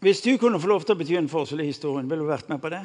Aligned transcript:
Hvis 0.00 0.20
du 0.20 0.36
kunne 0.38 0.60
få 0.60 0.70
lov 0.70 0.84
til 0.86 0.94
å 0.94 0.98
bety 0.98 1.16
en 1.18 1.30
forskjell 1.30 1.64
i 1.64 1.70
historien, 1.72 2.06
ville 2.10 2.22
du 2.22 2.30
vært 2.30 2.50
med 2.50 2.60
på 2.62 2.70
det? 2.70 2.84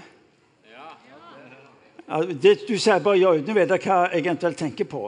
Ja, 2.07 2.21
det 2.25 2.55
du 2.67 2.73
sier 2.77 3.03
bare 3.03 3.19
ja 3.21 3.33
uten 3.37 3.53
å 3.53 3.57
vite 3.57 3.77
hva 3.85 3.99
jeg 4.09 4.23
eventuelt 4.23 4.57
tenker 4.59 4.87
på. 4.89 5.03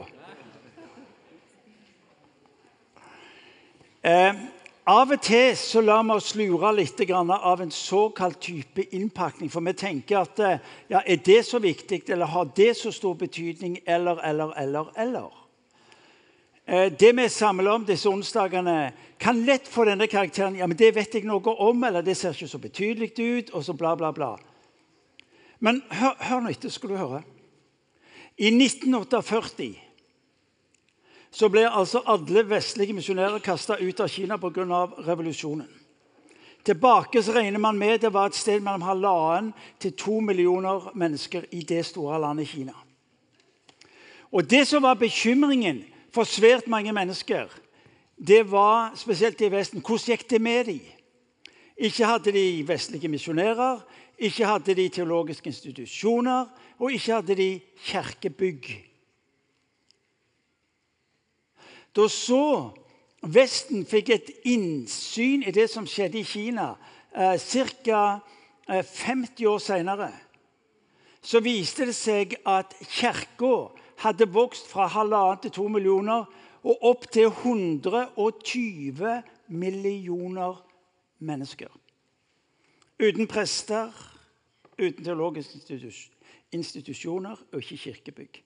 Eh, 4.06 4.44
av 4.86 5.16
og 5.16 5.22
til 5.26 5.56
så 5.58 5.82
lar 5.82 6.04
vi 6.06 6.14
oss 6.14 6.36
lure 6.38 6.70
litt 6.78 7.02
av 7.10 7.62
en 7.62 7.72
såkalt 7.74 8.38
type 8.40 8.86
innpakning. 8.94 9.50
For 9.50 9.66
vi 9.66 9.74
tenker 9.74 10.22
at 10.22 10.40
eh, 10.40 10.62
ja, 10.94 11.02
er 11.02 11.18
det 11.26 11.40
så 11.46 11.58
viktig, 11.60 12.04
eller 12.14 12.30
har 12.30 12.52
det 12.56 12.76
så 12.78 12.94
stor 12.94 13.16
betydning, 13.18 13.80
eller, 13.86 14.22
eller, 14.22 14.54
eller, 14.62 14.94
eller. 14.96 15.45
Eh, 16.66 16.92
det 17.00 17.12
vi 17.14 17.30
samler 17.30 17.72
om 17.72 17.86
disse 17.86 18.10
onsdagene, 18.10 18.94
kan 19.18 19.46
lett 19.46 19.68
få 19.68 19.86
denne 19.86 20.08
karakteren 20.08 20.58
ja, 20.58 20.68
men 20.68 20.78
det 20.78 20.96
vet 20.96 21.14
jeg 21.14 21.28
noe 21.28 21.54
om, 21.62 21.84
eller 21.84 22.02
det 22.02 22.18
ser 22.18 22.34
ikke 22.34 22.50
så 22.50 22.60
betydelig 22.60 23.12
ut, 23.14 23.54
og 23.54 23.64
så 23.64 23.74
bla, 23.78 23.94
bla, 23.96 24.12
bla. 24.12 24.34
Men 25.60 25.84
hør, 25.94 26.18
hør 26.20 26.42
nå 26.42 26.52
etter, 26.52 26.74
skal 26.74 26.92
du 26.92 26.98
høre. 26.98 27.22
I 28.36 28.50
1948 28.50 29.70
så 31.36 31.50
ble 31.52 31.66
altså 31.68 32.02
alle 32.08 32.46
vestlige 32.48 32.96
misjonærer 32.96 33.44
kasta 33.44 33.78
ut 33.80 34.00
av 34.00 34.08
Kina 34.12 34.38
pga. 34.40 34.86
revolusjonen. 35.06 35.68
Tilbake 36.66 37.22
så 37.24 37.34
regner 37.36 37.60
man 37.60 37.78
med 37.78 38.02
det 38.02 38.10
var 38.14 38.32
et 38.32 38.36
sted 38.36 38.60
mellom 38.60 38.82
halvannen 38.82 39.52
til 39.80 39.94
to 39.94 40.20
millioner 40.20 40.90
mennesker 40.96 41.46
i 41.52 41.62
det 41.62 41.86
store 41.86 42.20
landet 42.20 42.48
Kina. 42.48 42.74
Og 44.32 44.50
Det 44.50 44.68
som 44.68 44.84
var 44.84 44.96
bekymringen 44.96 45.84
for 46.16 46.24
svært 46.24 46.70
mange 46.72 46.94
mennesker, 46.96 47.52
det 48.16 48.46
var 48.48 48.94
spesielt 48.96 49.42
i 49.44 49.52
Vesten 49.52 49.84
hvordan 49.84 50.14
gikk 50.14 50.30
det 50.30 50.42
med 50.42 50.70
dem? 50.70 50.80
Ikke 51.76 52.08
hadde 52.08 52.32
de 52.32 52.64
vestlige 52.68 53.12
misjonærer, 53.12 53.82
ikke 54.18 54.48
hadde 54.48 54.76
de 54.76 54.88
teologiske 54.90 55.52
institusjoner, 55.52 56.46
og 56.80 56.92
ikke 56.92 57.14
hadde 57.14 57.36
de 57.36 57.50
kirkebygg. 57.84 58.70
Da 61.96 62.08
så 62.12 62.72
Vesten 63.26 63.88
fikk 63.90 64.12
et 64.14 64.28
innsyn 64.46 65.44
i 65.44 65.52
det 65.52 65.66
som 65.72 65.88
skjedde 65.90 66.20
i 66.20 66.28
Kina 66.28 66.76
eh, 67.16 67.40
ca. 67.42 68.20
50 68.66 69.46
år 69.46 69.60
senere, 69.62 70.10
så 71.22 71.42
viste 71.42 71.86
det 71.86 71.96
seg 71.98 72.32
at 72.50 72.72
kirka 72.90 73.68
hadde 74.04 74.28
vokst 74.34 74.68
fra 74.68 74.88
halvannen 74.92 75.42
til 75.44 75.54
to 75.56 75.68
millioner 75.72 76.26
og 76.66 76.84
opp 76.90 77.08
til 77.14 77.30
120 77.30 79.22
millioner 79.48 80.58
mennesker. 81.20 81.70
Uten 83.00 83.28
prester, 83.28 83.92
uten 84.80 85.04
teologiske 85.04 85.92
institusjoner 86.52 87.38
og 87.52 87.62
ikke 87.62 87.78
kirkebygg. 87.78 88.42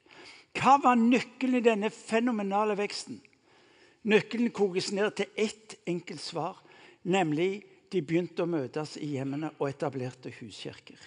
Hva 0.57 0.79
var 0.81 0.97
nøkkelen 0.97 1.59
i 1.59 1.65
denne 1.65 1.91
fenomenale 1.93 2.75
veksten? 2.77 3.19
Nøkkelen 4.09 4.51
kokes 4.55 4.91
ned 4.95 5.11
til 5.15 5.29
ett 5.37 5.77
enkelt 5.87 6.21
svar, 6.23 6.57
nemlig 7.03 7.63
de 7.91 8.01
begynte 8.01 8.43
å 8.43 8.49
møtes 8.49 8.97
i 8.97 9.13
hjemmene 9.15 9.51
og 9.59 9.69
etablerte 9.69 10.31
huskirker. 10.39 10.97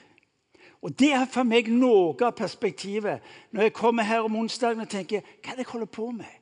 Og 0.82 0.98
Det 0.98 1.12
er 1.14 1.26
for 1.30 1.46
meg 1.46 1.68
noe 1.70 2.16
av 2.26 2.34
perspektivet 2.34 3.22
når 3.54 3.68
jeg 3.68 3.74
kommer 3.76 4.02
her 4.02 4.24
om 4.26 4.36
onsdagen 4.36 4.82
og 4.82 4.90
tenker 4.90 5.22
hva 5.22 5.52
er 5.52 5.60
det 5.60 5.66
jeg 5.66 5.72
holder 5.72 5.90
på 5.94 6.08
med? 6.10 6.32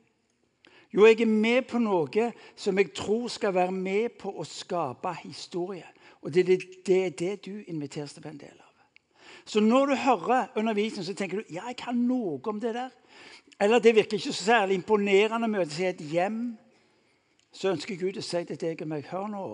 Jo, 0.91 1.05
jeg 1.05 1.21
er 1.21 1.29
med 1.29 1.69
på 1.69 1.79
noe 1.79 2.31
som 2.59 2.77
jeg 2.77 2.91
tror 2.97 3.29
skal 3.31 3.53
være 3.55 3.71
med 3.71 4.17
på 4.19 4.33
å 4.33 4.43
skape 4.43 5.13
historie. 5.21 5.85
Og 6.21 6.33
det 6.33 6.47
det, 6.47 6.59
det, 6.85 7.05
er 7.05 7.09
det 7.09 7.45
du 7.45 7.63
inviteres 7.67 8.13
til 8.13 8.21
å 8.21 8.25
være 8.25 8.33
en 8.33 8.43
del 8.43 8.57
av. 8.57 8.71
Så 9.45 9.59
når 9.59 9.85
du 9.85 9.95
hører 9.95 10.51
undervisning, 10.55 11.05
så 11.05 11.13
tenker 11.13 11.41
du 11.41 11.53
ja, 11.53 11.67
jeg 11.67 11.77
kan 11.77 11.95
noe 11.95 12.39
om 12.45 12.59
det 12.59 12.73
der. 12.75 12.91
Eller 13.61 13.79
det 13.79 13.95
virker 13.95 14.17
ikke 14.17 14.33
så 14.33 14.43
særlig 14.43 14.75
imponerende 14.75 15.47
å 15.47 15.51
møtes 15.51 15.79
i 15.79 15.89
et 15.89 16.01
hjem. 16.11 16.57
Så 17.53 17.71
ønsker 17.71 17.99
Gud 17.99 18.17
å 18.17 18.25
si 18.25 18.43
til 18.47 18.59
deg 18.59 18.81
og 18.83 18.91
meg 18.91 19.09
hør 19.11 19.27
nå. 19.31 19.45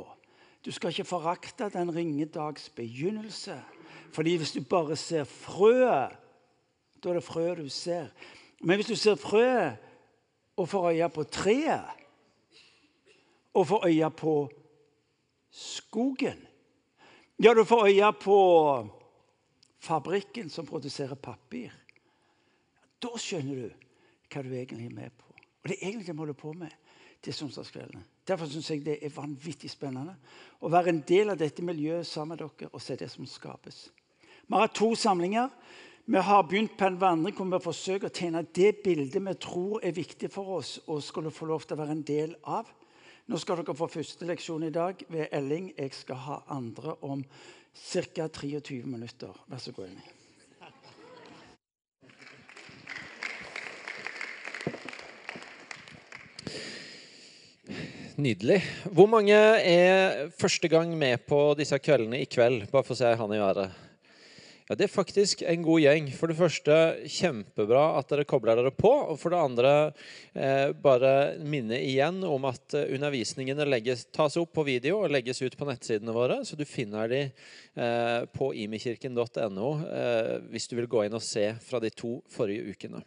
Du 0.66 0.72
skal 0.72 0.92
ikke 0.92 1.08
forakte 1.08 1.70
den 1.74 1.92
ringe 1.96 2.26
dags 2.26 2.70
begynnelse. 2.76 3.56
Fordi 4.12 4.36
hvis 4.36 4.52
du 4.52 4.62
bare 4.62 4.96
ser 4.96 5.24
frøet, 5.24 6.16
da 7.04 7.10
er 7.10 7.20
det 7.20 7.24
frøet 7.24 7.58
du 7.58 7.70
ser. 7.70 8.10
Men 8.62 8.78
hvis 8.78 8.90
du 8.90 8.96
ser 8.96 9.16
frøet 9.16 9.78
og 10.58 10.70
får 10.70 10.90
øye 10.90 11.10
på 11.10 11.24
treet, 11.24 11.86
og 13.54 13.68
får 13.68 13.88
øye 13.88 14.10
på 14.12 14.50
skogen 15.52 16.48
Ja, 17.44 17.54
du 17.54 17.64
får 17.64 17.86
øye 17.86 18.14
på 18.22 18.38
fabrikken 19.80 20.50
som 20.50 20.66
produserer 20.66 21.16
papir. 21.16 21.70
Da 23.02 23.14
skjønner 23.22 23.56
du 23.62 23.68
hva 24.34 24.42
du 24.42 24.50
egentlig 24.50 24.88
er 24.88 24.96
med 24.96 25.14
på. 25.14 25.28
Og 25.64 25.70
det 25.70 25.78
er 25.78 25.88
egentlig 25.88 26.08
det 26.08 26.16
vi 26.16 26.18
holder 26.18 26.34
på 26.34 26.54
med 26.54 26.74
til 27.22 27.44
onsdagskveldene. 27.46 28.04
Derfor 28.28 28.50
syns 28.50 28.72
jeg 28.72 28.86
det 28.86 28.98
er 29.06 29.14
vanvittig 29.14 29.70
spennende 29.70 30.16
å 30.60 30.72
være 30.74 30.90
en 30.90 31.04
del 31.08 31.30
av 31.30 31.38
dette 31.38 31.64
miljøet 31.66 32.08
sammen 32.08 32.36
med 32.36 32.42
dere 32.42 32.72
og 32.74 32.82
se 32.82 32.98
det 32.98 33.10
som 33.12 33.26
skapes. 33.30 33.88
Vi 34.48 34.54
har 34.56 34.62
hatt 34.62 34.76
to 34.80 34.96
samlinger. 34.96 35.50
Vi 36.06 36.18
har 36.18 36.44
begynt 36.48 36.78
på 36.80 36.88
en 36.88 37.00
vandring 37.02 37.36
hvor 37.36 37.50
vi 37.52 37.58
forsøker 37.66 38.08
å 38.08 38.16
tegne 38.16 38.46
det 38.56 38.78
bildet 38.80 39.20
vi 39.20 39.34
tror 39.44 39.82
er 39.84 39.92
viktig 39.92 40.30
for 40.32 40.62
oss 40.62 40.78
og 40.88 41.02
skulle 41.04 41.34
få 41.36 41.50
lov 41.50 41.66
til 41.68 41.76
å 41.76 41.82
være 41.82 41.98
en 41.98 42.04
del 42.08 42.36
av. 42.48 42.70
Nå 43.28 43.36
skal 43.44 43.60
dere 43.60 43.76
få 43.76 43.90
første 43.92 44.24
leksjon 44.30 44.64
i 44.64 44.72
dag 44.72 45.02
ved 45.12 45.28
Elling. 45.36 45.74
Jeg 45.76 45.92
skal 45.98 46.22
ha 46.24 46.38
andre 46.56 46.94
om 47.04 47.26
ca. 47.76 48.30
23 48.32 48.86
minutter. 48.88 49.36
Vær 49.52 49.60
så 49.60 49.74
god, 49.76 49.90
Elling. 49.90 50.14
Nydelig. 58.18 58.62
Hvor 58.96 59.12
mange 59.12 59.36
er 59.36 60.32
første 60.40 60.72
gang 60.72 60.96
med 60.98 61.28
på 61.28 61.52
disse 61.60 61.78
kveldene 61.84 62.24
i 62.24 62.32
kveld? 62.32 62.64
Bare 62.72 62.88
for 62.88 62.96
å 62.96 63.00
se 63.02 63.12
han 63.20 63.36
i 63.36 63.42
været. 63.44 63.87
Ja, 64.68 64.76
Det 64.76 64.84
er 64.84 64.92
faktisk 64.92 65.42
en 65.48 65.64
god 65.64 65.80
gjeng. 65.80 66.10
For 66.12 66.28
det 66.28 66.36
første 66.36 66.78
kjempebra 67.08 67.84
at 68.02 68.10
dere 68.12 68.28
kobler 68.28 68.60
dere 68.60 68.74
på. 68.76 68.92
Og 69.14 69.16
for 69.22 69.32
det 69.32 69.40
andre 69.40 69.74
eh, 70.36 70.74
bare 70.76 71.38
minne 71.40 71.80
igjen 71.80 72.20
om 72.28 72.50
at 72.50 72.76
eh, 72.76 72.92
undervisningene 72.98 73.68
legges, 73.70 74.04
tas 74.12 74.36
opp 74.40 74.52
på 74.58 74.68
video 74.68 75.00
og 75.06 75.14
legges 75.16 75.40
ut 75.40 75.56
på 75.56 75.70
nettsidene 75.70 76.16
våre. 76.16 76.42
Så 76.44 76.60
du 76.60 76.66
finner 76.68 77.08
de 77.08 77.22
eh, 77.24 78.22
på 78.36 78.52
imikirken.no 78.68 79.70
eh, 79.88 80.34
hvis 80.52 80.68
du 80.68 80.76
vil 80.82 80.92
gå 80.92 81.08
inn 81.08 81.16
og 81.16 81.24
se 81.24 81.54
fra 81.64 81.80
de 81.80 81.94
to 81.96 82.18
forrige 82.36 82.76
ukene. 82.76 83.06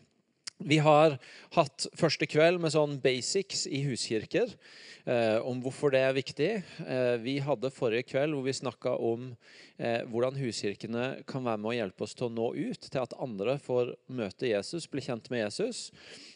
Vi 0.60 0.76
har 0.84 1.14
hatt 1.56 1.86
første 1.96 2.26
kveld 2.28 2.60
med 2.60 2.74
sånn 2.74 2.98
basics 3.00 3.62
i 3.64 3.80
huskirker. 3.86 4.50
Eh, 5.08 5.38
om 5.48 5.62
hvorfor 5.64 5.94
det 5.94 6.02
er 6.04 6.12
viktig. 6.12 6.50
Eh, 6.84 7.14
vi 7.22 7.38
hadde 7.40 7.72
forrige 7.72 8.10
kveld 8.10 8.36
hvor 8.36 8.44
vi 8.44 8.52
snakka 8.52 8.92
om 9.00 9.30
eh, 9.80 10.04
hvordan 10.12 10.36
huskirkene 10.36 11.24
kan 11.28 11.46
være 11.46 11.62
med 11.62 11.70
å 11.70 11.76
hjelpe 11.78 12.04
oss 12.04 12.14
til 12.18 12.28
å 12.28 12.34
nå 12.34 12.50
ut, 12.58 12.84
til 12.84 13.00
at 13.00 13.16
andre 13.16 13.56
får 13.62 13.94
møte 14.12 14.52
Jesus, 14.52 14.88
bli 14.92 15.04
kjent 15.06 15.32
med 15.32 15.46
Jesus. 15.46 15.88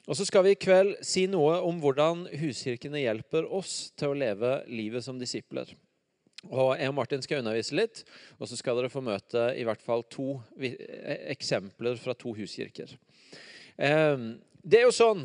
Og 0.08 0.16
så 0.16 0.24
skal 0.24 0.48
vi 0.48 0.56
i 0.56 0.60
kveld 0.60 0.96
si 1.04 1.26
noe 1.28 1.60
om 1.60 1.84
hvordan 1.84 2.24
huskirkene 2.40 3.04
hjelper 3.04 3.44
oss 3.44 3.92
til 3.98 4.14
å 4.14 4.20
leve 4.24 4.62
livet 4.72 5.04
som 5.04 5.20
disipler. 5.20 5.68
Og 6.48 6.74
Jeg 6.76 6.90
og 6.90 6.96
Martin 6.96 7.22
skal 7.24 7.40
undervise 7.40 7.76
litt, 7.76 8.04
og 8.36 8.48
så 8.48 8.56
skal 8.56 8.76
dere 8.80 8.92
få 8.92 9.04
møte 9.04 9.50
i 9.56 9.64
hvert 9.64 9.84
fall 9.84 10.04
to 10.12 10.38
eksempler 10.60 12.00
fra 12.00 12.16
to 12.16 12.34
huskirker. 12.36 12.92
Ehm, 13.76 14.36
det 14.62 14.80
er 14.80 14.86
jo 14.86 14.94
sånn 14.94 15.24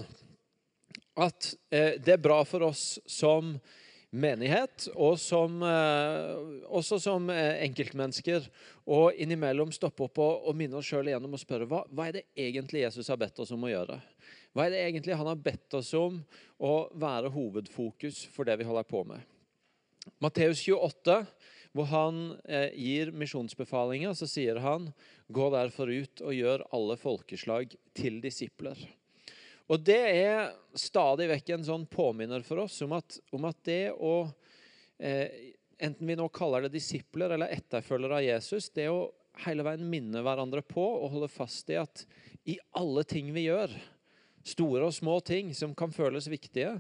at 1.20 1.52
eh, 1.74 2.00
det 2.02 2.16
er 2.16 2.24
bra 2.24 2.42
for 2.48 2.70
oss 2.70 2.98
som 3.10 3.58
menighet, 4.10 4.88
og 4.98 5.20
som, 5.22 5.60
eh, 5.62 6.64
også 6.66 6.98
som 7.02 7.30
eh, 7.30 7.62
enkeltmennesker, 7.68 8.48
å 8.90 9.10
innimellom 9.14 9.74
stoppe 9.76 10.08
opp 10.08 10.22
og, 10.24 10.48
og 10.50 10.58
minne 10.58 10.80
oss 10.80 10.90
sjøl 10.90 11.12
igjennom 11.12 11.36
og 11.38 11.42
spørre 11.42 11.68
hva, 11.70 11.84
hva 11.94 12.08
er 12.08 12.18
det 12.18 12.26
egentlig 12.34 12.82
Jesus 12.88 13.12
har 13.12 13.20
bedt 13.22 13.44
oss 13.44 13.54
om 13.54 13.68
å 13.68 13.70
gjøre? 13.70 14.00
Hva 14.56 14.66
er 14.66 14.74
det 14.74 14.80
egentlig 14.88 15.18
han 15.20 15.30
har 15.30 15.44
bedt 15.44 15.78
oss 15.78 15.92
om 15.94 16.24
å 16.58 16.74
være 16.98 17.30
hovedfokus 17.36 18.24
for 18.34 18.50
det 18.50 18.58
vi 18.58 18.66
holder 18.66 18.88
på 18.90 19.04
med? 19.06 19.22
Matteus 20.24 20.64
28, 20.66 21.20
hvor 21.80 21.88
han 21.94 22.18
eh, 22.44 22.74
gir 22.76 23.14
misjonsbefalinger, 23.16 24.12
så 24.12 24.28
sier 24.28 24.60
han 24.60 24.90
Gå 25.32 25.46
derfor 25.54 25.88
ut 25.88 26.24
og 26.26 26.34
gjør 26.36 26.66
alle 26.76 26.98
folkeslag 27.00 27.72
til 27.96 28.18
disipler. 28.20 28.80
Og 29.70 29.80
Det 29.86 30.00
er 30.02 30.50
stadig 30.74 31.30
vekk 31.30 31.54
en 31.56 31.68
sånn 31.68 31.86
påminner 31.88 32.44
for 32.44 32.66
oss 32.66 32.82
om 32.84 32.98
at, 32.98 33.20
om 33.32 33.46
at 33.48 33.62
det 33.70 33.94
å 33.96 34.14
eh, 34.98 35.56
Enten 35.80 36.10
vi 36.10 36.18
nå 36.20 36.26
kaller 36.36 36.66
det 36.66 36.74
disipler 36.74 37.32
eller 37.32 37.54
etterfølgere 37.56 38.18
av 38.18 38.26
Jesus, 38.26 38.66
det 38.76 38.90
å 38.92 39.14
hele 39.46 39.64
veien 39.64 39.86
minne 39.88 40.20
hverandre 40.26 40.60
på 40.68 40.84
og 40.84 41.14
holde 41.14 41.30
fast 41.32 41.72
i 41.72 41.78
at 41.80 42.02
i 42.52 42.58
alle 42.76 43.06
ting 43.08 43.30
vi 43.32 43.46
gjør, 43.46 43.72
store 44.44 44.90
og 44.90 44.98
små 44.98 45.22
ting 45.24 45.54
som 45.56 45.72
kan 45.80 45.96
føles 45.96 46.28
viktige, 46.28 46.74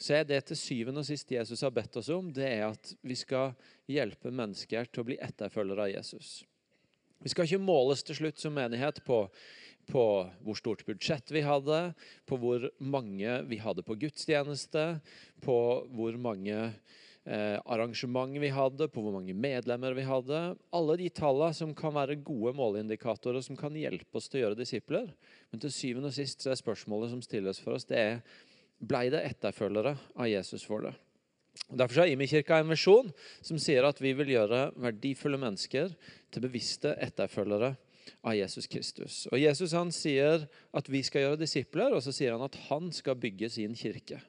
så 0.00 0.16
er 0.16 0.28
det 0.28 0.40
til 0.48 0.56
syvende 0.56 1.02
og 1.02 1.08
sist 1.08 1.30
Jesus 1.32 1.60
har 1.64 1.72
bedt 1.76 1.98
oss 2.00 2.08
om, 2.14 2.30
det 2.32 2.46
er 2.48 2.70
at 2.70 2.92
vi 3.04 3.16
skal 3.18 3.52
hjelpe 3.90 4.32
mennesker 4.32 4.88
til 4.88 5.02
å 5.02 5.08
bli 5.10 5.18
etterfølgere 5.20 5.88
av 5.88 5.92
Jesus. 5.92 6.40
Vi 7.20 7.28
skal 7.28 7.44
ikke 7.44 7.60
måles 7.60 8.00
til 8.06 8.16
slutt 8.16 8.40
som 8.40 8.54
menighet 8.56 9.02
på, 9.04 9.26
på 9.90 10.04
hvor 10.40 10.56
stort 10.56 10.86
budsjett 10.88 11.28
vi 11.34 11.44
hadde, 11.44 11.82
på 12.24 12.40
hvor 12.40 12.64
mange 12.80 13.42
vi 13.50 13.60
hadde 13.60 13.84
på 13.84 13.98
gudstjeneste, 14.00 14.86
på 15.44 15.58
hvor 15.92 16.16
mange 16.16 16.56
eh, 16.56 17.58
arrangement 17.68 18.40
vi 18.40 18.48
hadde, 18.56 18.88
på 18.88 19.04
hvor 19.04 19.18
mange 19.18 19.36
medlemmer 19.36 19.98
vi 19.98 20.06
hadde. 20.08 20.40
Alle 20.72 20.96
de 21.02 21.10
tallene 21.12 21.52
som 21.60 21.76
kan 21.76 21.92
være 21.98 22.22
gode 22.24 22.54
måleindikatorer 22.56 23.44
som 23.44 23.58
kan 23.58 23.76
hjelpe 23.76 24.16
oss 24.16 24.32
til 24.32 24.40
å 24.40 24.46
gjøre 24.46 24.62
disipler. 24.62 25.12
Men 25.52 25.60
til 25.60 25.76
syvende 25.76 26.08
og 26.08 26.16
sist 26.16 26.40
så 26.40 26.54
er 26.54 26.62
spørsmålet 26.62 27.12
som 27.12 27.20
stilles 27.26 27.60
for 27.60 27.76
oss, 27.76 27.84
det 27.84 28.00
er 28.00 28.48
blei 28.80 29.08
det 29.12 29.22
etterfølgere 29.28 29.94
av 30.16 30.28
Jesus 30.28 30.64
for 30.66 30.86
det. 30.86 30.94
Derfor 31.70 32.02
har 32.02 32.10
Imi-kirka 32.10 32.58
en 32.60 32.72
visjon 32.72 33.10
som 33.44 33.58
sier 33.60 33.84
at 33.86 34.00
vi 34.02 34.12
vil 34.16 34.32
gjøre 34.32 34.70
verdifulle 34.80 35.38
mennesker 35.40 35.92
til 36.32 36.44
bevisste 36.44 36.94
etterfølgere 37.02 37.74
av 38.26 38.34
Jesus 38.34 38.66
Kristus. 38.70 39.24
Og 39.30 39.38
Jesus 39.38 39.74
han 39.76 39.92
sier 39.94 40.46
at 40.76 40.88
vi 40.90 41.02
skal 41.06 41.26
gjøre 41.26 41.42
disipler, 41.42 41.94
og 41.94 42.02
så 42.04 42.14
sier 42.14 42.34
han 42.34 42.46
at 42.46 42.58
han 42.70 42.90
skal 42.94 43.18
bygge 43.20 43.50
sin 43.52 43.76
kirke. 43.78 44.20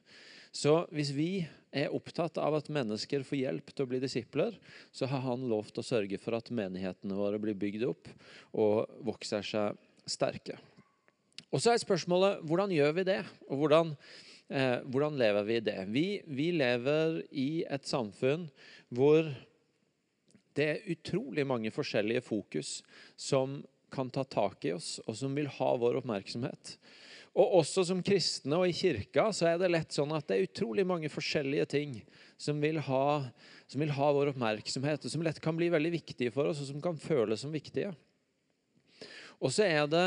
Så 0.52 0.82
hvis 0.92 1.14
vi 1.16 1.30
er 1.72 1.94
opptatt 1.96 2.36
av 2.36 2.58
at 2.58 2.68
mennesker 2.72 3.24
får 3.24 3.38
hjelp 3.38 3.70
til 3.72 3.86
å 3.86 3.88
bli 3.88 4.02
disipler, 4.02 4.58
så 4.92 5.08
har 5.08 5.24
han 5.24 5.46
lovt 5.48 5.80
å 5.80 5.86
sørge 5.86 6.20
for 6.20 6.36
at 6.36 6.52
menighetene 6.52 7.16
våre 7.16 7.40
blir 7.40 7.56
bygd 7.56 7.86
opp 7.88 8.10
og 8.52 8.92
vokser 9.08 9.46
seg 9.46 9.80
sterke. 10.04 10.58
Og 11.52 11.60
så 11.60 11.72
er 11.72 11.80
spørsmålet 11.80 12.44
hvordan 12.48 12.72
gjør 12.72 12.92
vi 13.00 13.06
det? 13.08 13.22
Og 13.48 13.64
hvordan 13.64 13.96
Eh, 14.52 14.78
hvordan 14.84 15.16
lever 15.16 15.46
vi 15.48 15.56
i 15.56 15.64
det? 15.64 15.78
Vi, 15.88 16.06
vi, 16.28 16.50
lever 16.52 17.22
i 17.30 17.64
et 17.72 17.86
samfunn 17.88 18.44
hvor 18.92 19.24
det 20.52 20.66
er 20.68 20.90
utrolig 20.92 21.46
mange 21.48 21.72
forskjellige 21.72 22.20
fokus 22.26 22.82
som 23.16 23.62
kan 23.92 24.10
ta 24.12 24.24
tak 24.28 24.66
i 24.68 24.74
oss, 24.76 24.98
og 25.06 25.16
som 25.16 25.32
vil 25.36 25.48
ha 25.56 25.70
vår 25.80 26.02
oppmerksomhet. 26.02 26.74
Og 27.32 27.56
også 27.62 27.86
som 27.88 28.02
kristne 28.04 28.58
og 28.60 28.68
i 28.68 28.76
kirka 28.76 29.30
så 29.32 29.48
er 29.48 29.56
det 29.60 29.72
lett 29.72 29.96
sånn 29.96 30.12
at 30.12 30.28
det 30.28 30.36
er 30.36 30.50
utrolig 30.50 30.84
mange 30.88 31.08
forskjellige 31.12 31.66
ting 31.72 31.96
som 32.36 32.60
vil 32.60 32.76
ha, 32.84 33.06
som 33.64 33.80
vil 33.80 33.94
ha 33.96 34.10
vår 34.12 34.34
oppmerksomhet, 34.34 35.08
og 35.08 35.14
som 35.14 35.24
lett 35.24 35.40
kan 35.40 35.56
bli 35.56 35.70
veldig 35.72 35.94
viktige 35.96 36.34
for 36.34 36.52
oss, 36.52 36.60
og 36.60 36.68
som 36.74 36.84
kan 36.84 37.00
føles 37.00 37.40
som 37.40 37.56
viktige. 37.56 37.94
Og 39.40 39.48
så 39.48 39.64
er 39.64 39.88
det 39.88 40.06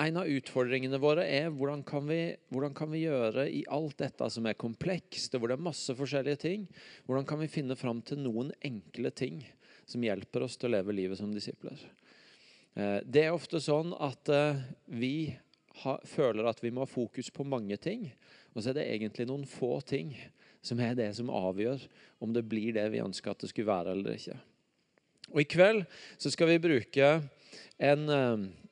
en 0.00 0.16
av 0.16 0.28
utfordringene 0.28 1.00
våre 1.02 1.24
er 1.28 1.50
hvordan 1.52 1.82
kan, 1.84 2.06
vi, 2.08 2.32
hvordan 2.52 2.72
kan 2.76 2.90
vi 2.92 3.02
gjøre 3.04 3.44
i 3.52 3.62
alt 3.72 3.98
dette 4.00 4.28
som 4.32 4.46
er 4.48 4.58
komplekst, 4.58 5.34
og 5.34 5.42
hvor 5.42 5.52
det 5.52 5.58
er 5.58 5.66
masse 5.68 5.96
forskjellige 5.98 6.40
ting, 6.46 6.64
hvordan 7.04 7.26
kan 7.28 7.42
vi 7.42 7.50
finne 7.52 7.76
fram 7.76 8.00
til 8.06 8.22
noen 8.24 8.54
enkle 8.64 9.12
ting 9.12 9.42
som 9.84 10.04
hjelper 10.04 10.46
oss 10.46 10.56
til 10.56 10.70
å 10.70 10.76
leve 10.78 10.96
livet 10.96 11.20
som 11.20 11.32
disipler? 11.34 11.76
Eh, 12.74 13.00
det 13.04 13.26
er 13.26 13.36
ofte 13.36 13.60
sånn 13.60 13.92
at 14.00 14.32
vi 14.86 15.32
vi 15.72 15.88
føler 16.04 16.44
at 16.44 16.58
vi 16.60 16.70
må 16.70 16.84
ha 16.84 16.88
fokus 16.88 17.30
på 17.32 17.46
mange 17.48 17.78
ting, 17.80 18.10
og 18.52 18.60
så 18.60 18.70
er 18.70 18.76
det 18.76 18.88
egentlig 18.92 19.24
noen 19.28 19.46
få 19.48 19.78
ting 19.88 20.12
som 20.62 20.80
er 20.84 20.92
det 20.98 21.08
som 21.16 21.32
avgjør 21.32 21.80
om 22.22 22.34
det 22.36 22.44
blir 22.44 22.76
det 22.76 22.84
vi 22.92 23.00
ønsker 23.00 23.32
at 23.32 23.40
det 23.40 23.48
skulle 23.50 23.72
være 23.72 23.94
eller 23.96 24.18
ikke. 24.18 24.36
Og 25.32 25.40
I 25.40 25.48
kveld 25.48 25.86
så 26.20 26.30
skal 26.30 26.52
vi 26.52 26.60
bruke 26.60 27.08
en 27.80 28.04
eh, 28.12 28.44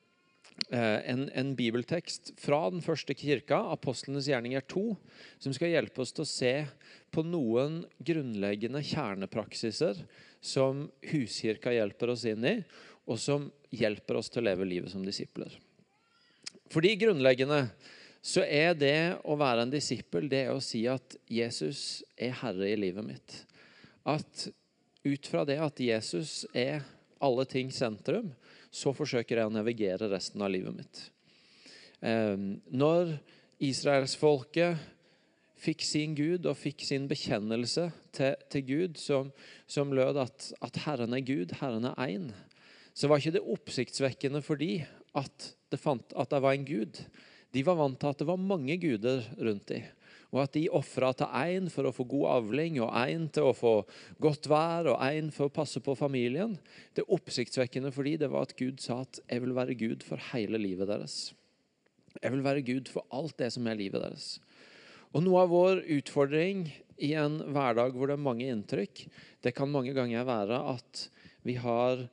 en, 0.71 1.25
en, 1.35 1.49
bibeltekst 1.55 2.31
fra 2.39 2.61
den 2.71 2.83
første 2.83 3.15
kirka, 3.17 3.57
apostlenes 3.73 4.29
gjerninger 4.29 4.63
2, 4.71 4.83
som 5.43 5.55
skal 5.55 5.73
hjelpe 5.73 6.03
oss 6.03 6.13
til 6.15 6.23
å 6.23 6.29
se 6.29 6.53
på 7.11 7.23
noen 7.27 7.81
grunnleggende 7.99 8.79
kjernepraksiser 8.87 9.99
som 10.39 10.85
huskirka 11.11 11.73
hjelper 11.75 12.13
oss 12.13 12.23
inn 12.29 12.47
i, 12.47 12.55
og 13.03 13.19
som 13.19 13.49
hjelper 13.75 14.21
oss 14.21 14.31
til 14.31 14.43
å 14.43 14.47
leve 14.47 14.67
livet 14.69 14.93
som 14.93 15.03
disipler. 15.03 15.51
Fordi 16.71 16.95
grunnleggende 17.01 17.65
så 18.21 18.45
er 18.45 18.75
det 18.77 19.17
å 19.27 19.35
være 19.39 19.65
en 19.65 19.73
disippel 19.73 20.29
det 20.31 20.45
å 20.53 20.59
si 20.63 20.85
at 20.87 21.17
Jesus 21.27 22.03
er 22.15 22.35
herre 22.43 22.69
i 22.69 22.77
livet 22.79 23.05
mitt. 23.05 23.37
At 24.07 24.47
ut 25.03 25.27
fra 25.27 25.43
det 25.47 25.57
at 25.61 25.81
Jesus 25.81 26.45
er 26.53 26.85
alle 27.21 27.45
ting 27.49 27.71
sentrum, 27.73 28.31
så 28.71 28.93
forsøker 28.95 29.37
jeg 29.37 29.49
å 29.49 29.53
navigere 29.53 30.09
resten 30.11 30.41
av 30.43 30.51
livet 30.53 30.75
mitt. 30.75 31.03
Ehm, 32.01 32.61
når 32.71 33.17
israelsfolket 33.61 34.79
fikk 35.61 35.83
sin 35.85 36.15
Gud 36.17 36.47
og 36.49 36.57
fikk 36.57 36.85
sin 36.87 37.05
bekjennelse 37.11 37.89
til, 38.15 38.37
til 38.49 38.65
Gud, 38.65 38.97
som, 38.97 39.29
som 39.69 39.93
lød 39.93 40.17
at, 40.23 40.47
at, 40.63 40.81
Herren 40.87 41.13
er 41.13 41.25
Gud, 41.25 41.53
Herren 41.59 41.85
er 41.91 41.99
én, 42.07 42.31
så 42.97 43.07
var 43.07 43.21
ikke 43.21 43.35
det 43.37 43.45
oppsiktsvekkende 43.45 44.41
for 44.43 44.59
de 44.59 44.81
at 45.17 45.51
det, 45.71 45.79
fant, 45.79 46.15
at 46.17 46.31
det 46.31 46.41
var 46.43 46.55
en 46.55 46.65
Gud. 46.67 47.03
De 47.53 47.63
var 47.67 47.77
vant 47.79 47.99
til 47.99 48.09
at 48.09 48.19
det 48.19 48.27
var 48.27 48.39
mange 48.39 48.77
guder 48.81 49.27
rundt 49.37 49.67
dem 49.69 49.85
og 50.31 50.39
at 50.45 50.53
de 50.55 50.63
ofra 50.71 51.11
til 51.15 51.27
én 51.35 51.67
for 51.71 51.87
å 51.87 51.93
få 51.95 52.05
god 52.07 52.27
avling, 52.37 52.79
og 52.79 52.93
én 52.95 53.27
til 53.35 53.49
å 53.49 53.55
få 53.55 53.73
godt 54.23 54.47
vær, 54.51 54.87
og 54.93 55.03
én 55.03 55.27
for 55.35 55.49
å 55.49 55.53
passe 55.53 55.81
på 55.83 55.95
familien. 55.99 56.55
Det 56.95 57.07
oppsiktsvekkende 57.11 57.91
for 57.91 58.07
dem 58.07 58.31
var 58.31 58.47
at 58.47 58.55
Gud 58.55 58.79
sa 58.79 59.01
at 59.01 59.19
'jeg 59.27 59.41
vil 59.41 59.53
være 59.53 59.75
Gud 59.75 60.03
for 60.03 60.17
hele 60.31 60.57
livet 60.57 60.87
deres'. 60.87 61.33
Jeg 62.21 62.31
vil 62.31 62.43
være 62.43 62.65
Gud 62.65 62.87
for 62.87 63.05
alt 63.11 63.37
det 63.37 63.51
som 63.53 63.67
er 63.67 63.75
livet 63.75 64.01
deres. 64.01 64.39
Og 65.13 65.23
Noe 65.23 65.43
av 65.43 65.49
vår 65.49 65.83
utfordring 65.91 66.71
i 66.97 67.13
en 67.13 67.39
hverdag 67.39 67.91
hvor 67.91 68.07
det 68.07 68.13
er 68.13 68.27
mange 68.27 68.47
inntrykk, 68.47 69.07
det 69.43 69.55
kan 69.55 69.71
mange 69.71 69.93
ganger 69.93 70.23
være 70.23 70.59
at 70.75 71.09
vi, 71.43 71.55
har, 71.55 72.07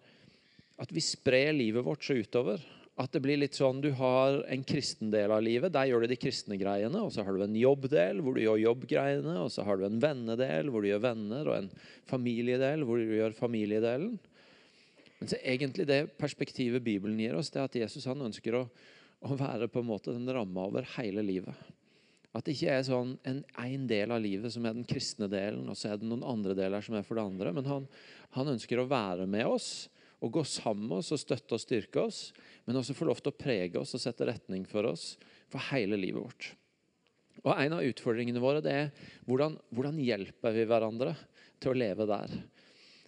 at 0.79 0.95
vi 0.95 1.01
sprer 1.01 1.53
livet 1.53 1.85
vårt 1.85 2.03
så 2.03 2.15
utover 2.19 2.59
at 2.99 3.13
det 3.15 3.21
blir 3.23 3.39
litt 3.39 3.55
sånn 3.55 3.79
du 3.83 3.93
har 3.95 4.41
en 4.51 4.65
kristen 4.67 5.13
del 5.13 5.31
av 5.31 5.45
livet. 5.47 5.71
Der 5.75 5.87
gjør 5.87 6.03
du 6.03 6.11
de 6.11 6.19
kristne 6.19 6.57
greiene. 6.59 6.99
Og 7.05 7.13
så 7.15 7.23
har 7.23 7.37
du 7.37 7.45
en 7.45 7.55
jobbdel 7.55 8.19
hvor 8.25 8.35
du 8.35 8.43
gjør 8.43 8.59
jobbgreiene. 8.65 9.37
Og 9.45 9.53
så 9.55 9.63
har 9.67 9.79
du 9.79 9.87
en 9.87 10.01
vennedel 10.03 10.73
hvor 10.73 10.83
du 10.83 10.91
gjør 10.91 11.05
venner, 11.07 11.47
og 11.47 11.55
en 11.61 11.71
familiedel 12.11 12.83
hvor 12.89 12.99
du 12.99 13.15
gjør 13.21 13.37
familiedelen. 13.39 14.17
Men 15.19 15.31
så 15.31 15.39
egentlig 15.39 15.87
det 15.87 16.01
perspektivet 16.19 16.83
Bibelen 16.83 17.19
gir 17.23 17.39
oss, 17.39 17.53
det 17.55 17.63
er 17.63 17.71
at 17.71 17.79
Jesus 17.85 18.07
han 18.11 18.23
ønsker 18.27 18.59
å, 18.59 18.65
å 19.27 19.39
være 19.39 19.71
på 19.71 19.83
en 19.83 19.91
måte 19.91 20.15
den 20.15 20.31
ramma 20.35 20.67
over 20.67 20.87
hele 20.97 21.23
livet. 21.27 21.55
At 22.35 22.47
det 22.47 22.55
ikke 22.55 22.75
er 22.77 22.85
sånn 22.87 23.15
en, 23.27 23.41
en 23.63 23.87
del 23.91 24.13
av 24.15 24.23
livet 24.23 24.53
som 24.55 24.67
er 24.67 24.75
den 24.77 24.87
kristne 24.87 25.31
delen, 25.31 25.71
og 25.71 25.79
så 25.79 25.93
er 25.93 25.99
det 25.99 26.11
noen 26.11 26.27
andre 26.27 26.55
deler 26.59 26.83
som 26.85 26.99
er 26.99 27.07
for 27.07 27.19
det 27.19 27.25
andre. 27.31 27.55
Men 27.55 27.71
han, 27.71 27.89
han 28.35 28.53
ønsker 28.55 28.83
å 28.83 28.91
være 28.91 29.27
med 29.31 29.47
oss 29.49 29.89
og 30.19 30.35
gå 30.35 30.45
sammen 30.47 30.91
med 30.91 31.01
oss 31.01 31.15
og 31.15 31.23
støtte 31.23 31.55
og 31.55 31.63
styrke 31.63 32.03
oss, 32.03 32.21
men 32.69 32.77
også 32.77 32.93
få 32.93 33.07
lov 33.09 33.23
til 33.23 33.33
å 33.33 33.39
prege 33.41 33.81
oss 33.81 33.95
og 33.97 34.03
sette 34.03 34.27
retning 34.29 34.67
for 34.69 34.85
oss 34.91 35.15
for 35.49 35.71
hele 35.71 35.97
livet 35.97 36.21
vårt. 36.21 36.51
Og 37.47 37.53
En 37.55 37.79
av 37.79 37.87
utfordringene 37.87 38.43
våre 38.43 38.61
det 38.61 38.75
er 38.77 38.89
hvordan, 39.25 39.55
hvordan 39.73 40.01
hjelper 40.05 40.53
vi 40.53 40.67
hverandre 40.69 41.15
til 41.57 41.73
å 41.73 41.79
leve 41.79 42.05
der. 42.11 42.35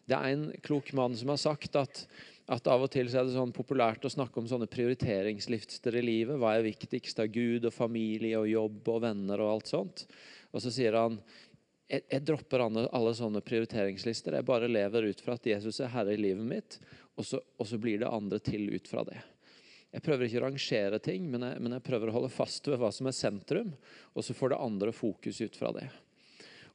Det 0.08 0.16
er 0.16 0.32
en 0.32 0.46
klok 0.64 0.94
mann 0.96 1.12
som 1.18 1.28
har 1.28 1.40
sagt 1.42 1.76
at, 1.76 2.00
at 2.48 2.70
av 2.72 2.86
og 2.86 2.90
til 2.94 3.10
er 3.12 3.26
det 3.28 3.34
sånn 3.34 3.52
populært 3.52 4.06
å 4.08 4.12
snakke 4.12 4.40
om 4.40 4.48
sånne 4.48 4.70
prioriteringslister 4.70 5.98
i 6.00 6.02
livet. 6.06 6.40
Hva 6.40 6.54
er 6.56 6.64
viktigst 6.66 7.20
av 7.20 7.28
Gud 7.34 7.68
og 7.68 7.76
familie 7.76 8.40
og 8.40 8.48
jobb 8.48 8.88
og 8.94 9.04
venner 9.04 9.44
og 9.44 9.52
alt 9.58 9.70
sånt? 9.70 10.06
Og 10.50 10.64
så 10.64 10.72
sier 10.72 10.96
han 10.98 11.20
jeg, 11.90 12.06
jeg 12.06 12.24
dropper 12.26 12.64
alle, 12.64 12.86
alle, 12.96 13.12
sånne 13.18 13.42
prioriteringslister. 13.44 14.38
Jeg 14.38 14.48
bare 14.48 14.70
lever 14.70 15.10
ut 15.10 15.20
fra 15.20 15.36
at 15.36 15.52
Jesus 15.52 15.82
er 15.82 15.92
herre 15.92 16.14
i 16.16 16.22
livet 16.22 16.46
mitt, 16.46 16.78
og 17.18 17.26
så, 17.26 17.42
og 17.60 17.68
så 17.68 17.78
blir 17.82 18.00
det 18.00 18.08
andre 18.08 18.40
til 18.40 18.70
ut 18.72 18.88
fra 18.88 19.04
det. 19.04 19.18
Jeg 19.90 20.04
prøver 20.06 20.28
ikke 20.28 20.38
å 20.38 20.44
rangere 20.46 21.00
ting, 21.02 21.26
men 21.32 21.42
jeg, 21.42 21.58
men 21.62 21.74
jeg, 21.74 21.84
prøver 21.86 22.10
å 22.10 22.14
holde 22.14 22.30
fast 22.30 22.68
ved 22.70 22.78
hva 22.78 22.92
som 22.94 23.08
er 23.10 23.16
sentrum, 23.16 23.72
og 24.14 24.22
så 24.26 24.36
får 24.36 24.52
det 24.52 24.62
andre 24.62 24.94
fokus 24.94 25.40
ut 25.42 25.58
fra 25.58 25.72
det. 25.74 25.88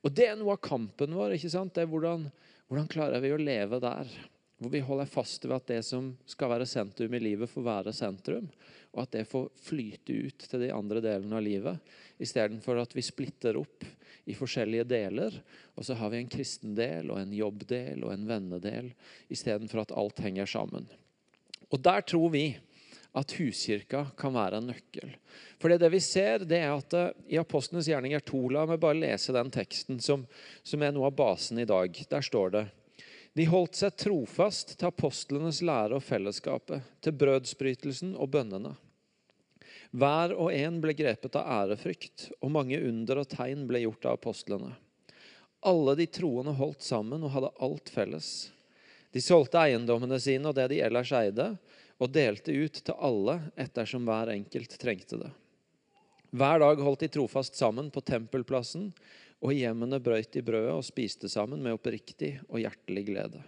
Og 0.06 0.12
Det 0.14 0.28
er 0.28 0.36
noe 0.38 0.54
av 0.58 0.64
kampen 0.64 1.16
vår. 1.16 1.38
ikke 1.38 1.50
sant? 1.50 1.74
Det 1.74 1.86
er 1.86 1.90
hvordan, 1.90 2.28
hvordan 2.68 2.90
klarer 2.92 3.24
vi 3.24 3.32
å 3.34 3.42
leve 3.42 3.80
der? 3.82 4.12
Hvor 4.60 4.72
vi 4.72 4.84
holder 4.84 5.10
fast 5.10 5.48
ved 5.48 5.56
at 5.56 5.72
det 5.72 5.80
som 5.88 6.12
skal 6.30 6.52
være 6.54 6.68
sentrum 6.70 7.16
i 7.16 7.24
livet, 7.24 7.50
får 7.52 7.66
være 7.66 7.94
sentrum. 7.96 8.46
Og 8.94 9.02
at 9.02 9.16
det 9.16 9.26
får 9.28 9.48
flyte 9.64 10.20
ut 10.28 10.46
til 10.52 10.62
de 10.62 10.70
andre 10.76 11.02
delene 11.04 11.40
av 11.40 11.44
livet, 11.44 11.96
istedenfor 12.22 12.80
at 12.84 12.94
vi 12.96 13.04
splitter 13.04 13.58
opp 13.60 13.84
i 14.30 14.36
forskjellige 14.38 14.86
deler. 14.88 15.40
Og 15.76 15.88
så 15.88 15.98
har 16.00 16.14
vi 16.14 16.22
en 16.22 16.32
kristen 16.32 16.76
del 16.78 17.10
og 17.12 17.20
en 17.20 17.34
jobbdel 17.36 18.06
og 18.06 18.14
en 18.14 18.30
vennedel 18.30 18.94
istedenfor 19.34 19.84
at 19.84 19.98
alt 19.98 20.22
henger 20.24 20.48
sammen. 20.50 20.88
Og 21.74 21.82
der 21.82 22.06
tror 22.06 22.30
vi 22.34 22.46
at 23.16 23.36
huskirka 23.40 24.06
kan 24.20 24.34
være 24.36 24.60
en 24.60 24.72
nøkkel. 24.74 25.14
For 25.62 25.72
det, 25.72 25.90
vi 25.92 26.02
ser, 26.04 26.44
det 26.44 26.60
er 26.60 26.74
at 26.76 26.96
uh, 26.98 27.12
i 27.32 27.40
Apostlenes 27.40 27.88
gjerninger 27.90 28.24
2 28.28 28.42
La 28.54 28.66
meg 28.68 28.82
bare 28.84 29.00
lese 29.00 29.36
den 29.36 29.52
teksten 29.54 30.02
som, 30.04 30.26
som 30.64 30.84
er 30.84 30.92
noe 30.96 31.08
av 31.10 31.16
basen 31.18 31.62
i 31.62 31.68
dag. 31.70 31.96
Der 32.12 32.26
står 32.26 32.56
det 32.56 32.66
De 33.36 33.48
holdt 33.50 33.80
seg 33.80 33.96
trofast 34.00 34.76
til 34.76 34.90
apostlenes 34.92 35.62
lære 35.66 35.98
og 35.98 36.04
fellesskapet, 36.04 36.84
til 37.04 37.16
brødsbrytelsen 37.20 38.16
og 38.16 38.32
bønnene. 38.36 38.76
Hver 39.96 40.34
og 40.36 40.52
en 40.52 40.82
ble 40.84 40.96
grepet 40.98 41.38
av 41.40 41.48
ærefrykt, 41.62 42.30
og 42.44 42.52
mange 42.52 42.80
under 42.84 43.22
og 43.22 43.30
tegn 43.32 43.64
ble 43.68 43.86
gjort 43.86 44.10
av 44.10 44.18
apostlene. 44.20 44.74
Alle 45.66 45.96
de 45.98 46.08
troende 46.12 46.56
holdt 46.60 46.84
sammen 46.84 47.24
og 47.24 47.32
hadde 47.34 47.54
alt 47.64 47.92
felles. 47.94 48.30
De 49.16 49.24
solgte 49.24 49.62
eiendommene 49.62 50.20
sine 50.20 50.52
og 50.52 50.58
det 50.58 50.68
de 50.74 50.82
ellers 50.84 51.14
eide, 51.16 51.54
og 52.02 52.12
delte 52.12 52.54
ut 52.54 52.82
til 52.84 52.98
alle 53.08 53.40
ettersom 53.60 54.08
hver 54.08 54.34
enkelt 54.34 54.76
trengte 54.82 55.20
det. 55.22 55.32
Hver 56.36 56.60
dag 56.60 56.82
holdt 56.84 57.06
de 57.06 57.12
trofast 57.16 57.56
sammen 57.56 57.92
på 57.94 58.04
tempelplassen, 58.04 58.90
og 59.44 59.54
i 59.54 59.62
hjemmene 59.62 60.02
brøyt 60.04 60.34
de 60.34 60.44
brødet 60.44 60.74
og 60.74 60.86
spiste 60.88 61.30
sammen 61.32 61.62
med 61.64 61.78
oppriktig 61.78 62.38
og 62.50 62.60
hjertelig 62.64 63.06
glede. 63.08 63.44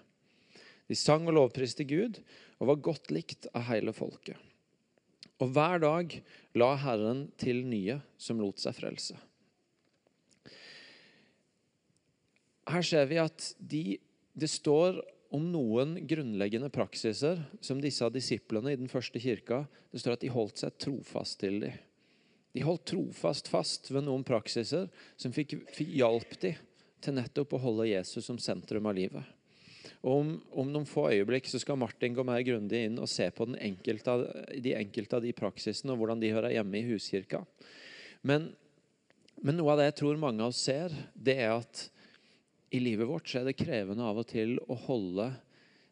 De 0.88 0.96
sang 0.96 1.25
og 1.27 1.36
lovpriste 1.36 1.84
Gud 1.88 2.22
og 2.62 2.70
var 2.72 2.84
godt 2.86 3.12
likt 3.12 3.50
av 3.56 3.68
hele 3.72 3.92
folket. 3.96 4.38
Og 5.44 5.51
hver 5.54 5.82
dag 5.84 6.13
la 6.58 6.70
Herren 6.82 7.27
til 7.38 7.63
nye 7.68 8.00
som 8.18 8.39
lot 8.42 8.62
seg 8.62 8.75
frelse. 8.77 9.18
Her 12.68 12.84
ser 12.84 13.06
vi 13.08 13.20
at 13.22 13.51
de, 13.60 13.98
det 14.36 14.50
står 14.51 15.00
om 15.34 15.43
noen 15.51 15.98
grunnleggende 16.07 16.69
praksiser 16.74 17.41
som 17.62 17.81
disse 17.84 18.07
disiplene 18.13 18.74
i 18.74 18.79
den 18.79 18.91
første 18.91 19.19
kirka 19.19 19.65
Det 19.91 20.01
står 20.01 20.17
at 20.17 20.24
de 20.24 20.31
holdt 20.31 20.62
seg 20.62 20.77
trofast 20.79 21.39
til 21.41 21.60
dem. 21.63 21.75
De 22.55 22.63
holdt 22.65 22.88
trofast 22.89 23.50
fast 23.51 23.91
ved 23.91 24.07
noen 24.07 24.24
praksiser 24.25 24.88
som 25.19 25.34
fikk, 25.36 25.60
fikk 25.74 25.91
hjalp 26.00 26.38
dem 26.41 26.62
til 27.03 27.17
nettopp 27.17 27.53
å 27.53 27.62
holde 27.62 27.89
Jesus 27.91 28.25
som 28.25 28.39
sentrum 28.41 28.88
av 28.89 28.96
livet. 28.98 29.36
Og 30.01 30.13
om, 30.22 30.31
om, 30.51 30.69
noen 30.72 30.88
få 30.88 31.07
øyeblikk 31.12 31.50
så 31.50 31.60
skal 31.62 31.79
Martin 31.79 32.15
gå 32.15 32.24
mer 32.25 32.41
grundig 32.46 32.84
inn 32.88 32.98
og 33.01 33.10
se 33.12 33.27
på 33.34 33.48
enkelte 33.53 34.15
de 34.53 34.74
enkelte 34.77 35.19
av 35.19 35.25
de 35.25 35.34
praksisene 35.36 35.93
og 35.93 36.01
hvordan 36.01 36.22
de 36.22 36.31
hører 36.34 36.55
hjemme 36.55 36.79
i 36.79 36.88
huskirka. 36.89 37.43
Men, 38.27 38.50
men, 39.41 39.57
noe 39.57 39.74
av 39.74 39.81
det 39.81 39.91
jeg 39.91 40.00
tror 40.01 40.22
mange 40.22 40.43
av 40.43 40.53
oss 40.53 40.63
ser, 40.67 40.93
det 41.13 41.38
er 41.43 41.55
at 41.57 41.88
i 42.69 42.79
livet 42.79 43.07
vårt 43.07 43.29
så 43.29 43.41
er 43.41 43.47
det 43.47 43.59
krevende 43.59 44.03
av 44.03 44.19
og 44.19 44.27
til 44.29 44.57
å 44.67 44.75
holde 44.88 45.29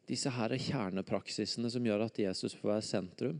disse 0.09 0.29
her 0.29 0.53
kjernepraksisene 0.59 1.69
som 1.71 1.85
gjør 1.87 2.05
at 2.05 2.19
Jesus 2.21 2.55
får 2.57 2.75
være 2.75 2.85
sentrum, 2.85 3.39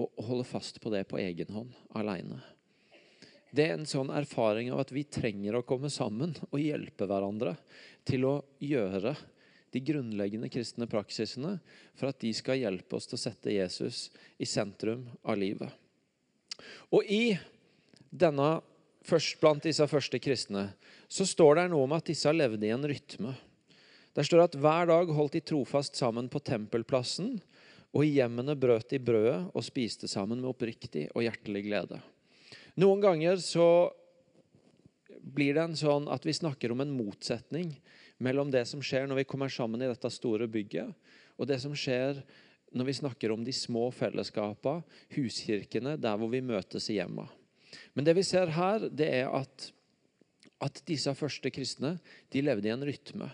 og, 0.00 0.08
holde 0.24 0.44
fast 0.48 0.80
på 0.80 0.90
det 0.92 1.04
på 1.08 1.20
egen 1.20 1.52
hånd, 1.52 1.72
alene. 1.96 2.40
Det 3.52 3.66
er 3.68 3.74
en 3.76 3.88
sånn 3.88 4.08
erfaring 4.12 4.70
av 4.72 4.80
at 4.80 4.92
vi 4.94 5.04
trenger 5.04 5.58
å 5.58 5.66
komme 5.68 5.90
sammen 5.92 6.32
og 6.48 6.60
hjelpe 6.60 7.04
hverandre 7.08 7.52
til 8.08 8.24
å 8.24 8.34
gjøre 8.64 9.12
de 9.72 9.80
grunnleggende 9.84 10.48
kristne 10.52 10.88
praksisene 10.88 11.58
for 11.96 12.08
at 12.08 12.20
de 12.24 12.32
skal 12.36 12.60
hjelpe 12.60 12.96
oss 12.96 13.08
til 13.08 13.18
å 13.18 13.24
sette 13.24 13.52
Jesus 13.52 14.06
i 14.40 14.48
sentrum 14.48 15.04
av 15.24 15.36
livet. 15.40 15.68
Og 16.92 17.08
i 17.08 17.36
denne, 18.08 18.60
først 19.04 19.40
blant 19.40 19.64
disse 19.64 19.84
første 19.88 20.20
kristne 20.22 20.70
så 21.12 21.26
står 21.28 21.58
det 21.58 21.70
noe 21.72 21.84
om 21.84 21.92
at 21.92 22.08
disse 22.08 22.30
levde 22.32 22.64
i 22.64 22.72
en 22.72 22.86
rytme. 22.88 23.34
Der 24.16 24.24
står 24.24 24.40
det 24.40 24.46
at 24.50 24.60
hver 24.64 24.88
dag 24.88 25.10
holdt 25.12 25.36
de 25.36 25.42
trofast 25.44 25.98
sammen 25.98 26.28
på 26.32 26.40
tempelplassen, 26.44 27.34
og 27.92 28.06
i 28.06 28.14
hjemmene 28.14 28.56
brøt 28.56 28.88
de 28.92 29.00
brødet 29.02 29.50
og 29.52 29.64
spiste 29.66 30.08
sammen 30.08 30.40
med 30.40 30.54
oppriktig 30.54 31.10
og 31.12 31.26
hjertelig 31.26 31.66
glede. 31.66 31.98
Noen 32.80 33.02
ganger 33.04 33.36
så 33.44 33.66
blir 35.20 35.58
det 35.58 35.66
en 35.66 35.76
sånn 35.76 36.08
at 36.12 36.24
vi 36.24 36.34
snakker 36.34 36.72
om 36.72 36.80
en 36.82 36.94
motsetning 36.96 37.74
mellom 38.22 38.48
det 38.52 38.64
som 38.70 38.80
skjer 38.84 39.04
når 39.08 39.20
vi 39.20 39.28
kommer 39.28 39.52
sammen 39.52 39.84
i 39.84 39.90
dette 39.90 40.08
store 40.12 40.48
bygget, 40.50 40.88
og 41.36 41.48
det 41.50 41.60
som 41.60 41.76
skjer 41.76 42.22
når 42.72 42.88
vi 42.88 42.96
snakker 42.96 43.34
om 43.34 43.44
de 43.44 43.52
små 43.52 43.90
fellesskapene, 43.92 44.80
huskirkene, 45.12 45.98
der 46.00 46.16
hvor 46.16 46.32
vi 46.32 46.40
møtes 46.40 46.88
i 46.88 46.96
hjemmet. 46.96 47.28
Men 47.92 48.08
det 48.08 48.16
vi 48.16 48.24
ser 48.24 48.52
her, 48.56 48.88
det 48.88 49.08
er 49.20 49.28
at, 49.36 49.68
at 50.62 50.82
disse 50.88 51.12
første 51.18 51.50
kristne 51.54 51.96
de 52.32 52.44
levde 52.44 52.70
i 52.70 52.74
en 52.74 52.86
rytme 52.86 53.30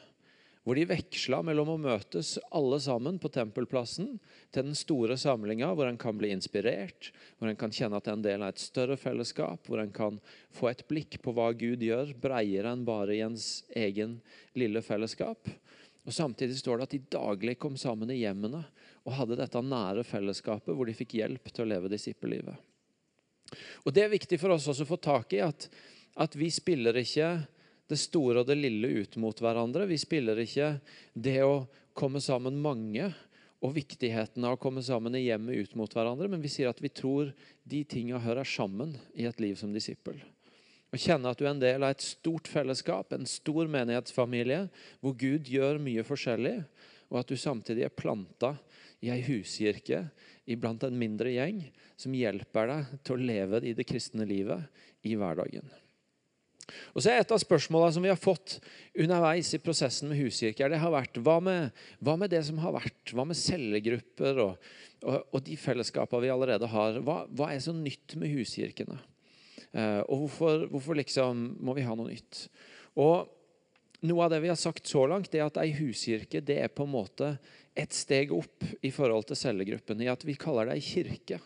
hvor 0.68 0.76
de 0.76 0.84
veksla 0.84 1.38
mellom 1.48 1.70
å 1.72 1.78
møtes 1.80 2.34
alle 2.52 2.76
sammen 2.84 3.16
på 3.16 3.30
tempelplassen 3.32 4.10
til 4.52 4.66
den 4.66 4.76
store 4.76 5.14
samlinga, 5.16 5.70
hvor 5.72 5.88
en 5.88 5.96
kan 5.96 6.18
bli 6.20 6.28
inspirert, 6.34 7.08
hvor 7.38 7.48
en 7.48 7.56
kan 7.56 7.72
kjenne 7.72 7.96
at 7.96 8.10
en 8.12 8.20
del 8.20 8.44
av 8.44 8.52
et 8.52 8.60
større 8.60 8.98
fellesskap, 9.00 9.64
hvor 9.64 9.80
en 9.80 9.94
kan 9.96 10.18
få 10.52 10.68
et 10.68 10.84
blikk 10.90 11.22
på 11.24 11.32
hva 11.32 11.54
Gud 11.56 11.80
gjør, 11.86 12.12
breiere 12.20 12.74
enn 12.76 12.84
bare 12.84 13.16
i 13.16 13.22
ens 13.24 13.62
egen 13.72 14.18
lille 14.60 14.84
fellesskap. 14.84 15.48
Og 16.04 16.12
Samtidig 16.12 16.60
står 16.60 16.82
det 16.82 16.90
at 16.90 16.96
de 16.98 17.04
daglig 17.16 17.56
kom 17.64 17.80
sammen 17.80 18.12
i 18.12 18.20
hjemmene 18.20 18.60
og 19.08 19.16
hadde 19.16 19.40
dette 19.40 19.64
nære 19.64 20.04
fellesskapet 20.04 20.76
hvor 20.76 20.84
de 20.84 20.98
fikk 21.00 21.16
hjelp 21.22 21.48
til 21.48 21.64
å 21.64 21.72
leve 21.72 21.88
disippellivet. 21.96 22.60
Og 23.88 23.96
Det 23.96 24.04
er 24.04 24.12
viktig 24.12 24.36
for 24.36 24.52
oss 24.52 24.68
også 24.68 24.84
å 24.84 24.92
få 24.92 25.00
tak 25.00 25.32
i 25.32 25.46
at, 25.48 25.70
at 26.18 26.34
vi 26.36 26.50
spiller 26.50 26.98
ikke 26.98 27.30
det 27.88 27.98
store 28.00 28.42
og 28.42 28.48
det 28.48 28.58
lille 28.58 28.90
ut 29.02 29.16
mot 29.22 29.38
hverandre. 29.40 29.86
Vi 29.88 29.98
spiller 30.00 30.40
ikke 30.42 30.74
det 31.14 31.40
å 31.46 31.62
komme 31.96 32.20
sammen 32.22 32.58
mange 32.60 33.08
og 33.64 33.74
viktigheten 33.74 34.44
av 34.46 34.54
å 34.54 34.60
komme 34.60 34.84
sammen 34.86 35.16
i 35.18 35.24
hjemmet 35.24 35.64
ut 35.66 35.78
mot 35.78 35.94
hverandre, 35.94 36.28
men 36.30 36.42
vi 36.42 36.50
sier 36.52 36.70
at 36.70 36.82
vi 36.82 36.92
tror 36.94 37.32
de 37.66 37.82
tinga 37.88 38.20
hører 38.22 38.46
sammen 38.46 38.94
i 39.18 39.26
et 39.26 39.40
liv 39.42 39.56
som 39.58 39.72
disippel. 39.74 40.20
Å 40.88 40.96
kjenne 40.96 41.28
at 41.28 41.40
du 41.40 41.44
er 41.44 41.52
en 41.52 41.60
del 41.60 41.84
av 41.84 41.92
et 41.92 42.04
stort 42.04 42.48
fellesskap, 42.48 43.12
en 43.12 43.28
stor 43.28 43.68
menighetsfamilie, 43.68 44.68
hvor 45.02 45.16
Gud 45.18 45.50
gjør 45.50 45.82
mye 45.82 46.06
forskjellig, 46.06 46.60
og 47.08 47.20
at 47.20 47.32
du 47.32 47.40
samtidig 47.40 47.86
er 47.88 47.94
planta 47.94 48.54
i 49.04 49.10
ei 49.12 49.20
huskirke 49.26 50.06
iblant 50.48 50.86
en 50.86 50.96
mindre 50.98 51.32
gjeng 51.34 51.60
som 51.98 52.14
hjelper 52.14 52.70
deg 52.70 52.96
til 53.02 53.16
å 53.16 53.28
leve 53.32 53.62
i 53.66 53.74
det 53.76 53.86
kristne 53.88 54.26
livet 54.28 54.64
i 55.08 55.16
hverdagen. 55.18 55.66
Og 56.94 57.02
så 57.02 57.12
er 57.12 57.22
Et 57.22 57.32
av 57.32 57.40
spørsmålene 57.40 57.94
som 57.96 58.04
vi 58.04 58.10
har 58.12 58.20
fått 58.20 58.58
underveis 58.98 59.52
i 59.56 59.60
prosessen 59.62 60.10
med 60.10 60.20
huskirker, 60.20 60.68
det 60.70 60.80
har 60.82 60.92
vært 60.92 61.20
hva 61.24 61.38
med, 61.44 61.70
hva 62.04 62.16
med 62.20 62.32
det 62.32 62.42
som 62.48 62.60
har 62.62 62.76
vært? 62.76 63.14
Hva 63.14 63.24
med 63.28 63.38
cellegrupper 63.38 64.42
og, 64.44 64.68
og, 65.04 65.22
og 65.32 65.44
de 65.46 65.56
fellesskapene 65.60 66.26
vi 66.26 66.34
allerede 66.34 66.68
har? 66.70 67.00
Hva, 67.04 67.22
hva 67.30 67.52
er 67.54 67.62
så 67.64 67.74
nytt 67.76 68.18
med 68.20 68.34
huskirkene? 68.36 69.00
Eh, 69.72 70.02
og 70.06 70.24
hvorfor, 70.24 70.68
hvorfor, 70.72 70.98
liksom 71.00 71.50
må 71.64 71.74
vi 71.76 71.86
ha 71.88 71.96
noe 71.96 72.12
nytt? 72.12 72.46
Og 73.00 73.34
Noe 74.06 74.28
av 74.28 74.30
det 74.30 74.38
vi 74.44 74.50
har 74.50 74.54
sagt 74.54 74.86
så 74.86 75.00
langt, 75.10 75.32
er 75.34 75.42
at 75.42 75.56
ei 75.58 75.72
huskirke 75.74 76.38
det 76.38 76.60
er 76.62 76.68
på 76.70 76.84
en 76.86 76.92
måte 76.92 77.32
et 77.74 77.90
steg 77.90 78.30
opp 78.30 78.62
i 78.86 78.92
forhold 78.94 79.26
til 79.26 79.40
cellegruppen. 79.40 79.98
I 79.98 80.10
at 80.12 80.22
vi 80.22 80.36
kaller 80.38 80.68
det 80.68 80.76
ei 80.78 80.84
kirke. 80.86 81.40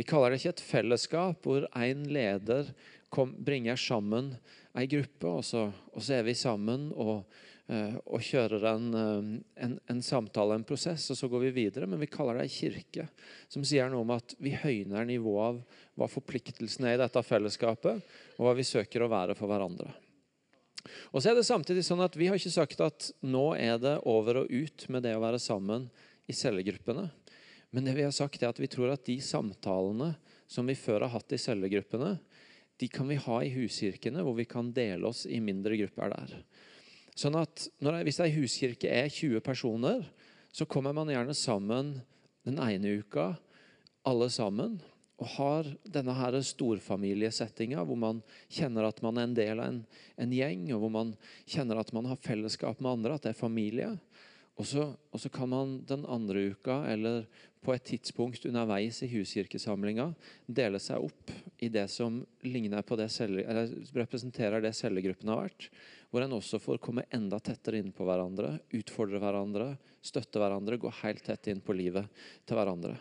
Vi 0.00 0.06
kaller 0.08 0.32
det 0.32 0.40
ikke 0.40 0.54
et 0.54 0.64
fellesskap 0.64 1.44
hvor 1.44 1.66
én 1.76 2.06
leder 2.08 2.70
kom, 3.12 3.34
bringer 3.44 3.76
sammen 3.76 4.32
ei 4.78 4.86
gruppe, 4.88 5.28
og 5.28 5.44
så, 5.44 5.66
og 5.92 6.00
så, 6.00 6.16
er 6.16 6.24
vi 6.24 6.34
sammen 6.38 6.88
og, 6.96 7.26
uh, 7.68 7.96
og 8.06 8.24
kjører 8.24 8.64
en, 8.70 8.86
uh, 8.96 9.32
en, 9.66 9.74
en, 9.92 10.00
samtale, 10.04 10.56
en 10.56 10.64
prosess, 10.64 11.10
og 11.12 11.18
så 11.18 11.28
går 11.28 11.44
vi 11.46 11.56
videre. 11.58 11.88
Men 11.90 12.00
vi 12.00 12.08
kaller 12.12 12.40
det 12.40 12.46
ei 12.48 12.54
kirke, 12.54 13.04
som 13.52 13.66
sier 13.68 13.92
noe 13.92 14.06
om 14.06 14.14
at 14.16 14.32
vi 14.40 14.54
høyner 14.56 15.04
nivået 15.08 15.50
av 15.50 15.82
hva 16.00 16.08
forpliktelsen 16.08 16.88
er 16.88 16.96
i 16.96 17.02
dette 17.02 17.24
fellesskapet, 17.26 18.00
og 18.38 18.48
hva 18.48 18.56
vi 18.56 18.66
søker 18.66 19.04
å 19.04 19.12
være 19.12 19.36
for 19.36 19.52
hverandre. 19.52 19.92
Og 21.12 21.20
så 21.20 21.30
er 21.30 21.38
det 21.38 21.46
samtidig 21.46 21.84
sånn 21.86 22.02
at 22.02 22.16
Vi 22.18 22.26
har 22.26 22.40
ikke 22.40 22.50
sagt 22.50 22.80
at 22.82 23.12
nå 23.22 23.52
er 23.54 23.76
det 23.78 24.00
over 24.08 24.40
og 24.40 24.50
ut 24.50 24.88
med 24.90 25.04
det 25.04 25.12
å 25.14 25.22
være 25.22 25.38
sammen 25.38 25.90
i 26.26 26.34
cellegruppene. 26.34 27.10
Men 27.72 27.86
det 27.86 27.94
vi 27.96 28.04
har 28.08 28.16
sagt 28.16 28.42
er 28.42 28.50
at 28.50 28.60
vi 28.60 28.72
tror 28.72 28.92
at 28.92 29.04
de 29.06 29.20
samtalene 29.22 30.14
som 30.50 30.66
vi 30.68 30.76
før 30.76 31.06
har 31.06 31.14
hatt 31.14 31.32
i 31.32 31.40
cellegruppene, 31.40 32.16
de 32.80 32.88
kan 32.90 33.08
vi 33.08 33.18
ha 33.20 33.38
i 33.44 33.52
huskirkene, 33.54 34.24
hvor 34.24 34.36
vi 34.38 34.46
kan 34.48 34.72
dele 34.74 35.10
oss 35.10 35.24
i 35.26 35.40
mindre 35.44 35.76
grupper 35.80 36.14
der. 36.14 36.36
Sånn 37.18 37.36
at 37.36 37.66
når, 37.84 38.02
Hvis 38.06 38.20
ei 38.24 38.32
huskirke 38.34 38.88
er 38.88 39.10
20 39.12 39.42
personer, 39.44 40.06
så 40.52 40.66
kommer 40.68 40.94
man 40.96 41.10
gjerne 41.12 41.36
sammen 41.36 41.98
den 42.46 42.58
ene 42.60 42.98
uka, 43.02 43.34
alle 44.08 44.28
sammen, 44.32 44.80
og 45.22 45.28
har 45.36 45.68
denne 45.86 46.14
her 46.18 46.34
storfamiliesettinga 46.42 47.84
hvor 47.86 47.98
man 48.00 48.22
kjenner 48.50 48.88
at 48.88 48.98
man 49.04 49.20
er 49.20 49.28
en 49.28 49.36
del 49.36 49.60
av 49.60 49.68
en, 49.68 49.82
en, 50.18 50.32
gjeng, 50.34 50.64
og 50.74 50.82
hvor 50.82 50.92
man 50.96 51.12
kjenner 51.46 51.78
at 51.78 51.92
man 51.94 52.08
har 52.10 52.18
fellesskap 52.24 52.80
med 52.82 52.90
andre, 52.96 53.14
at 53.14 53.28
det 53.28 53.34
er 53.34 53.38
familie. 53.38 53.92
Og 54.60 54.68
så, 54.68 54.84
og 54.92 55.20
så, 55.20 55.30
kan 55.32 55.48
man 55.48 55.78
den 55.88 56.04
andre 56.04 56.50
uka 56.52 56.82
eller 56.90 57.24
på 57.64 57.72
et 57.72 57.84
tidspunkt 57.88 58.44
underveis 58.46 58.98
i 59.04 59.08
huskirkesamlinga 59.08 60.10
dele 60.46 60.80
seg 60.82 61.04
opp 61.06 61.32
i 61.62 61.70
det 61.72 61.86
som 61.90 62.20
det 62.42 63.08
celle, 63.14 63.44
representerer 63.96 64.60
det 64.60 64.74
cellegruppen 64.76 65.30
har 65.32 65.44
vært. 65.46 65.70
Hvor 66.10 66.24
en 66.24 66.36
også 66.36 66.60
får 66.60 66.82
komme 66.84 67.06
enda 67.14 67.38
tettere 67.40 67.80
inn 67.80 67.94
på 67.96 68.04
hverandre, 68.04 68.58
utfordre 68.76 69.22
hverandre, 69.22 69.70
støtte 70.04 70.42
hverandre, 70.42 70.76
gå 70.76 70.92
helt 71.00 71.24
tett 71.24 71.48
inn 71.48 71.62
på 71.64 71.76
livet 71.78 72.10
til 72.44 72.58
hverandre. 72.58 72.98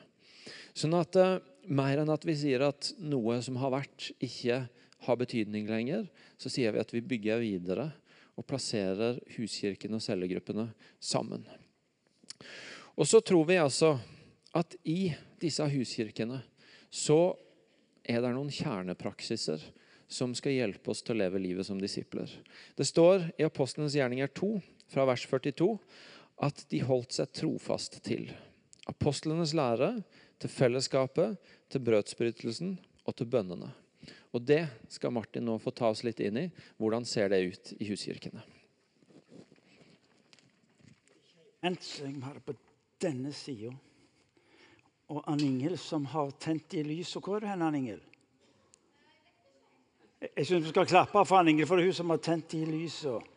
Sånn 0.77 0.95
at 0.95 1.17
uh, 1.19 1.39
Mer 1.69 1.99
enn 2.01 2.09
at 2.09 2.23
vi 2.25 2.33
sier 2.33 2.63
at 2.65 2.87
noe 2.97 3.35
som 3.45 3.59
har 3.61 3.69
vært, 3.69 4.07
ikke 4.17 4.63
har 5.05 5.17
betydning 5.19 5.67
lenger, 5.69 6.07
så 6.41 6.49
sier 6.49 6.73
vi 6.73 6.81
at 6.81 6.89
vi 6.89 7.03
bygger 7.05 7.43
videre 7.43 7.91
og 8.41 8.47
plasserer 8.49 9.19
huskirken 9.37 9.93
og 9.95 10.01
cellegruppene 10.03 10.71
sammen. 10.99 11.45
Og 12.97 13.07
så 13.07 13.21
tror 13.23 13.45
vi 13.47 13.61
altså 13.61 13.93
at 14.57 14.75
i 14.83 15.13
disse 15.41 15.65
huskirkene 15.71 16.41
så 16.91 17.37
er 18.03 18.23
det 18.23 18.33
noen 18.33 18.51
kjernepraksiser 18.51 19.61
som 20.11 20.33
skal 20.35 20.57
hjelpe 20.57 20.91
oss 20.91 21.05
til 21.05 21.15
å 21.15 21.21
leve 21.21 21.39
livet 21.39 21.67
som 21.67 21.79
disipler. 21.79 22.27
Det 22.75 22.83
står 22.89 23.29
i 23.39 23.47
Apostlenes 23.47 23.95
gjerninger 23.95 24.33
2, 24.35 24.57
fra 24.91 25.05
vers 25.07 25.23
42, 25.23 25.69
at 26.43 26.65
de 26.73 26.81
holdt 26.83 27.15
seg 27.15 27.31
trofast 27.37 28.01
til 28.03 28.27
apostlenes 28.89 29.53
lære, 29.55 30.01
til 30.41 30.51
fellesskapet, 30.51 31.37
til 31.71 31.83
brødsbrytelsen 31.85 32.73
og 33.05 33.15
til 33.15 33.29
bønnene. 33.31 33.69
Og 34.31 34.41
det 34.47 34.63
skal 34.91 35.11
Martin 35.11 35.43
nå 35.45 35.57
få 35.59 35.73
ta 35.75 35.89
oss 35.91 36.05
litt 36.07 36.21
inn 36.23 36.39
i. 36.39 36.47
Hvordan 36.79 37.05
ser 37.07 37.31
det 37.33 37.41
ut 37.43 37.71
i 37.79 37.89
huskirkene? 37.89 38.43
Jeg 41.61 42.13
har 42.23 42.33
det 42.33 42.45
på 42.45 42.55
denne 43.03 43.33
sida. 43.35 43.73
Og 45.11 45.19
Ann 45.27 45.43
Ingel 45.43 45.75
som 45.77 46.07
har 46.13 46.31
tent 46.39 46.73
i 46.79 46.85
lys. 46.87 47.11
Hvor 47.19 47.37
er 47.37 47.43
du 47.43 47.51
hen, 47.51 47.61
Ann 47.61 47.75
Ingel? 47.75 47.99
Jeg 50.21 50.47
syns 50.47 50.65
vi 50.65 50.71
skal 50.71 50.87
klappe 50.87 51.25
for 51.25 51.41
Ann 51.41 51.51
Ingel, 51.51 51.67
for 51.67 51.75
det 51.75 51.83
er 51.83 51.91
hun 51.91 51.99
som 51.99 52.13
har 52.13 52.23
tent 52.23 52.55
i 52.55 52.63
lyset. 52.65 53.27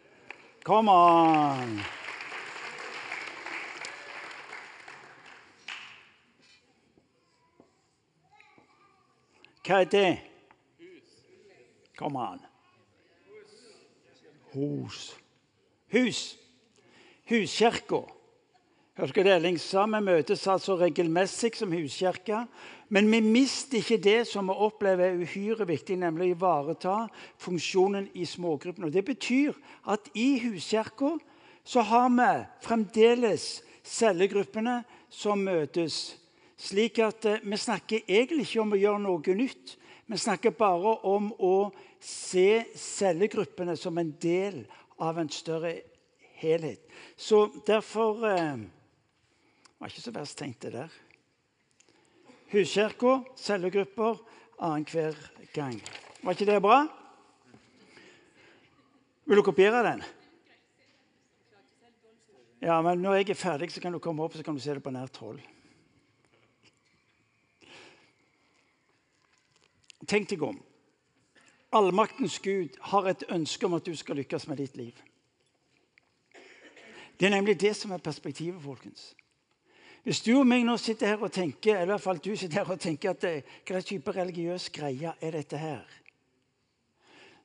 Kom 0.65 0.89
on! 0.89 1.79
Hva 9.65 9.81
er 9.81 9.89
det? 9.89 10.34
Kom 11.99 12.17
an. 12.17 12.41
Hus. 14.53 15.15
Hus. 15.91 16.37
Huskirka. 17.31 18.03
Dere 18.95 19.25
det? 19.27 19.37
Lengsa 19.43 19.87
vi 19.91 20.01
møtes 20.07 20.47
altså 20.47 20.77
regelmessig 20.79 21.55
som 21.59 21.73
huskirke. 21.75 22.45
Men 22.95 23.11
vi 23.11 23.21
mister 23.25 23.81
ikke 23.81 23.99
det 23.99 24.21
som 24.31 24.51
vi 24.51 24.55
opplever 24.67 25.09
er 25.11 25.23
uhyre 25.23 25.67
viktig, 25.67 25.97
nemlig 25.99 26.29
å 26.29 26.35
ivareta 26.37 26.97
funksjonen 27.43 28.11
i 28.15 28.27
smågruppene. 28.29 28.93
Det 28.95 29.03
betyr 29.07 29.57
at 29.91 30.11
i 30.15 30.37
huskirka 30.45 31.17
så 31.65 31.83
har 31.83 32.11
vi 32.13 32.31
fremdeles 32.63 33.49
cellegruppene 33.83 34.83
som 35.11 35.43
møtes 35.43 36.15
slik 36.61 37.01
at 37.03 37.25
eh, 37.29 37.43
vi 37.43 37.59
snakker 37.59 38.05
egentlig 38.09 38.47
ikke 38.49 38.63
om 38.63 38.75
å 38.75 38.81
gjøre 38.81 39.03
noe 39.05 39.37
nytt. 39.37 39.75
Vi 40.07 40.19
snakker 40.19 40.51
bare 40.51 40.99
om 41.09 41.31
å 41.41 41.73
se 42.01 42.65
cellegruppene 42.77 43.77
som 43.81 43.99
en 43.99 44.11
del 44.21 44.65
av 45.01 45.19
en 45.19 45.31
større 45.33 45.79
helhet. 46.41 46.83
Så 47.17 47.47
derfor 47.67 48.27
eh, 48.29 48.67
var 49.79 49.93
ikke 49.93 50.05
så 50.05 50.13
verst 50.13 50.39
tenkt, 50.39 50.67
det 50.67 50.75
der. 50.77 50.99
Huskirka, 52.53 53.23
cellegrupper 53.41 54.21
annenhver 54.59 55.17
gang. 55.57 55.81
Var 56.21 56.37
ikke 56.37 56.51
det 56.53 56.61
bra? 56.63 56.83
Vil 59.25 59.41
du 59.41 59.47
kopiere 59.47 59.81
den? 59.89 60.05
Ja, 62.61 62.79
men 62.85 63.01
Når 63.01 63.23
jeg 63.23 63.31
er 63.31 63.41
ferdig, 63.41 63.73
så 63.73 63.81
kan 63.81 63.93
du 63.93 63.99
komme 63.99 64.25
opp 64.25 64.37
så 64.37 64.45
kan 64.45 64.57
du 64.57 64.61
se 64.61 64.77
det 64.77 64.85
på 64.85 64.93
nært 64.93 65.17
hold. 65.21 65.41
Tenk 70.09 70.31
deg 70.31 70.43
om. 70.43 70.61
Allmaktens 71.75 72.39
Gud 72.39 72.77
har 72.81 73.09
et 73.11 73.25
ønske 73.29 73.67
om 73.67 73.75
at 73.75 73.87
du 73.87 73.95
skal 73.97 74.17
lykkes 74.17 74.47
med 74.49 74.57
ditt 74.63 74.77
liv. 74.77 74.95
Det 77.21 77.27
er 77.27 77.35
nemlig 77.35 77.61
det 77.61 77.77
som 77.77 77.91
er 77.91 78.03
perspektivet, 78.03 78.63
folkens. 78.63 79.15
Hvis 80.05 80.21
du 80.21 80.35
og 80.37 80.47
meg 80.47 80.67
nå 80.67 80.77
sitter 80.77 81.15
her 81.15 81.23
og 81.25 81.33
tenker 81.33 81.79
eller 81.79 81.87
i 81.87 81.93
hvert 81.95 82.05
fall 82.05 82.19
du 82.21 82.35
sitter 82.37 82.61
her 82.61 82.73
og 82.75 82.81
tenker 82.81 83.15
at 83.15 83.23
det, 83.23 83.37
hva 83.65 83.81
type 83.81 84.13
religiøs 84.13 84.69
greie 84.75 85.15
er 85.21 85.31
dette 85.33 85.57
her, 85.57 85.85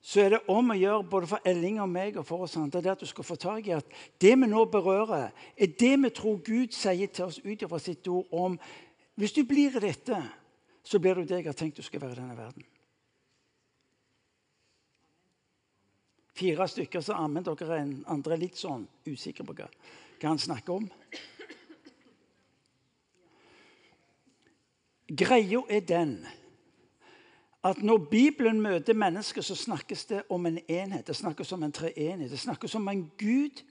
så 0.01 0.21
er 0.23 0.33
det 0.33 0.39
om 0.51 0.71
å 0.71 0.77
gjøre 0.79 1.07
både 1.11 1.27
for 1.27 1.47
Elling 1.47 1.79
og 1.83 1.89
meg 1.91 2.17
og 2.19 2.27
for 2.27 2.43
oss 2.43 2.57
andre 2.59 2.81
det 2.83 2.91
at 2.93 3.01
du 3.03 3.07
skal 3.07 3.27
få 3.27 3.35
tak 3.39 3.67
i 3.67 3.75
at 3.75 3.87
det 4.21 4.35
vi 4.39 4.47
nå 4.47 4.65
berører, 4.71 5.31
er 5.55 5.71
det 5.79 5.95
vi 6.03 6.11
tror 6.15 6.39
Gud 6.43 6.75
sier 6.75 7.07
til 7.07 7.25
oss 7.27 7.39
ut 7.43 7.65
fra 7.67 7.79
sitt 7.79 8.07
ord 8.07 8.27
om 8.31 8.59
Hvis 9.19 9.33
du 9.35 9.43
blir 9.43 9.73
dette, 9.83 10.15
så 10.89 10.99
blir 10.99 11.15
du 11.15 11.23
det 11.23 11.43
jeg 11.43 11.45
har 11.45 11.57
tenkt 11.57 11.77
du 11.77 11.85
skal 11.85 12.01
være 12.01 12.15
i 12.15 12.17
denne 12.17 12.37
verden. 12.37 12.65
Fire 16.39 16.65
stykker 16.71 17.03
så 17.03 17.17
ammen 17.19 17.45
dere 17.45 17.77
en, 17.77 17.91
andre 18.09 18.33
er 18.33 18.41
litt 18.41 18.57
sånn 18.57 18.87
usikre 19.05 19.45
på 19.45 19.53
hva, 19.59 19.67
hva 20.17 20.31
han 20.31 20.41
snakker 20.41 20.79
om. 20.79 20.87
Greia 25.09 25.61
er 25.69 25.85
den 25.85 26.15
at 27.69 27.81
når 27.83 28.05
Bibelen 28.09 28.61
møter 28.63 28.95
mennesker, 28.95 29.43
så 29.43 29.55
snakkes 29.57 30.05
det 30.09 30.21
om 30.31 30.45
en 30.47 30.57
enhet. 30.63 31.05
Det 31.07 31.15
snakkes 31.19 31.51
om 31.51 31.63
en 31.67 31.75
treenighet. 31.75 32.31
Det 32.31 32.39
snakkes 32.39 32.75
om 32.79 32.87
en 32.87 33.03
Gud 33.19 33.61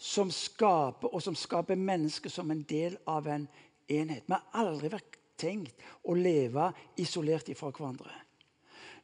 som 0.00 0.30
skaper, 0.32 1.12
og 1.12 1.22
som 1.22 1.36
skaper 1.36 1.76
mennesker 1.76 2.32
som 2.32 2.50
en 2.50 2.62
del 2.66 2.96
av 3.06 3.28
en 3.28 3.44
enhet. 3.88 4.24
Vi 4.26 4.32
har 4.32 4.64
aldri 4.64 4.90
vært 4.96 5.13
tenkt 5.36 5.74
å 6.04 6.14
leve 6.14 6.70
isolert 7.00 7.50
fra 7.58 7.70
hverandre. 7.70 8.12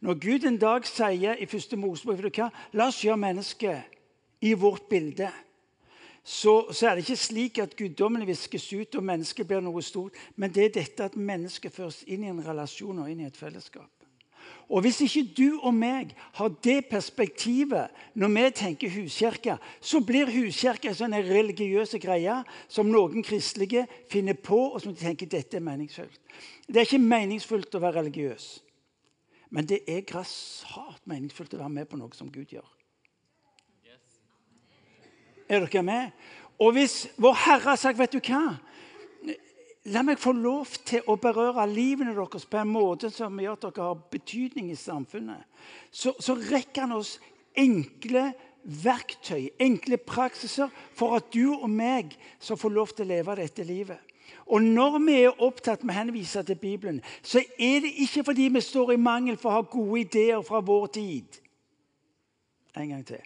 Når 0.01 0.17
Gud 0.21 0.47
en 0.49 0.59
dag 0.59 0.87
sier 0.89 1.37
i 1.37 1.47
første 1.47 1.77
Mosebok 1.77 2.39
La 2.73 2.89
oss 2.89 3.03
gjøre 3.05 3.21
mennesket 3.21 3.99
i 4.41 4.55
vårt 4.55 4.89
bilde. 4.89 5.29
Så, 6.25 6.73
så, 6.73 6.87
er 6.87 6.95
det 6.95 7.05
ikke 7.05 7.17
slik 7.17 7.59
at 7.59 7.77
guddommen 7.77 8.27
viskes 8.29 8.73
ut 8.73 8.95
og 8.97 9.05
mennesket 9.05 9.49
blir 9.49 9.61
noe 9.65 9.83
stort. 9.83 10.17
Men 10.37 10.53
det 10.53 10.65
er 10.65 10.75
dette 10.81 11.05
at 11.05 11.17
mennesket 11.17 11.75
føres 11.75 12.03
inn 12.07 12.25
i 12.25 12.31
en 12.33 12.45
relasjon 12.45 12.99
og 13.03 13.11
inn 13.11 13.25
i 13.25 13.29
et 13.29 13.37
fellesskap. 13.37 13.89
Og 14.71 14.81
Hvis 14.81 15.01
ikke 15.03 15.25
du 15.35 15.59
og 15.67 15.75
meg 15.75 16.13
har 16.39 16.53
det 16.63 16.85
perspektivet 16.87 17.91
når 18.15 18.29
vi 18.35 18.51
tenker 18.55 18.93
huskirke, 18.95 19.57
så 19.81 19.99
blir 20.01 20.31
huskirke 20.31 20.93
en 20.93 20.95
sånn 20.95 21.17
religiøs 21.27 21.97
greie 21.99 22.37
som 22.71 22.87
noen 22.87 23.27
kristelige 23.27 23.89
finner 24.13 24.39
på, 24.39 24.61
og 24.71 24.79
som 24.79 24.95
de 24.95 25.03
tenker 25.03 25.27
dette 25.27 25.59
er 25.59 25.67
meningsfullt. 25.67 26.21
Det 26.69 26.79
er 26.79 26.87
ikke 26.87 27.03
meningsfullt 27.03 27.75
å 27.75 27.83
være 27.83 28.05
religiøs, 28.05 28.47
men 29.51 29.67
det 29.67 29.83
er 29.91 30.07
grassat 30.07 31.03
meningsfullt 31.03 31.59
å 31.59 31.65
være 31.65 31.77
med 31.81 31.91
på 31.91 31.99
noe 31.99 32.15
som 32.15 32.31
Gud 32.31 32.55
gjør. 32.55 32.71
Er 35.51 35.67
dere 35.67 35.83
med? 35.83 36.15
Og 36.63 36.77
hvis 36.77 37.09
Vår 37.19 37.35
Herre 37.43 37.73
har 37.73 37.81
sagt, 37.81 37.99
vet 37.99 38.15
du 38.15 38.21
hva? 38.23 38.61
La 39.89 40.03
meg 40.05 40.21
få 40.21 40.35
lov 40.37 40.75
til 40.85 41.07
å 41.09 41.17
berøre 41.17 41.65
livene 41.71 42.13
deres 42.13 42.45
på 42.45 42.59
en 42.61 42.69
måte 42.69 43.09
som 43.13 43.39
gjør 43.41 43.57
at 43.57 43.63
dere 43.65 43.87
har 43.87 44.03
betydning 44.13 44.69
i 44.69 44.77
samfunnet. 44.77 45.47
Så, 45.89 46.13
så 46.21 46.37
rekker 46.37 46.85
han 46.85 46.99
oss 46.99 47.15
enkle 47.57 48.27
verktøy, 48.61 49.49
enkle 49.57 49.97
praksiser, 49.97 50.69
for 50.93 51.17
at 51.17 51.33
du 51.33 51.55
og 51.55 51.71
meg 51.73 52.13
skal 52.39 52.61
få 52.61 52.69
lov 52.69 52.93
til 52.93 53.09
å 53.09 53.13
leve 53.15 53.39
dette 53.41 53.65
livet. 53.65 53.99
Og 54.53 54.63
Når 54.63 54.99
vi 55.07 55.17
er 55.23 55.43
opptatt 55.43 55.85
med 55.85 55.95
å 55.95 55.99
henvise 56.01 56.43
til 56.45 56.59
Bibelen, 56.61 57.01
så 57.23 57.41
er 57.41 57.81
det 57.81 57.95
ikke 58.05 58.25
fordi 58.27 58.51
vi 58.53 58.61
står 58.61 58.93
i 58.95 59.01
mangel 59.01 59.39
for 59.41 59.51
å 59.51 59.61
ha 59.61 59.67
gode 59.67 60.01
ideer 60.03 60.43
fra 60.43 60.61
vår 60.61 60.87
tid. 60.99 61.41
En 62.77 62.89
gang 62.91 63.05
til. 63.07 63.23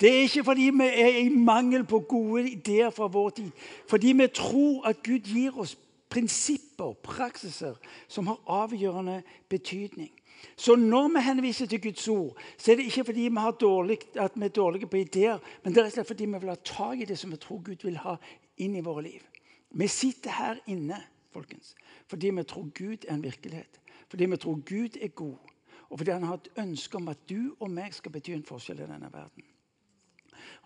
Det 0.00 0.10
er 0.10 0.22
ikke 0.26 0.44
fordi 0.44 0.70
vi 0.76 0.84
er 0.84 1.18
i 1.24 1.28
mangel 1.28 1.84
på 1.84 2.00
gode 2.00 2.50
ideer 2.50 2.90
fra 2.90 3.06
vår 3.06 3.30
tid. 3.30 3.50
Fordi 3.88 4.12
vi 4.12 4.26
tror 4.34 4.86
at 4.86 5.02
Gud 5.02 5.18
gir 5.24 5.58
oss 5.58 5.76
prinsipper, 6.08 6.84
og 6.84 6.98
praksiser, 6.98 7.74
som 8.08 8.26
har 8.26 8.40
avgjørende 8.46 9.22
betydning. 9.48 10.12
Så 10.56 10.76
når 10.76 11.08
vi 11.08 11.20
henviser 11.20 11.66
til 11.66 11.82
Guds 11.82 12.08
ord, 12.08 12.36
så 12.58 12.72
er 12.72 12.76
det 12.76 12.84
ikke 12.84 13.04
fordi 13.04 13.20
vi, 13.20 13.40
dårlig, 13.60 13.98
vi 14.14 14.44
er 14.44 14.48
dårlige 14.48 14.86
på 14.86 14.96
ideer, 14.96 15.38
men 15.64 15.74
det 15.74 15.82
er 15.82 15.88
rett 15.88 16.06
fordi 16.06 16.26
vi 16.26 16.38
vil 16.38 16.52
ha 16.52 16.56
tak 16.64 17.00
i 17.00 17.08
det 17.08 17.18
som 17.18 17.32
vi 17.32 17.36
tror 17.36 17.62
Gud 17.64 17.84
vil 17.84 17.98
ha 18.04 18.16
inn 18.56 18.76
i 18.76 18.84
våre 18.84 19.02
liv. 19.02 19.24
Vi 19.70 19.88
sitter 19.88 20.30
her 20.30 20.60
inne 20.66 21.00
folkens, 21.32 21.74
fordi 22.08 22.30
vi 22.30 22.44
tror 22.44 22.70
Gud 22.74 23.04
er 23.08 23.14
en 23.14 23.24
virkelighet. 23.24 23.80
Fordi 24.08 24.26
vi 24.26 24.36
tror 24.36 24.60
Gud 24.68 24.96
er 25.00 25.08
god, 25.08 25.36
og 25.88 25.98
fordi 25.98 26.10
han 26.10 26.22
har 26.22 26.34
et 26.34 26.52
ønske 26.56 26.96
om 26.96 27.08
at 27.08 27.28
du 27.28 27.56
og 27.60 27.70
meg 27.70 27.94
skal 27.94 28.12
bety 28.12 28.36
en 28.36 28.46
forskjell 28.46 28.80
i 28.80 28.88
denne 28.88 29.12
verden. 29.12 29.44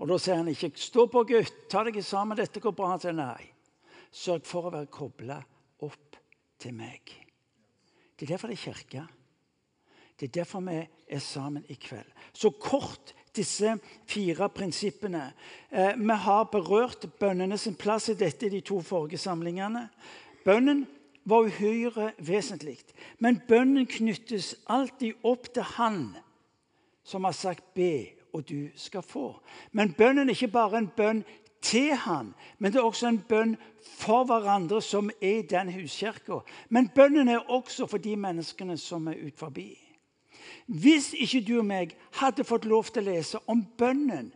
Og 0.00 0.08
Da 0.08 0.16
sier 0.18 0.40
han 0.40 0.48
ikke 0.48 0.72
'stå 0.74 1.06
på, 1.06 1.24
gutt, 1.28 1.68
ta 1.68 1.84
deg 1.84 2.04
sammen, 2.04 2.36
dette 2.36 2.60
går 2.60 2.72
bra'. 2.72 2.90
Han 2.90 3.00
sier 3.00 3.12
nei. 3.12 3.52
Sørg 4.10 4.46
for 4.46 4.66
å 4.66 4.72
være 4.72 4.86
kobla 4.86 5.42
opp 5.80 6.16
til 6.58 6.74
meg. 6.74 7.00
Det 8.16 8.26
er 8.26 8.32
derfor 8.34 8.48
det 8.48 8.58
er 8.58 8.72
kirke. 8.72 9.06
Det 10.18 10.28
er 10.28 10.40
derfor 10.40 10.60
vi 10.60 10.88
er 11.08 11.18
sammen 11.18 11.64
i 11.68 11.74
kveld. 11.74 12.12
Så 12.32 12.50
kort 12.50 13.14
disse 13.36 13.78
fire 14.06 14.48
prinsippene. 14.48 15.32
Eh, 15.70 15.96
vi 15.96 16.14
har 16.14 16.44
berørt 16.44 17.06
bønnene 17.18 17.58
sin 17.58 17.74
plass 17.74 18.08
i 18.08 18.14
dette 18.14 18.46
i 18.46 18.48
de 18.48 18.60
to 18.60 18.80
forrige 18.80 19.18
samlingene. 19.18 19.88
Bønnen 20.44 20.86
var 21.24 21.46
uhyre 21.46 22.12
vesentlig. 22.18 22.78
Men 23.18 23.40
bønnen 23.48 23.86
knyttes 23.86 24.54
alltid 24.66 25.14
opp 25.22 25.52
til 25.54 25.62
Han 25.62 26.16
som 27.04 27.24
har 27.24 27.32
sagt 27.32 27.64
'be' 27.74 28.19
og 28.32 28.48
du 28.48 28.68
skal 28.76 29.02
få. 29.02 29.42
Men 29.72 29.92
bønnen 29.92 30.28
er 30.28 30.34
ikke 30.34 30.52
bare 30.52 30.78
en 30.78 30.90
bønn 30.96 31.22
til 31.62 31.94
han, 31.94 32.34
men 32.58 32.72
det 32.72 32.80
er 32.80 32.88
også 32.88 33.08
en 33.08 33.22
bønn 33.28 33.56
for 33.84 34.24
hverandre 34.24 34.80
som 34.82 35.10
er 35.20 35.38
i 35.38 35.46
den 35.46 35.72
huskirka. 35.72 36.40
Men 36.68 36.88
bønnen 36.94 37.28
er 37.28 37.50
også 37.50 37.86
for 37.86 37.98
de 37.98 38.16
menneskene 38.16 38.78
som 38.78 39.08
er 39.08 39.20
ut 39.26 39.38
forbi. 39.38 39.76
Hvis 40.66 41.12
ikke 41.12 41.44
du 41.46 41.58
og 41.58 41.66
meg 41.66 41.96
hadde 42.20 42.46
fått 42.46 42.64
lov 42.64 42.88
til 42.88 43.02
å 43.02 43.12
lese 43.12 43.40
om 43.50 43.62
bønnen 43.78 44.30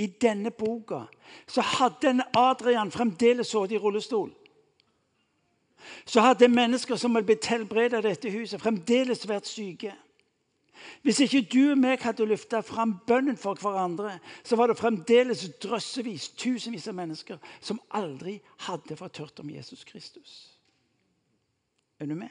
i 0.00 0.06
denne 0.06 0.50
boka, 0.50 1.04
så 1.46 1.60
hadde 1.60 2.10
en 2.10 2.22
Adrian 2.36 2.90
fremdeles 2.90 3.50
sittet 3.50 3.76
i 3.76 3.80
rullestol. 3.80 4.30
Så 6.04 6.20
hadde 6.20 6.48
mennesker 6.48 6.96
som 6.96 7.14
hadde 7.16 7.26
blitt 7.26 7.48
helbredet 7.50 7.98
av 7.98 8.06
dette 8.06 8.30
huset, 8.32 8.60
fremdeles 8.60 9.26
vært 9.28 9.48
syke. 9.48 9.92
Hvis 11.02 11.20
ikke 11.24 11.42
du 11.52 11.70
og 11.72 11.78
meg 11.80 12.02
hadde 12.04 12.26
løfta 12.28 12.60
fram 12.64 12.96
bønnen 13.06 13.38
for 13.40 13.58
hverandre, 13.60 14.18
så 14.44 14.56
var 14.56 14.70
det 14.70 14.78
fremdeles 14.78 15.46
drøssevis, 15.62 16.28
tusenvis 16.40 16.88
av 16.90 16.96
mennesker 16.98 17.40
som 17.60 17.80
aldri 17.96 18.38
hadde 18.66 18.98
fått 18.98 19.22
hørt 19.22 19.40
om 19.40 19.50
Jesus 19.50 19.84
Kristus. 19.88 20.34
Er 22.00 22.06
du 22.06 22.14
med? 22.14 22.30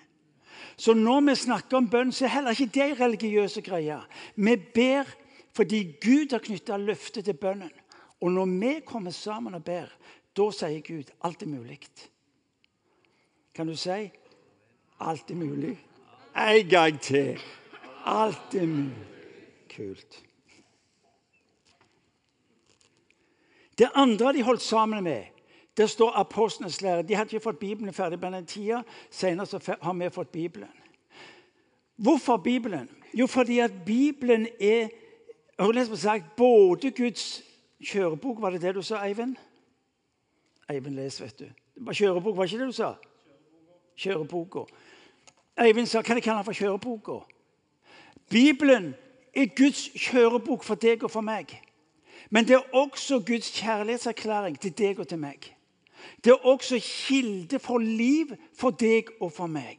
Så 0.77 0.93
når 0.93 1.21
vi 1.21 1.35
snakker 1.35 1.77
om 1.77 1.89
bønn, 1.89 2.11
så 2.11 2.25
er 2.25 2.35
heller 2.39 2.55
ikke 2.55 2.73
det 2.73 2.99
religiøse 2.99 3.61
greier. 3.61 4.05
Vi 4.35 4.55
ber 4.75 5.09
fordi 5.55 5.83
Gud 6.01 6.31
har 6.31 6.43
knytta 6.43 6.77
løftet 6.77 7.25
til 7.25 7.37
bønnen. 7.37 7.71
Og 8.21 8.31
når 8.31 8.45
vi 8.59 8.73
kommer 8.85 9.11
sammen 9.11 9.55
og 9.55 9.63
ber, 9.63 9.87
da 10.37 10.49
sier 10.55 10.81
Gud 10.85 11.11
alt 11.23 11.43
er 11.43 11.51
mulig. 11.51 11.79
Kan 13.55 13.67
du 13.67 13.75
si 13.75 14.09
alt 14.99 15.31
er 15.31 15.35
mulig? 15.35 15.77
En 16.35 16.69
gang 16.69 16.99
til. 17.01 17.39
Alt 18.05 18.55
er 18.55 18.65
mulig. 18.67 19.05
Kult. 19.75 20.23
Det 23.77 23.89
andre 23.95 24.33
de 24.33 24.43
holdt 24.43 24.61
sammen 24.61 25.03
med, 25.03 25.23
det 25.77 25.89
står 25.89 26.11
apostlenes 26.11 26.81
lære. 26.81 27.03
De 27.03 27.15
hadde 27.15 27.29
ikke 27.35 27.43
fått 27.43 27.59
Bibelen 27.59 27.93
ferdig 27.93 28.19
på 28.19 28.29
den 28.29 28.45
tida. 28.45 28.81
Senere 29.09 29.77
har 29.81 29.93
vi 29.93 30.09
fått 30.09 30.31
Bibelen. 30.31 30.69
Hvorfor 31.95 32.37
Bibelen? 32.37 32.89
Jo, 33.13 33.27
fordi 33.27 33.59
at 33.59 33.71
Bibelen 33.85 34.47
er 34.59 34.87
sagt, 35.95 36.35
både 36.35 36.91
Guds 36.91 37.43
kjørebok 37.91 38.41
Var 38.41 38.49
det 38.49 38.61
det 38.61 38.75
du 38.75 38.81
sa, 38.81 39.05
Eivind? 39.05 39.35
Eivind 40.69 40.95
les, 40.95 41.21
vet 41.21 41.39
du. 41.39 41.45
Kjørebok, 41.93 42.37
var 42.37 42.43
ikke 42.43 42.59
det 42.59 42.67
du 42.67 42.71
sa? 42.71 42.93
Kjøreboka. 43.97 44.59
Eivind 45.57 45.87
sa 45.87 46.01
kan 46.01 46.17
jeg 46.17 46.23
kalle 46.23 46.37
den 46.37 46.45
for 46.45 46.53
kjøreboka. 46.53 47.19
Bibelen 48.29 48.95
er 49.33 49.45
Guds 49.57 49.89
kjørebok 49.95 50.63
for 50.63 50.75
deg 50.75 51.03
og 51.03 51.11
for 51.11 51.21
meg. 51.21 51.53
Men 52.29 52.47
det 52.47 52.55
er 52.55 52.75
også 52.75 53.19
Guds 53.19 53.51
kjærlighetserklæring 53.59 54.59
til 54.59 54.77
deg 54.77 54.99
og 54.99 55.07
til 55.07 55.19
meg. 55.19 55.55
Det 56.23 56.31
er 56.31 56.45
også 56.45 56.79
kilde 56.83 57.59
for 57.59 57.77
liv 57.77 58.35
for 58.57 58.69
deg 58.69 59.09
og 59.21 59.31
for 59.31 59.47
meg. 59.47 59.77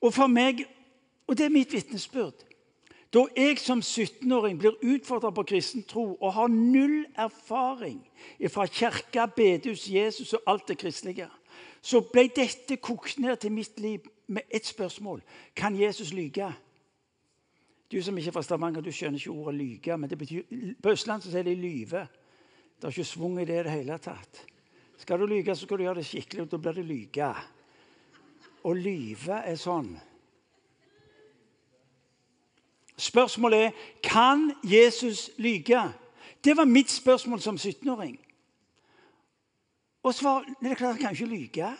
Og 0.00 0.14
for 0.14 0.26
meg, 0.26 0.64
og 1.26 1.38
det 1.38 1.44
er 1.44 1.52
mitt 1.54 1.72
vitnesbyrd 1.72 2.46
Da 3.14 3.24
jeg 3.36 3.58
som 3.58 3.80
17-åring 3.82 4.58
blir 4.58 4.76
utfordra 4.86 5.32
på 5.34 5.42
kristen 5.42 5.82
tro 5.82 6.14
og 6.14 6.32
har 6.32 6.46
null 6.46 7.06
erfaring 7.18 7.98
fra 8.48 8.66
kirka, 8.66 9.26
bedehus, 9.26 9.88
Jesus 9.90 10.32
og 10.32 10.42
alt 10.46 10.68
det 10.68 10.78
kristelige, 10.78 11.26
så 11.82 12.00
ble 12.00 12.28
dette 12.36 12.76
kokt 12.76 13.18
ned 13.18 13.36
til 13.36 13.52
mitt 13.52 13.80
liv 13.80 14.06
med 14.26 14.42
ett 14.50 14.66
spørsmål. 14.66 15.22
Kan 15.56 15.80
Jesus 15.80 16.12
lyge? 16.12 16.52
Du 17.90 18.02
som 18.02 18.18
ikke 18.18 18.28
er 18.28 18.32
fra 18.32 18.42
Stavanger, 18.42 18.80
du 18.80 18.92
skjønner 18.92 19.18
ikke 19.18 19.30
ordet 19.30 19.54
lyge. 19.54 19.96
men 19.96 20.10
det 20.10 20.18
betyr, 20.18 20.42
På 20.82 20.90
Østlandet 20.90 21.32
sier 21.32 21.42
de 21.42 21.54
lyve. 21.54 22.06
Det 22.76 22.84
er 22.84 22.88
ikke 22.88 23.04
svung 23.04 23.40
i 23.40 23.44
det 23.44 23.60
i 23.60 23.62
det 23.62 23.72
hele 23.72 23.98
tatt. 23.98 24.46
Skal 24.96 25.18
du 25.18 25.26
lyge, 25.26 25.56
så 25.56 25.66
skal 25.66 25.78
du 25.78 25.82
gjøre 25.82 25.94
det 25.94 26.06
skikkelig, 26.06 26.42
og 26.42 26.50
da 26.50 26.56
blir 26.56 26.72
det 26.72 26.84
lyge. 26.84 27.34
Å 28.64 28.72
lyve 28.72 29.42
er 29.44 29.56
sånn. 29.56 29.90
Spørsmålet 33.00 33.66
er 33.66 33.72
kan 34.04 34.50
Jesus 34.62 35.30
lyge. 35.38 35.82
Det 36.44 36.56
var 36.56 36.64
mitt 36.64 36.90
spørsmål 36.90 37.40
som 37.40 37.56
17-åring. 37.56 38.18
Og 40.02 40.14
svar 40.14 40.44
er 40.62 40.74
klart 40.74 40.96
han 40.96 41.00
kan 41.00 41.16
ikke 41.16 41.26
lyge. 41.26 41.70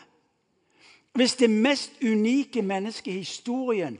Hvis 1.13 1.35
det 1.35 1.49
mest 1.49 1.91
unike 2.03 2.61
mennesket 2.61 3.13
i 3.13 3.23
historien 3.23 3.99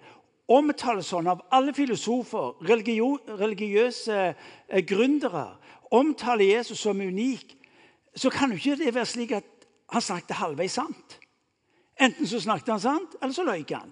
omtales 0.52 1.10
sånn 1.12 1.30
av 1.32 1.46
alle 1.54 1.74
filosofer, 1.76 2.60
religiøse 2.68 4.20
eh, 4.28 4.84
gründere, 4.88 5.48
omtaler 5.92 6.58
Jesus 6.58 6.84
som 6.84 7.02
unik, 7.02 7.56
så 8.16 8.32
kan 8.34 8.52
jo 8.52 8.60
ikke 8.60 8.80
det 8.84 8.94
være 8.96 9.08
slik 9.08 9.34
at 9.38 9.68
han 9.92 10.04
snakket 10.04 10.40
halvveis 10.40 10.76
sant. 10.80 11.18
Enten 12.02 12.28
så 12.28 12.40
snakket 12.42 12.74
han 12.74 12.84
sant, 12.84 13.16
eller 13.22 13.36
så 13.36 13.46
løy 13.48 13.64
han. 13.72 13.92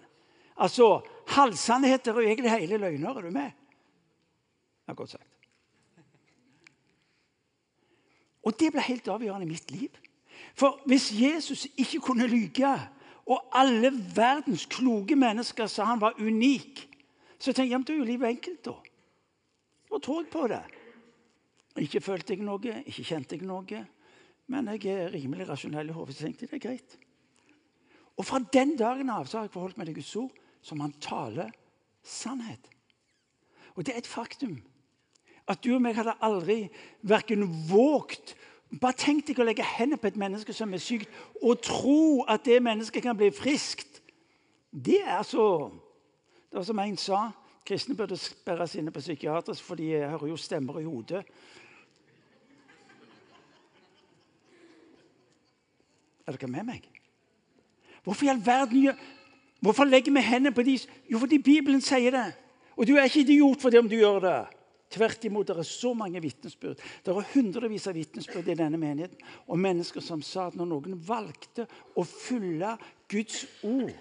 Altså, 0.59 0.99
Halvsannheter 1.29 2.11
er 2.11 2.21
jo 2.21 2.27
egentlig 2.27 2.51
hele 2.51 2.77
løgner. 2.77 3.17
Er 3.17 3.21
du 3.21 3.31
med? 3.31 3.51
Er 4.87 4.93
godt 4.93 5.09
sagt. 5.09 5.27
Og 8.43 8.55
det 8.59 8.71
ble 8.73 8.81
helt 8.81 9.07
avgjørende 9.07 9.45
i 9.45 9.49
mitt 9.51 9.71
liv. 9.71 9.89
For 10.55 10.81
hvis 10.89 11.11
Jesus 11.13 11.67
ikke 11.77 11.99
kunne 11.99 12.27
lyge, 12.27 12.71
og 13.29 13.51
alle 13.53 13.91
verdens 14.15 14.65
kloke 14.69 15.17
mennesker 15.19 15.69
sa 15.69 15.85
han 15.91 16.01
var 16.01 16.17
unik, 16.17 16.81
så 17.37 17.51
jeg 17.51 17.59
tenkte 17.59 17.67
jeg 17.69 17.75
ja, 17.75 17.81
da 17.85 17.93
er 17.93 17.99
jo 18.01 18.07
livet 18.07 18.33
enkelt, 18.33 18.63
da. 18.65 18.75
Da 19.89 19.99
tror 20.03 20.23
jeg 20.23 20.31
på 20.33 20.47
det. 20.49 20.63
Ikke 21.85 22.01
følte 22.03 22.35
jeg 22.35 22.43
noe, 22.45 22.73
ikke 22.89 23.05
kjente 23.05 23.37
jeg 23.37 23.47
noe. 23.47 23.83
Men 24.49 24.71
jeg 24.73 24.89
er 24.91 25.13
rimelig 25.13 25.47
rasjonell 25.47 25.91
i 25.91 25.95
hodet, 25.95 26.17
så 26.17 26.25
tenkte 26.25 26.45
jeg 26.45 26.51
det 26.51 26.57
er 26.59 26.65
greit. 26.65 26.97
Og 28.19 28.27
fra 28.27 28.41
den 28.51 28.73
dagen 28.79 29.11
av 29.13 29.29
så 29.29 29.39
har 29.39 29.47
jeg 29.47 29.53
forholdt 29.53 29.79
meg 29.79 29.87
til 29.89 29.99
Guds 30.01 30.15
ord 30.19 30.41
som 30.65 30.81
han 30.83 30.95
taler 30.99 31.53
sannhet. 32.03 32.65
Og 33.77 33.85
det 33.85 33.93
er 33.93 34.01
et 34.01 34.09
faktum 34.09 34.57
at 35.49 35.61
du 35.63 35.71
og 35.75 35.81
meg 35.81 35.95
hadde 35.97 36.17
aldri 36.25 36.59
verken 37.07 37.45
våget 37.69 38.35
Bare 38.77 38.93
tenk 38.93 39.25
deg 39.25 39.39
å 39.41 39.45
legge 39.47 39.65
hendene 39.65 39.97
på 39.97 40.07
et 40.11 40.17
menneske 40.19 40.53
som 40.53 40.73
er 40.73 40.81
sykt, 40.83 41.09
og 41.41 41.61
tro 41.65 42.21
at 42.29 42.45
det 42.45 42.59
mennesket 42.61 43.01
kan 43.03 43.17
bli 43.17 43.31
friskt. 43.33 44.01
Det 44.69 45.01
er 45.01 45.23
så 45.25 45.71
Det 46.49 46.57
var 46.57 46.63
som 46.65 46.79
en 46.79 46.97
sa 46.97 47.17
kristne 47.65 47.95
burde 47.95 48.17
sperres 48.17 48.75
inne 48.75 48.91
på 48.91 48.99
psykiatrisk, 48.99 49.63
for 49.63 49.77
de 49.77 49.91
hører 49.91 50.27
jo 50.27 50.37
stemmer 50.37 50.79
i 50.79 50.83
hodet. 50.83 51.21
Er 56.25 56.33
dere 56.33 56.49
med 56.49 56.65
meg? 56.65 56.89
Hvorfor 58.03 58.25
i 58.25 58.29
all 58.33 58.45
verden 58.45 58.97
Hvorfor 59.59 59.83
legger 59.83 60.13
vi 60.13 60.21
hendene 60.23 60.55
på 60.55 60.63
de 60.63 60.79
Jo, 61.11 61.19
fordi 61.19 61.37
Bibelen 61.37 61.81
sier 61.81 62.11
det. 62.11 62.33
Og 62.77 62.87
du 62.87 62.95
er 62.95 63.03
ikke 63.03 63.19
idiot 63.19 63.61
for 63.61 63.69
det 63.69 63.79
om 63.79 63.89
du 63.89 63.95
gjør 63.95 64.19
det. 64.19 64.58
Tvert 64.89 65.25
imot, 65.27 65.47
det 65.47 65.57
er 65.61 65.67
så 65.67 65.91
mange 65.93 66.21
vitnesbyrd. 66.21 66.79
Det 67.05 67.13
er 67.13 67.27
hundrevis 67.35 67.85
av 67.89 67.97
vitnesbyrd 67.97 68.47
i 68.49 68.57
denne 68.57 68.79
menigheten 68.81 69.21
om 69.45 69.61
mennesker 69.61 70.01
som 70.01 70.23
sa 70.25 70.47
at 70.49 70.57
når 70.57 70.71
noen 70.71 70.95
valgte 71.05 71.67
å 71.93 72.05
følge 72.07 72.71
Guds 73.11 73.43
ord, 73.61 73.93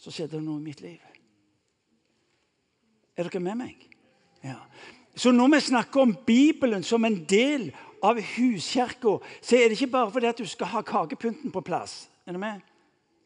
så 0.00 0.10
skjedde 0.10 0.38
det 0.38 0.42
noe 0.46 0.58
i 0.58 0.66
mitt 0.66 0.82
liv. 0.82 0.98
Er 3.14 3.28
dere 3.28 3.44
med 3.44 3.60
meg? 3.60 3.86
Ja. 4.42 4.58
Så 5.14 5.30
når 5.34 5.54
vi 5.54 5.62
snakker 5.68 6.02
om 6.02 6.16
Bibelen 6.26 6.82
som 6.86 7.04
en 7.04 7.22
del 7.28 7.68
av 8.02 8.18
huskirka, 8.34 9.18
så 9.42 9.56
er 9.56 9.68
det 9.68 9.78
ikke 9.78 9.92
bare 9.92 10.10
fordi 10.10 10.30
at 10.30 10.38
du 10.40 10.46
skal 10.48 10.72
ha 10.74 10.82
kakepynten 10.86 11.52
på 11.54 11.62
plass. 11.62 12.08
Er 12.26 12.34
du 12.34 12.42
med? 12.42 12.62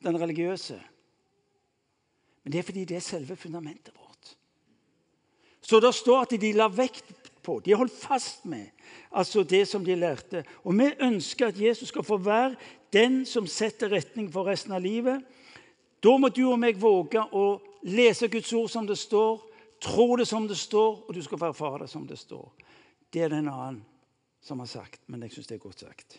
Den 0.04 0.20
religiøse. 0.20 0.80
Men 2.44 2.52
det 2.52 2.60
er 2.60 2.66
fordi 2.66 2.84
det 2.84 2.96
er 2.98 3.04
selve 3.04 3.36
fundamentet 3.40 3.94
vårt. 3.94 4.03
Så 5.64 5.80
det 5.80 5.94
står 5.96 6.26
at 6.26 6.34
de 6.40 6.52
la 6.52 6.68
vekt 6.68 7.08
på, 7.44 7.58
de 7.64 7.76
holdt 7.76 7.92
fast 7.96 8.44
med, 8.48 8.68
altså 9.12 9.44
det 9.48 9.64
som 9.68 9.84
de 9.84 9.96
lærte. 9.96 10.44
Og 10.64 10.76
vi 10.76 10.90
ønsker 11.00 11.48
at 11.48 11.60
Jesus 11.60 11.88
skal 11.88 12.04
få 12.04 12.18
være 12.20 12.54
den 12.92 13.24
som 13.26 13.48
setter 13.48 13.92
retning 13.92 14.30
for 14.32 14.48
resten 14.48 14.72
av 14.76 14.84
livet. 14.84 15.24
Da 16.04 16.16
må 16.20 16.28
du 16.28 16.44
og 16.50 16.60
meg 16.60 16.76
våge 16.80 17.22
å 17.32 17.46
lese 17.88 18.28
Guds 18.32 18.52
ord 18.52 18.68
som 18.72 18.86
det 18.88 18.98
står, 19.00 19.40
tro 19.80 20.06
det 20.20 20.28
som 20.28 20.48
det 20.48 20.58
står, 20.60 21.00
og 21.08 21.16
du 21.16 21.22
skal 21.24 21.40
få 21.40 21.50
erfare 21.52 21.84
det 21.84 21.90
som 21.92 22.04
det 22.08 22.20
står. 22.20 22.46
Det 23.12 23.24
er 23.24 23.32
det 23.32 23.40
en 23.40 23.52
annen 23.52 23.82
som 24.44 24.60
har 24.60 24.68
sagt, 24.68 25.00
men 25.08 25.24
jeg 25.24 25.32
syns 25.32 25.48
det 25.48 25.56
er 25.56 25.64
godt 25.64 25.84
sagt. 25.84 26.18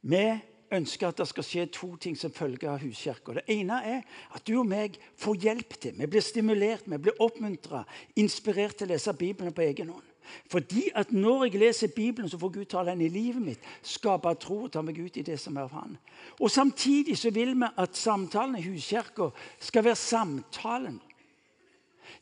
Vi 0.00 0.24
ønsker 0.72 1.08
at 1.10 1.20
det 1.20 1.26
skal 1.30 1.46
skje 1.46 1.66
to 1.74 1.94
ting 2.00 2.16
som 2.18 2.32
følge 2.34 2.68
av 2.70 2.82
huskirka. 2.82 3.34
Det 3.38 3.56
ene 3.56 3.80
er 3.86 4.04
at 4.34 4.46
du 4.46 4.54
og 4.60 4.68
meg 4.70 4.98
får 5.18 5.42
hjelp 5.46 5.76
til. 5.80 5.96
Vi 5.98 6.08
blir 6.10 6.24
stimulert, 6.24 6.86
vi 6.86 6.98
blir 6.98 7.18
oppmuntra, 7.22 7.84
inspirert 8.20 8.78
til 8.78 8.90
å 8.90 8.94
lese 8.94 9.16
Bibelen 9.18 9.54
på 9.56 9.66
egen 9.66 9.92
hånd. 9.94 10.06
Fordi 10.50 10.88
at 10.94 11.12
når 11.12 11.44
jeg 11.44 11.60
leser 11.60 11.92
Bibelen, 11.94 12.28
så 12.30 12.38
får 12.38 12.52
Gud 12.54 12.64
tale 12.70 12.92
den 12.92 13.00
i 13.06 13.10
livet 13.10 13.42
mitt. 13.42 13.68
Skape 13.82 14.32
tro 14.38 14.64
og 14.66 14.72
ta 14.72 14.82
meg 14.84 14.98
ut 14.98 15.16
i 15.18 15.26
det 15.26 15.38
som 15.40 15.56
er 15.56 15.66
av 15.66 15.74
Han. 15.74 15.96
Og 16.38 16.50
Samtidig 16.50 17.16
så 17.18 17.32
vil 17.34 17.54
vi 17.54 17.70
at 17.76 17.96
samtalen 17.96 18.58
i 18.58 18.66
huskirka 18.66 19.30
skal 19.58 19.84
være 19.84 19.96
samtalen. 19.96 21.00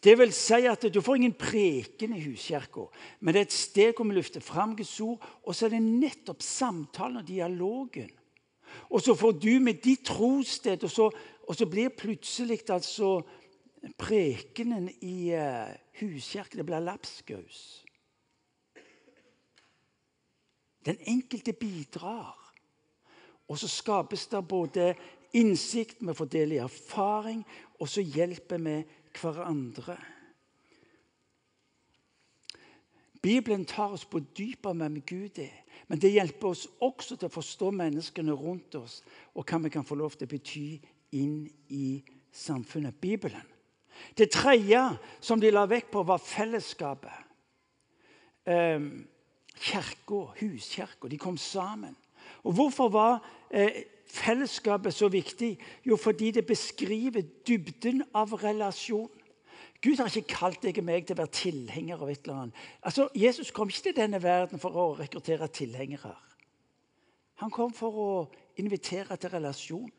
Det 0.04 0.14
vil 0.18 0.32
si 0.32 0.66
at 0.68 0.84
Du 0.94 1.00
får 1.00 1.16
ingen 1.16 1.34
preken 1.34 2.14
i 2.14 2.22
huskirka, 2.22 2.86
men 3.20 3.34
det 3.34 3.40
er 3.40 3.48
et 3.48 3.52
sted 3.52 3.92
hvor 3.96 4.06
vi 4.06 4.14
løfter 4.14 4.40
fram 4.40 4.76
Guds 4.76 5.00
ord. 5.00 5.18
Og 5.44 5.54
så 5.54 5.66
er 5.66 5.76
det 5.76 5.82
nettopp 5.82 6.42
samtalen 6.42 7.22
og 7.22 7.28
dialogen. 7.28 8.10
Og 8.90 9.02
så 9.02 9.14
får 9.14 9.32
du 9.32 9.52
med 9.60 9.82
ditt 9.84 10.06
trosted, 10.06 10.84
og 10.84 10.90
så, 10.90 11.10
og 11.48 11.56
så 11.56 11.66
blir 11.66 11.88
plutselig 11.88 12.60
altså 12.70 13.20
prekenen 13.98 14.88
i 15.00 15.30
uh, 15.36 15.70
huskirken 16.00 16.66
blir 16.66 16.82
lapskaus. 16.82 17.84
Den 20.86 20.98
enkelte 21.06 21.52
bidrar. 21.52 22.34
Og 23.48 23.58
så 23.58 23.68
skapes 23.68 24.26
det 24.28 24.48
både 24.48 24.94
innsikt, 25.32 25.96
vi 26.00 26.14
får 26.14 26.34
erfaring, 26.36 27.44
og 27.80 27.88
så 27.88 28.00
hjelper 28.00 28.58
vi 28.58 28.84
hverandre. 29.20 29.96
Bibelen 33.22 33.64
tar 33.64 33.92
oss 33.92 34.04
på 34.04 34.20
dypet 34.38 34.76
med 34.76 34.88
hvem 34.88 35.02
Gud 35.06 35.38
er. 35.42 35.64
Men 35.88 35.98
det 35.98 36.12
hjelper 36.12 36.52
oss 36.52 36.66
også 36.80 37.16
til 37.16 37.28
å 37.28 37.34
forstå 37.34 37.70
menneskene 37.74 38.34
rundt 38.36 38.76
oss 38.78 39.00
og 39.34 39.46
hva 39.48 39.60
vi 39.64 39.72
kan 39.72 39.86
få 39.86 39.98
lov 39.98 40.14
til 40.16 40.28
å 40.28 40.32
bety 40.32 40.66
inn 41.18 41.46
i 41.74 42.02
samfunnet. 42.32 43.00
Bibelen. 43.00 43.46
Det 44.18 44.30
tredje 44.30 44.82
som 45.20 45.40
de 45.40 45.50
la 45.50 45.64
vekt 45.66 45.90
på, 45.90 46.04
var 46.06 46.22
fellesskapet. 46.22 47.24
Eh, 48.46 48.80
Kirka, 49.58 50.20
huskirka. 50.38 51.08
De 51.08 51.18
kom 51.18 51.36
sammen. 51.36 51.96
Og 52.44 52.54
Hvorfor 52.54 52.88
var 52.88 53.24
eh, 53.50 53.82
fellesskapet 54.06 54.94
så 54.94 55.08
viktig? 55.08 55.56
Jo, 55.84 55.96
fordi 55.96 56.30
det 56.30 56.46
beskriver 56.46 57.22
dybden 57.46 58.04
av 58.14 58.32
relasjon. 58.32 59.10
Gud 59.82 60.00
har 60.00 60.10
ikke 60.10 60.34
kalt 60.34 60.62
deg 60.62 60.80
og 60.80 60.86
meg 60.88 61.06
til 61.06 61.14
å 61.14 61.20
være 61.20 61.36
tilhenger 61.38 62.00
av 62.02 62.10
et 62.10 62.24
eller 62.24 62.40
annet. 62.42 62.62
Altså, 62.82 63.08
Jesus 63.14 63.52
kom 63.54 63.70
ikke 63.70 63.88
til 63.88 63.96
denne 64.00 64.18
verden 64.22 64.58
for 64.58 64.74
å 64.74 64.88
rekruttere 64.98 65.46
tilhengere. 65.54 66.16
Han 67.38 67.54
kom 67.54 67.70
for 67.74 68.00
å 68.02 68.10
invitere 68.58 69.16
til 69.16 69.30
relasjon. 69.36 69.90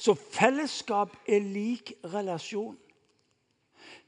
Så 0.00 0.14
fellesskap 0.16 1.12
er 1.28 1.44
lik 1.44 1.92
relasjon. 2.14 2.78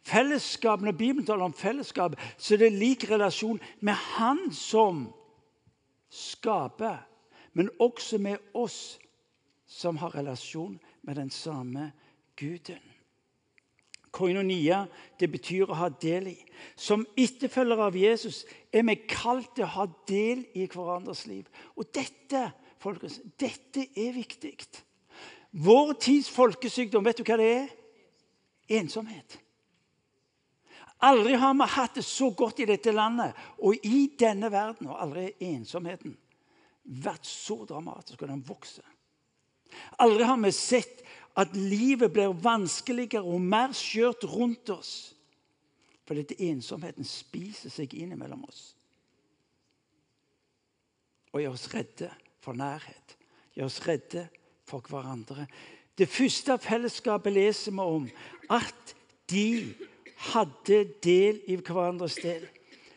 Fellesskap, 0.02 0.80
Når 0.80 0.92
Bibelen 0.92 1.26
taler 1.26 1.44
om 1.44 1.54
fellesskap, 1.54 2.16
så 2.38 2.54
er 2.54 2.64
det 2.64 2.72
lik 2.72 3.11
relasjon 3.11 3.61
med 3.80 3.94
Han 3.94 4.50
som 4.52 5.06
skaper 6.11 7.12
men 7.52 7.70
også 7.78 8.18
med 8.18 8.37
oss 8.54 8.98
som 9.66 9.96
har 9.96 10.14
relasjon 10.14 10.80
med 11.02 11.14
den 11.16 11.30
samme 11.30 11.92
Guden. 12.37 12.91
Koinonia 14.12 14.85
det 15.20 15.31
betyr 15.33 15.70
å 15.70 15.79
ha 15.81 15.88
del 16.03 16.29
i. 16.35 16.38
Som 16.77 17.07
etterfølgere 17.16 17.88
av 17.88 17.96
Jesus 17.96 18.42
er 18.72 18.85
vi 18.88 18.98
kalt 19.09 19.55
til 19.57 19.64
å 19.66 19.75
ha 19.79 19.87
del 20.09 20.44
i 20.53 20.66
hverandres 20.68 21.25
liv. 21.31 21.48
Og 21.77 21.88
dette 21.94 22.51
folkens, 22.83 23.20
dette 23.40 23.88
er 23.96 24.12
viktig. 24.16 24.57
Vår 25.64 25.94
tids 26.01 26.31
folkesykdom, 26.33 27.05
vet 27.05 27.20
du 27.20 27.25
hva 27.27 27.38
det 27.40 27.48
er? 27.55 27.70
Ensomhet. 28.81 29.38
Aldri 31.03 31.35
har 31.35 31.55
vi 31.59 31.66
hatt 31.66 31.96
det 31.98 32.05
så 32.07 32.31
godt 32.31 32.62
i 32.62 32.68
dette 32.68 32.92
landet 32.94 33.35
og 33.59 33.87
i 33.88 34.05
denne 34.18 34.53
verden, 34.53 34.92
og 34.92 35.01
aldri 35.03 35.27
er 35.33 35.48
ensomheten 35.57 36.14
vært 37.03 37.27
så 37.27 37.62
dramatisk, 37.66 38.22
og 38.22 38.31
den 38.31 38.44
vokser. 38.46 38.87
Aldri 40.03 40.27
har 40.29 40.38
vi 40.42 40.53
sett 40.55 41.03
at 41.37 41.57
livet 41.57 42.12
blir 42.12 42.35
vanskeligere 42.45 43.25
og 43.25 43.40
mer 43.40 43.73
skjørt 43.77 44.25
rundt 44.29 44.71
oss. 44.71 45.14
Fordi 46.09 46.37
ensomheten 46.51 47.07
spiser 47.07 47.73
seg 47.73 47.95
inn 47.97 48.16
mellom 48.18 48.45
oss. 48.49 48.73
Og 51.33 51.40
gjør 51.40 51.57
oss 51.57 51.68
redde 51.73 52.11
for 52.42 52.59
nærhet. 52.59 53.16
Gjør 53.57 53.71
oss 53.71 53.81
redde 53.87 54.27
for 54.68 54.85
hverandre. 54.88 55.47
Det 55.99 56.09
første 56.09 56.59
fellesskapet 56.61 57.33
leser 57.33 57.73
vi 57.73 57.87
om 57.87 58.09
at 58.53 58.95
de 59.31 59.73
hadde 60.33 60.85
del 61.05 61.40
i 61.49 61.57
hverandres 61.57 62.18
del. 62.21 62.45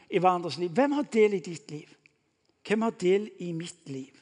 I 0.09 0.19
hverandres 0.19 0.57
liv. 0.61 0.69
Hvem 0.75 0.91
har 0.97 1.07
del 1.13 1.37
i 1.37 1.43
ditt 1.43 1.71
liv? 1.71 1.89
Hvem 2.67 2.81
har 2.81 2.95
del 2.99 3.29
i 3.39 3.51
mitt 3.55 3.89
liv? 3.89 4.14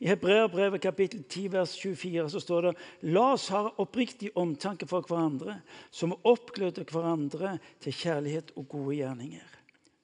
I 0.00 0.08
Hebreerbrevet 0.08 0.80
kapittel 0.80 1.22
10 1.28 1.50
vers 1.52 1.74
24 1.76 2.30
så 2.32 2.40
står 2.40 2.62
det 2.62 2.70
La 3.12 3.34
oss 3.34 3.50
ha 3.52 3.66
oppriktig 3.82 4.30
omtanke 4.38 4.88
for 4.88 5.04
hverandre, 5.04 5.58
som 5.92 6.14
oppgløder 6.24 6.88
hverandre 6.88 7.58
til 7.84 7.92
kjærlighet 7.92 8.54
og 8.56 8.68
gode 8.72 8.96
gjerninger. 8.96 9.58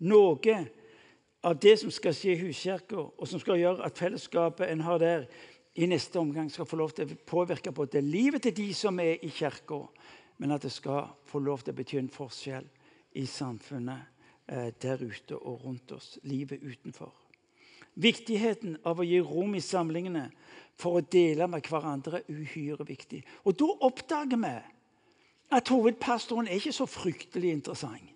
Noe 0.05 0.59
av 1.47 1.57
det 1.63 1.79
som 1.81 1.93
skal 1.95 2.13
skje 2.17 2.35
i 2.35 2.43
huskirka, 2.43 3.07
og 3.09 3.31
som 3.31 3.41
skal 3.41 3.63
gjøre 3.63 3.89
at 3.89 3.97
fellesskapet 3.97 4.69
en 4.69 4.85
har 4.85 5.01
der, 5.01 5.29
i 5.77 5.89
neste 5.89 6.17
omgang 6.21 6.49
skal 6.49 6.69
få 6.69 6.79
lov 6.81 6.93
til 6.97 7.11
å 7.13 7.19
påvirke 7.29 7.73
både 7.73 8.01
livet 8.01 8.47
til 8.47 8.55
de 8.57 8.71
som 8.77 8.97
er 9.01 9.21
i 9.25 9.29
kirka, 9.33 9.83
men 10.41 10.53
at 10.57 10.65
det 10.65 10.73
skal 10.73 11.11
få 11.29 11.41
lov 11.45 11.65
til 11.65 11.73
å 11.73 11.77
bety 11.77 11.99
en 12.01 12.13
forskjell 12.13 12.69
i 13.21 13.27
samfunnet 13.29 14.25
eh, 14.49 14.73
der 14.81 15.05
ute 15.05 15.37
og 15.37 15.65
rundt 15.65 15.93
oss. 15.97 16.17
Livet 16.25 16.65
utenfor. 16.65 17.26
Viktigheten 17.97 18.77
av 18.85 19.01
å 19.01 19.07
gi 19.07 19.21
rom 19.25 19.55
i 19.57 19.63
samlingene 19.65 20.29
for 20.77 20.99
å 20.99 21.05
dele 21.05 21.49
med 21.49 21.65
hverandre 21.65 22.21
er 22.21 22.29
uhyre 22.29 22.85
viktig. 22.85 23.23
Og 23.45 23.57
Da 23.57 23.69
oppdager 23.89 24.37
vi 24.37 24.57
at 25.57 25.69
hovedpastoren 25.69 26.49
er 26.49 26.59
ikke 26.59 26.75
så 26.75 26.87
fryktelig 26.87 27.53
interessant. 27.53 28.13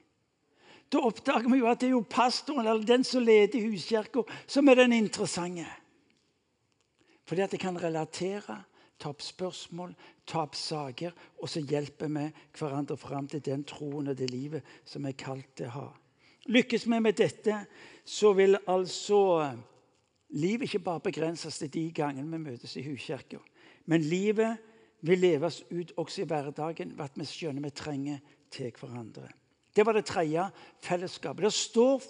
Da 0.90 0.98
oppdager 1.06 1.48
vi 1.48 1.60
jo 1.60 1.68
at 1.70 1.80
det 1.80 1.86
er 1.86 1.94
jo 1.94 2.02
pastoren 2.02 2.66
eller 2.66 2.84
den 2.84 3.04
som 3.06 3.22
leder 3.22 3.62
huskirka, 3.62 4.24
som 4.46 4.68
er 4.68 4.82
den 4.82 4.92
interessante. 4.92 5.66
Fordi 7.24 7.44
at 7.44 7.52
det 7.54 7.60
kan 7.62 7.78
relatere, 7.78 8.56
ta 8.98 9.12
opp 9.14 9.22
spørsmål, 9.22 9.94
ta 10.26 10.42
opp 10.42 10.56
saker, 10.58 11.14
og 11.38 11.48
så 11.48 11.62
hjelper 11.62 12.10
vi 12.10 12.26
hverandre 12.58 12.98
fram 12.98 13.28
til 13.30 13.40
den 13.46 13.62
troen 13.64 14.10
og 14.10 14.18
det 14.18 14.28
livet 14.32 14.66
som 14.84 15.06
er 15.06 15.14
kalt 15.14 15.54
til 15.56 15.70
å 15.70 15.76
ha. 15.76 15.86
Lykkes 16.50 16.88
vi 16.88 16.98
med 16.98 17.14
dette, 17.14 17.62
så 18.04 18.32
vil 18.34 18.58
altså 18.66 19.20
livet 20.30 20.62
ikke 20.62 20.78
bare 20.78 21.00
begrenses 21.00 21.58
til 21.58 21.72
de 21.72 21.90
gangene 21.92 22.30
vi 22.30 22.42
møtes 22.50 22.76
i 22.76 22.84
huskirka. 22.86 23.38
Men 23.86 24.02
livet 24.02 24.58
vil 25.00 25.18
leves 25.18 25.62
ut 25.70 25.92
også 25.96 26.22
i 26.22 26.28
hverdagen 26.28 26.96
ved 26.98 27.04
at 27.04 27.18
vi 27.18 27.24
skjønner 27.24 27.64
vi 27.64 27.70
trenger 27.70 28.18
til 28.50 28.72
hverandre. 28.80 29.28
Det 29.76 29.86
var 29.86 29.92
det 29.92 30.04
tredje 30.04 30.50
fellesskapet. 30.82 31.44
Det 31.44 31.52
står 31.52 32.02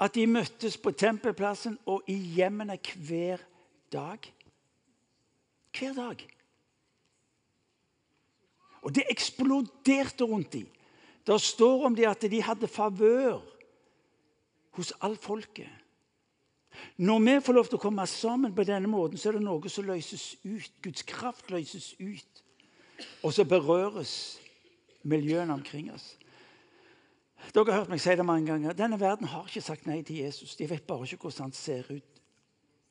at 0.00 0.14
de 0.14 0.26
møttes 0.26 0.76
på 0.76 0.90
tempelplassen 0.90 1.78
og 1.86 2.02
i 2.10 2.16
hjemmene 2.36 2.78
hver 2.96 3.44
dag. 3.92 4.32
Hver 5.78 5.92
dag. 5.94 6.24
Og 8.82 8.94
det 8.94 9.04
eksploderte 9.10 10.24
rundt 10.24 10.52
dem. 10.52 10.66
Det 11.26 11.40
står 11.40 11.86
om 11.86 11.94
dem 11.94 12.10
at 12.10 12.22
de 12.30 12.42
hadde 12.42 12.68
favør 12.68 13.38
hos 14.70 14.92
all 15.00 15.16
folket. 15.16 15.70
Når 16.96 17.18
vi 17.18 17.34
får 17.44 17.56
lov 17.56 17.68
til 17.68 17.78
å 17.78 17.82
komme 17.82 18.06
sammen 18.06 18.54
på 18.54 18.64
denne 18.64 18.88
måten, 18.88 19.18
så 19.18 19.30
er 19.30 19.38
det 19.38 19.44
noe 19.44 19.70
som 19.72 19.86
løses 19.86 20.36
ut. 20.44 20.72
Guds 20.84 21.04
kraft 21.08 21.50
løses 21.52 21.92
ut. 22.00 22.42
Og 23.22 23.32
så 23.34 23.44
berøres 23.44 24.14
miljøene 25.02 25.52
omkring 25.52 25.90
oss. 25.92 26.14
Dere 27.50 27.72
har 27.72 27.82
hørt 27.82 27.90
meg 27.90 28.00
si 28.00 28.14
det 28.14 28.24
mange 28.26 28.46
ganger. 28.46 28.76
Denne 28.78 29.00
verden 29.00 29.28
har 29.28 29.48
ikke 29.48 29.64
sagt 29.64 29.86
nei 29.90 30.00
til 30.06 30.22
Jesus. 30.22 30.54
De 30.56 30.68
vet 30.70 30.86
bare 30.86 31.08
ikke 31.08 31.26
hvordan 31.26 31.50
han 31.50 31.56
ser 31.56 31.88
ut. 31.90 32.22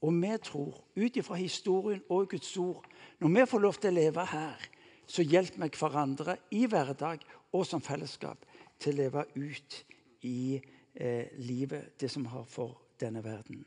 Og 0.02 0.14
vi 0.18 0.34
tror, 0.44 0.82
ut 0.98 1.18
ifra 1.18 1.38
historien 1.38 2.02
og 2.10 2.30
Guds 2.30 2.58
ord, 2.58 2.86
når 3.20 3.30
vi 3.36 3.46
får 3.48 3.62
lov 3.62 3.78
til 3.80 3.92
å 3.92 4.00
leve 4.00 4.26
her, 4.26 4.68
så 5.08 5.24
hjelper 5.24 5.62
vi 5.62 5.70
hverandre 5.78 6.38
i 6.58 6.66
hverdag 6.66 7.24
og 7.54 7.66
som 7.68 7.84
fellesskap 7.84 8.46
til 8.82 8.96
å 8.96 9.02
leve 9.04 9.26
ut 9.36 9.78
i 10.26 10.58
eh, 10.58 11.28
livet, 11.38 11.94
det 12.02 12.10
som 12.12 12.26
har 12.32 12.48
for 12.50 12.80
denne 13.02 13.24
verden. 13.24 13.66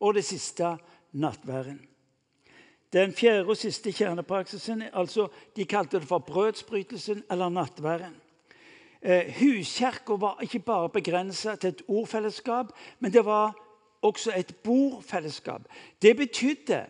Og 0.00 0.14
det 0.14 0.24
siste 0.24 0.76
nattværen. 1.12 1.80
Den 2.92 3.12
fjerde 3.12 3.48
og 3.48 3.56
siste 3.56 3.92
kjernepraksisen 3.92 4.82
altså, 4.92 5.28
de 5.56 5.64
kalte 5.64 6.00
det 6.00 6.08
for 6.08 6.18
brødsbrytelsen 6.18 7.24
eller 7.30 7.48
nattværen. 7.48 8.14
Eh, 9.02 9.34
Huskirka 9.40 10.12
var 10.12 10.40
ikke 10.42 10.58
bare 10.58 10.88
begrensa 10.88 11.54
til 11.54 11.68
et 11.68 11.82
ordfellesskap, 11.88 12.72
men 12.98 13.12
det 13.12 13.24
var 13.24 13.54
også 14.02 14.32
et 14.36 14.56
bordfellesskap. 14.56 15.62
Det 16.02 16.16
betydde 16.16 16.86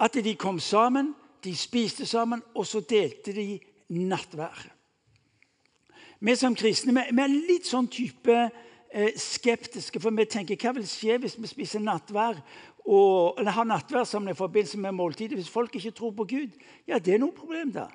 at 0.00 0.14
de 0.14 0.34
kom 0.34 0.60
sammen, 0.60 1.14
de 1.44 1.56
spiste 1.56 2.06
sammen, 2.06 2.42
og 2.54 2.66
så 2.66 2.80
delte 2.80 3.32
de 3.32 3.60
nattvær. 3.88 4.68
Vi 6.20 6.36
som 6.36 6.54
kristne 6.54 6.94
vi 6.94 7.22
er 7.22 7.32
litt 7.32 7.66
sånn 7.66 7.88
type 7.90 8.36
skeptiske, 9.16 10.00
for 10.00 10.12
vi 10.12 10.28
tenker 10.28 10.58
hva 10.60 10.74
vil 10.76 10.86
skje 10.88 11.16
hvis 11.22 11.38
vi 11.40 11.48
spiser 11.48 11.80
nattvær 11.80 12.36
og, 12.82 13.38
eller 13.38 13.54
har 13.56 13.68
nattvær 13.68 14.04
sammen 14.04 14.34
i 14.34 14.36
forbindelse 14.36 14.80
med 14.82 14.96
måltidet 14.98 15.38
hvis 15.38 15.50
folk 15.50 15.74
ikke 15.78 15.94
tror 15.96 16.14
på 16.18 16.28
Gud? 16.34 16.62
Ja, 16.86 16.98
det 16.98 17.14
er 17.14 17.22
noe 17.22 17.32
problem, 17.36 17.72
da. 17.72 17.88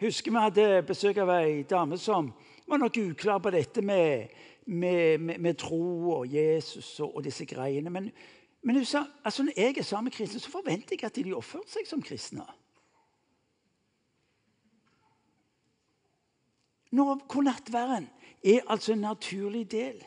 husker 0.00 0.32
vi 0.32 0.40
hadde 0.40 0.82
besøk 0.88 1.18
av 1.20 1.32
ei 1.34 1.62
dame 1.68 1.98
som 2.00 2.30
var 2.68 2.80
nok 2.80 2.96
uklar 3.02 3.40
på 3.42 3.52
dette 3.52 3.82
med, 3.84 4.30
med, 4.66 5.20
med, 5.20 5.38
med 5.38 5.58
tro 5.60 6.16
og 6.20 6.28
Jesus 6.30 7.00
og, 7.00 7.16
og 7.16 7.24
disse 7.24 7.44
greiene. 7.44 7.90
Men, 7.90 8.10
men 8.62 8.80
hun 8.80 8.86
sa 8.88 9.04
altså 9.24 9.44
når 9.44 9.58
jeg 9.58 9.76
er 9.78 9.86
sammen 9.86 10.10
med 10.10 10.16
kristne, 10.16 10.40
så 10.40 10.52
forventer 10.52 10.96
jeg 10.96 11.04
at 11.04 11.20
de 11.20 11.34
oppfører 11.36 11.68
seg 11.68 11.88
som 11.88 12.02
kristne. 12.02 12.46
Når, 16.90 17.20
hvor 17.30 17.44
nattværen 17.46 18.08
er 18.44 18.64
altså 18.66 18.92
en 18.92 19.04
naturlig 19.06 19.70
del. 19.70 19.98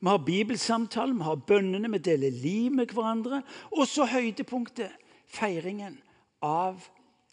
Vi 0.00 0.08
har 0.08 0.18
bibelsamtale, 0.18 1.14
vi 1.14 1.22
har 1.22 1.34
bønnene, 1.48 1.90
vi 1.92 1.98
deler 1.98 2.30
liv 2.30 2.72
med 2.72 2.92
hverandre. 2.92 3.42
Og 3.72 3.86
så 3.88 4.06
høydepunktet 4.08 4.92
feiringen 5.26 5.98
av 6.44 6.84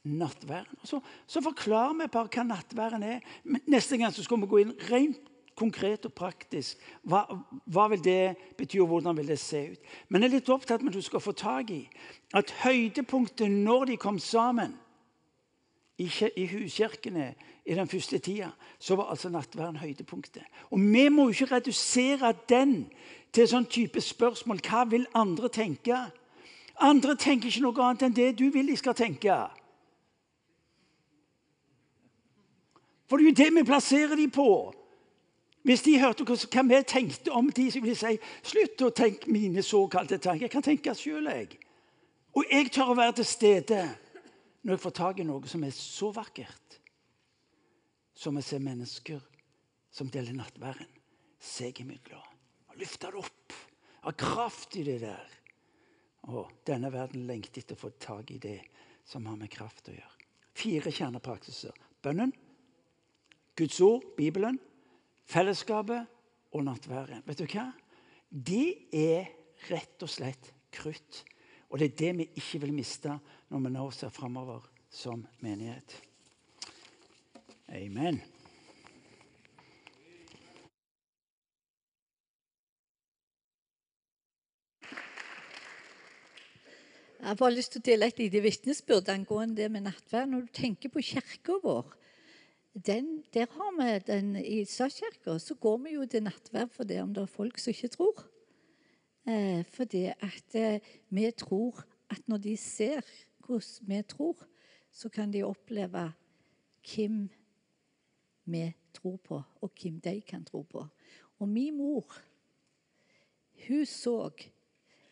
nattværen. 0.04 0.80
Så, 0.84 1.00
så, 1.28 1.42
forklarer 1.44 1.96
vi 2.02 2.10
bare 2.12 2.32
hva 2.32 2.48
nattværen 2.48 3.04
er. 3.04 3.22
Men 3.44 3.62
neste 3.68 3.98
gang 3.98 4.14
så 4.14 4.24
skal 4.24 4.42
vi 4.42 4.52
gå 4.52 4.64
inn 4.64 4.76
rent 4.90 5.30
konkret 5.60 6.08
og 6.08 6.16
praktisk. 6.18 6.80
Hva, 7.06 7.24
hva, 7.70 7.88
vil 7.94 8.02
det 8.04 8.36
bety, 8.58 8.80
og 8.82 8.90
hvordan 8.90 9.20
vil 9.20 9.30
det 9.30 9.40
se 9.40 9.68
ut? 9.74 9.92
Men 10.10 10.24
jeg 10.24 10.32
er 10.32 10.36
litt 10.40 10.54
opptatt 10.54 10.82
med 10.82 10.94
at 10.94 10.98
du 10.98 11.06
skal 11.06 11.22
få 11.22 11.36
tak 11.38 11.70
i 11.72 11.84
at 12.34 12.56
høydepunktet 12.64 13.52
når 13.52 13.92
de 13.92 14.00
kom 14.02 14.18
sammen 14.20 14.74
i, 15.98 16.46
huskirkene 16.48 17.34
i 17.66 17.74
den 17.74 17.88
første 17.88 18.18
tida, 18.18 18.50
så 18.80 18.96
var 18.96 19.12
altså 19.14 19.30
nattverden 19.30 19.78
høydepunktet. 19.78 20.44
Og 20.72 20.80
vi 20.80 21.10
må 21.10 21.24
jo 21.30 21.30
ikke 21.30 21.56
redusere 21.56 22.34
den 22.50 22.92
til 23.34 23.48
sånn 23.50 23.70
type 23.70 24.02
spørsmål. 24.02 24.62
Hva 24.66 24.84
vil 24.90 25.06
andre 25.14 25.50
tenke? 25.54 25.98
Andre 26.82 27.16
tenker 27.16 27.50
ikke 27.50 27.66
noe 27.66 27.86
annet 27.86 28.08
enn 28.08 28.16
det 28.18 28.32
du 28.40 28.50
vil 28.54 28.68
de 28.68 28.78
skal 28.78 28.98
tenke. 28.98 29.38
For 33.10 33.18
det 33.18 33.26
er 33.26 33.30
jo 33.30 33.40
det 33.44 33.52
vi 33.54 33.68
plasserer 33.68 34.16
de 34.18 34.28
på. 34.34 34.74
Hvis 35.64 35.86
de 35.86 36.00
hørte 36.00 36.26
hva 36.28 36.64
vi 36.68 36.80
tenkte 36.88 37.32
om 37.32 37.50
de, 37.50 37.70
så 37.72 37.80
ville 37.80 37.96
de 37.96 38.00
si 38.00 38.18
slutt 38.50 38.82
å 38.84 38.90
tenke 38.92 39.32
mine 39.32 39.62
såkalte 39.64 40.18
tanker. 40.18 40.48
Jeg 40.48 40.52
kan 40.52 40.66
tenke 40.66 40.96
sjøl, 40.98 41.30
jeg. 41.30 41.54
Og 42.34 42.50
jeg 42.50 42.72
tør 42.74 42.92
å 42.92 42.98
være 42.98 43.22
til 43.22 43.30
stede 43.30 43.84
når 44.64 44.76
jeg 44.76 44.84
får 44.84 44.96
tak 44.98 45.20
i 45.20 45.28
noe 45.28 45.50
som 45.50 45.64
er 45.68 45.76
så 45.76 46.10
vakkert 46.16 46.80
som 48.16 48.38
å 48.40 48.44
se 48.46 48.60
mennesker 48.62 49.22
som 49.94 50.10
deler 50.12 50.36
nattværen 50.38 50.90
seg 51.44 51.84
imellom. 51.84 52.24
Løfte 52.80 53.12
det 53.12 53.20
opp. 53.20 53.56
Har 54.04 54.16
kraft 54.20 54.76
i 54.80 54.86
det 54.88 55.00
der. 55.04 55.34
Og 56.32 56.64
denne 56.68 56.90
verden 56.92 57.28
lengter 57.28 57.62
etter 57.62 57.78
å 57.78 57.84
få 57.84 57.92
tak 58.02 58.32
i 58.32 58.40
det 58.42 58.60
som 59.08 59.26
har 59.28 59.38
med 59.40 59.52
kraft 59.52 59.92
å 59.92 59.96
gjøre. 59.96 60.28
Fire 60.56 60.92
kjernepraksiser. 60.94 61.76
Bønnen, 62.04 62.32
Guds 63.56 63.80
ord, 63.84 64.06
Bibelen, 64.18 64.58
fellesskapet 65.30 66.10
og 66.56 66.66
nattværen. 66.66 67.24
Vet 67.28 67.44
du 67.44 67.46
hva? 67.52 67.68
De 68.30 68.64
er 68.96 69.30
rett 69.70 70.04
og 70.04 70.12
slett 70.12 70.52
krutt. 70.74 71.24
Og 71.74 71.80
det 71.82 71.88
er 71.88 71.96
det 71.98 72.12
vi 72.20 72.26
ikke 72.38 72.60
vil 72.62 72.74
miste 72.76 73.16
når 73.50 73.62
vi 73.64 73.70
nå 73.74 73.84
ser 73.98 74.12
framover 74.14 74.62
som 74.94 75.24
menighet. 75.42 75.96
Amen. 77.74 78.20
Jeg 87.24 87.40
har 87.40 87.56
lyst 87.56 87.74
til 87.74 87.82
å 87.82 87.88
dele 87.88 88.12
et 88.12 88.22
lite 88.22 88.44
vitnesbyrd 88.44 89.10
angående 89.10 89.64
det 89.64 89.72
med 89.74 89.88
nattverd. 89.88 90.30
Når 90.30 90.46
du 90.46 90.54
tenker 90.54 90.94
på 90.94 91.02
kirka 91.02 91.58
vår 91.64 91.90
den, 92.86 93.24
der 93.34 93.50
har 93.50 93.74
vi 93.80 93.90
den 94.06 94.36
I 94.38 94.62
statskirka 94.66 95.40
så 95.40 95.58
går 95.58 95.82
vi 95.88 95.96
jo 95.98 96.06
til 96.06 96.28
nattverd 96.28 96.70
for 96.70 96.86
det 96.86 97.02
om 97.02 97.14
det 97.16 97.26
er 97.26 97.34
folk 97.40 97.58
som 97.58 97.74
ikke 97.74 97.96
tror. 97.98 98.26
Eh, 99.28 99.66
fordi 99.66 100.06
at 100.06 100.56
eh, 100.56 100.82
vi 101.10 101.32
tror 101.32 101.86
at 102.10 102.28
når 102.28 102.38
de 102.38 102.58
ser 102.58 103.02
hvordan 103.46 103.88
vi 103.88 104.02
tror, 104.02 104.48
så 104.92 105.10
kan 105.10 105.34
de 105.34 105.44
oppleve 105.44 106.12
hvem 106.84 107.30
vi 108.46 108.74
tror 108.94 109.18
på, 109.18 109.42
og 109.62 109.72
hvem 109.82 110.00
de 110.02 110.22
kan 110.22 110.44
tro 110.46 110.62
på. 110.62 110.86
Og 111.40 111.50
min 111.50 111.78
mor, 111.78 112.22
hun 113.68 113.86
så 113.86 114.32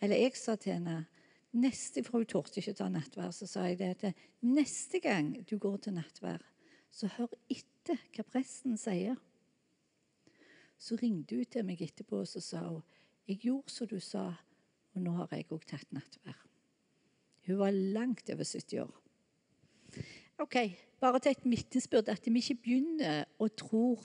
Eller 0.01 0.15
jeg 0.15 0.35
sa 0.35 0.55
til 0.55 0.73
henne 0.73 1.05
Neste, 1.51 2.03
for 2.03 2.17
Hun 2.17 2.25
torde 2.25 2.51
ikke 2.57 2.73
ta 2.73 2.87
nattvær. 2.89 3.31
Så 3.31 3.47
sa 3.47 3.65
jeg 3.67 3.79
det 3.79 3.89
at 4.03 4.15
neste 4.41 4.99
gang 4.99 5.49
du 5.49 5.57
går 5.57 5.77
til 5.77 5.93
nattvær, 5.93 6.39
så 6.91 7.07
hør 7.07 7.27
etter 7.49 7.99
hva 8.15 8.23
presten 8.23 8.77
sier. 8.79 9.15
Så 10.79 10.95
ringte 10.95 11.35
hun 11.35 11.45
til 11.45 11.65
meg 11.67 11.81
etterpå 11.83 12.21
og 12.23 12.27
så 12.27 12.39
sa 12.39 12.63
hun, 12.69 12.83
jeg 13.27 13.37
gjorde 13.45 13.71
som 13.73 13.87
du 13.87 13.99
sa, 13.99 14.25
og 14.93 15.01
nå 15.01 15.15
har 15.19 15.27
jeg 15.31 15.49
òg 15.51 15.65
tatt 15.67 15.91
nattvær. 15.95 16.39
Hun 17.47 17.59
var 17.59 17.71
langt 17.71 18.29
over 18.29 18.43
70 18.43 18.79
år. 18.83 18.97
Ok, 20.41 20.57
Bare 21.01 21.19
til 21.19 21.31
et 21.31 21.45
vitnesbyrd 21.49 22.09
at 22.13 22.27
vi 22.29 22.37
ikke 22.37 22.59
begynner 22.61 23.23
å 23.41 23.47
tro 23.57 23.95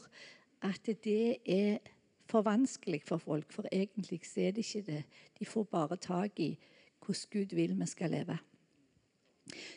at 0.64 0.86
det 1.04 1.42
er 1.44 1.90
for 2.24 2.40
vanskelig 2.46 3.02
for 3.04 3.20
folk. 3.20 3.50
For 3.52 3.68
egentlig 3.68 4.22
er 4.40 4.54
det 4.56 4.64
ikke 4.64 4.86
det. 4.86 5.02
De 5.38 5.44
får 5.44 5.66
bare 5.68 5.98
tak 6.00 6.40
i 6.40 6.54
hvordan 7.04 7.28
Gud 7.32 7.52
vil 7.54 7.74
vi 7.76 7.86
skal 7.86 8.10
leve. 8.16 8.38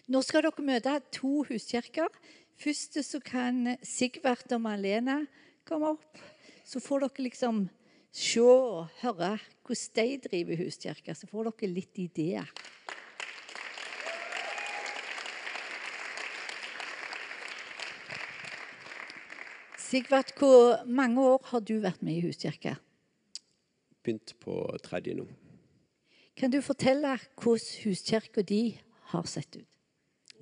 Nå 0.08 0.22
skal 0.24 0.48
dere 0.48 0.64
møte 0.64 0.96
to 1.12 1.44
huskirker. 1.50 2.08
Først 2.56 2.96
så 3.04 3.20
kan 3.20 3.76
Sigvart 3.84 4.56
og 4.56 4.62
Malena 4.62 5.20
komme 5.68 5.92
opp. 5.92 6.24
Så 6.64 6.80
får 6.80 7.04
dere 7.04 7.28
liksom 7.28 7.66
se 8.12 8.42
og 8.42 8.90
høre 9.02 9.38
hvordan 9.66 9.96
de 9.96 10.20
driver 10.30 10.58
huskirke, 10.64 11.16
Så 11.16 11.28
får 11.28 11.52
dere 11.52 11.74
litt 11.74 11.98
ideer. 11.98 12.50
Sigvart, 19.78 20.34
hvor 20.38 20.86
mange 20.86 21.22
år 21.22 21.42
har 21.50 21.60
du 21.66 21.80
vært 21.82 22.02
med 22.06 22.20
i 22.20 22.26
huskirke? 22.28 22.76
Begynt 24.04 24.36
på 24.40 24.62
tredje 24.86 25.16
nå. 25.18 25.26
Kan 26.38 26.52
du 26.54 26.62
fortelle 26.62 27.18
hvordan 27.42 27.82
huskirka 27.84 28.42
di 28.42 28.80
har 29.12 29.26
sett 29.26 29.58
ut? 29.58 29.68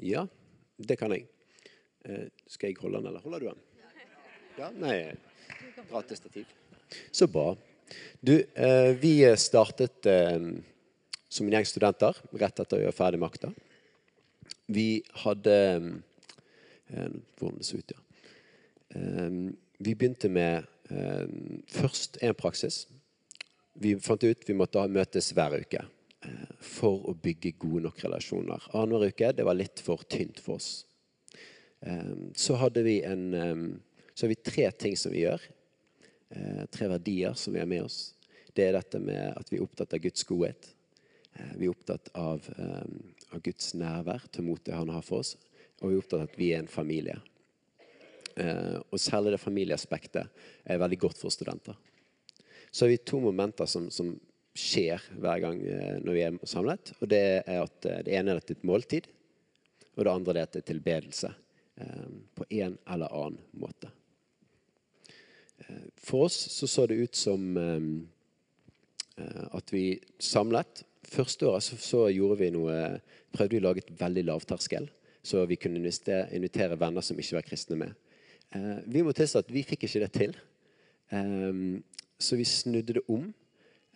Ja, 0.03 0.27
det 0.77 0.97
kan 0.99 1.15
jeg. 1.15 1.29
Eh, 2.05 2.27
skal 2.47 2.69
jeg 2.69 2.77
holde 2.81 2.99
den, 2.99 3.07
eller 3.07 3.23
holder 3.23 3.39
du 3.39 3.47
den? 3.47 3.63
Ja, 4.57 4.69
nei, 4.71 5.15
bra 5.89 6.01
til 6.01 6.19
stativ. 6.19 6.45
Så 7.11 7.27
bra. 7.27 7.57
Du, 8.19 8.45
eh, 8.53 8.91
vi 8.95 9.37
startet 9.37 10.05
eh, 10.05 10.39
som 11.29 11.47
en 11.47 11.53
gjeng 11.53 11.67
studenter 11.67 12.17
rett 12.31 12.59
etter 12.59 12.79
å 12.79 12.81
gjøre 12.85 12.95
ferdig 12.95 13.21
makta. 13.21 13.51
Vi 14.67 15.03
hadde 15.23 15.55
eh, 16.87 17.15
Hvordan 17.37 17.59
det 17.59 17.67
så 17.67 17.79
ut, 17.79 17.91
ja. 17.91 18.03
Vi 19.77 19.93
begynte 19.93 20.29
med 20.31 20.63
først 21.67 22.15
en 22.23 22.35
praksis 22.39 22.85
vi 23.77 23.91
fant 24.01 24.23
ut 24.23 24.45
vi 24.47 24.55
måtte 24.55 24.85
møtes 24.89 25.27
hver 25.35 25.57
uke 25.59 25.81
for 26.63 27.03
å 27.11 27.13
bygge 27.13 27.51
gode 27.59 27.83
nok 27.83 27.99
relasjoner. 28.05 28.63
Annenhver 28.71 29.11
uke 29.11 29.33
det 29.35 29.45
var 29.45 29.59
litt 29.59 29.83
for 29.83 30.07
tynt 30.07 30.39
for 30.41 30.55
oss. 30.55 30.69
Så 32.39 32.57
hadde 32.63 32.85
vi 32.87 32.95
en 33.05 33.27
så 34.15 34.25
har 34.25 34.31
vi 34.31 34.39
tre 34.39 34.71
ting 34.71 34.95
som 34.97 35.13
vi 35.13 35.27
gjør. 35.27 35.43
Tre 36.27 36.87
verdier 36.91 37.37
som 37.39 37.53
vi 37.55 37.61
har 37.61 37.69
med 37.69 37.85
oss. 37.85 38.13
Det 38.51 38.65
er 38.65 38.75
dette 38.75 38.99
med 38.99 39.31
at 39.31 39.47
vi 39.51 39.59
er 39.59 39.63
opptatt 39.63 39.93
av 39.95 40.01
Guds 40.03 40.25
godhet. 40.27 40.67
Vi 41.55 41.67
er 41.67 41.71
opptatt 41.71 42.09
av, 42.17 42.43
av 43.31 43.43
Guds 43.45 43.69
nærvær, 43.79 44.25
til 44.33 44.43
mot 44.49 44.59
det 44.65 44.75
han 44.75 44.91
har 44.91 45.05
for 45.07 45.23
oss. 45.23 45.37
Og 45.79 45.87
vi 45.87 45.95
er 45.95 46.01
opptatt 46.01 46.25
av 46.25 46.27
at 46.27 46.39
vi 46.39 46.49
er 46.51 46.65
en 46.65 46.71
familie. 46.71 47.15
Og 48.91 48.99
særlig 48.99 49.37
det 49.37 49.41
familieaspektet 49.45 50.43
er 50.67 50.83
veldig 50.83 50.99
godt 51.05 51.21
for 51.23 51.31
studenter 51.31 51.79
så 52.71 52.85
har 52.85 52.89
vi 52.89 52.97
to 52.97 53.19
momenter 53.19 53.65
som, 53.65 53.89
som 53.91 54.11
skjer 54.57 55.01
hver 55.21 55.39
gang 55.41 55.61
eh, 55.65 55.97
når 56.03 56.13
vi 56.13 56.23
er 56.25 56.39
samlet. 56.49 56.93
og 56.99 57.09
Det 57.09 57.21
er 57.39 57.61
at 57.63 57.87
eh, 57.89 58.03
det 58.05 58.15
ene 58.17 58.33
er 58.33 58.41
at 58.41 58.47
det 58.47 58.57
er 58.57 58.59
et 58.59 58.67
måltid, 58.69 59.07
og 59.95 60.05
det 60.05 60.13
andre 60.13 60.35
er 60.35 60.49
at 60.49 60.57
det 60.57 60.61
er 60.63 60.71
tilbedelse. 60.73 61.31
Eh, 61.81 62.03
på 62.37 62.45
en 62.49 62.77
eller 62.85 63.13
annen 63.13 63.39
måte. 63.57 63.91
For 65.97 66.27
oss 66.27 66.37
så, 66.53 66.67
så 66.69 66.85
det 66.87 66.99
ut 67.01 67.17
som 67.17 67.57
at 69.17 69.73
vi 69.73 69.97
samlet. 70.21 70.83
Første 71.07 71.47
året 71.49 71.65
så, 71.65 71.77
så 71.81 72.03
gjorde 72.13 72.37
vi 72.43 72.51
noe, 72.53 72.75
prøvde 73.33 73.55
vi 73.55 73.61
å 73.61 73.65
lage 73.65 73.81
et 73.83 73.93
veldig 73.97 74.25
lavterskel, 74.27 74.85
så 75.25 75.45
vi 75.49 75.57
kunne 75.59 75.81
invitere 75.81 76.77
venner 76.79 77.05
som 77.05 77.19
ikke 77.19 77.39
var 77.39 77.47
kristne 77.47 77.79
med. 77.79 77.95
Vi 78.85 79.03
må 79.03 79.15
tilstå 79.15 79.41
at 79.41 79.51
vi 79.51 79.65
fikk 79.65 79.87
ikke 79.87 80.03
det 80.05 80.11
til. 80.15 80.37
Så 82.19 82.35
vi 82.35 82.45
snudde 82.45 82.97
det 82.97 83.03
om 83.07 83.27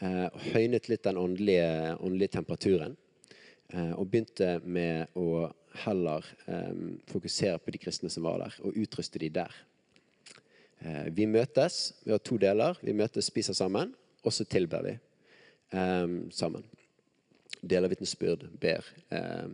eh, 0.01 0.27
og 0.27 0.43
høynet 0.53 0.89
litt 0.91 1.03
den 1.07 1.17
åndelige, 1.17 1.97
åndelige 1.97 2.35
temperaturen. 2.37 2.97
eh, 3.73 3.93
og 3.97 4.09
begynte 4.11 4.59
med 4.65 5.09
å 5.17 5.49
heller 5.85 6.25
eh, 6.45 7.01
fokusere 7.09 7.57
på 7.57 7.71
de 7.71 7.81
kristne 7.81 8.11
som 8.13 8.23
var 8.27 8.43
der, 8.43 8.57
og 8.61 8.77
utruste 8.77 9.19
de 9.19 9.29
der. 9.29 9.53
Eh, 10.81 11.09
vi 11.13 11.27
møtes, 11.29 11.93
vi 12.03 12.13
har 12.13 12.21
to 12.25 12.37
deler. 12.41 12.77
Vi 12.81 12.93
møtes, 12.97 13.29
spiser 13.29 13.57
sammen, 13.57 13.93
og 14.25 14.33
så 14.33 14.45
tilber 14.49 14.85
vi 14.85 14.95
eh, 15.77 16.15
sammen. 16.33 16.65
Deler 17.61 17.91
vitnesbyrd, 17.91 18.47
ber, 18.61 18.87
eh, 19.13 19.51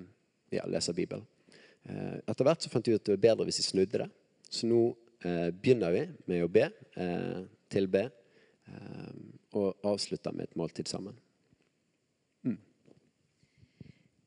ja, 0.56 0.64
leser 0.72 0.96
Bibelen. 0.96 1.26
Eh, 1.88 2.18
etter 2.24 2.48
hvert 2.48 2.64
så 2.64 2.72
fant 2.72 2.88
vi 2.88 2.96
ut 2.96 3.02
at 3.02 3.10
det 3.10 3.18
var 3.18 3.26
bedre 3.30 3.48
hvis 3.50 3.62
vi 3.62 3.68
snudde 3.68 4.04
det. 4.06 4.10
Så 4.48 4.70
nå 4.70 4.82
eh, 5.28 5.50
begynner 5.52 5.96
vi 5.96 6.06
med 6.32 6.46
å 6.46 6.52
be, 6.52 6.70
eh, 6.96 7.42
tilbe, 7.74 8.08
eh, 8.72 9.16
og 9.60 9.88
avslutter 9.88 10.36
med 10.36 10.48
et 10.48 10.60
måltid 10.60 10.88
sammen. 10.92 11.18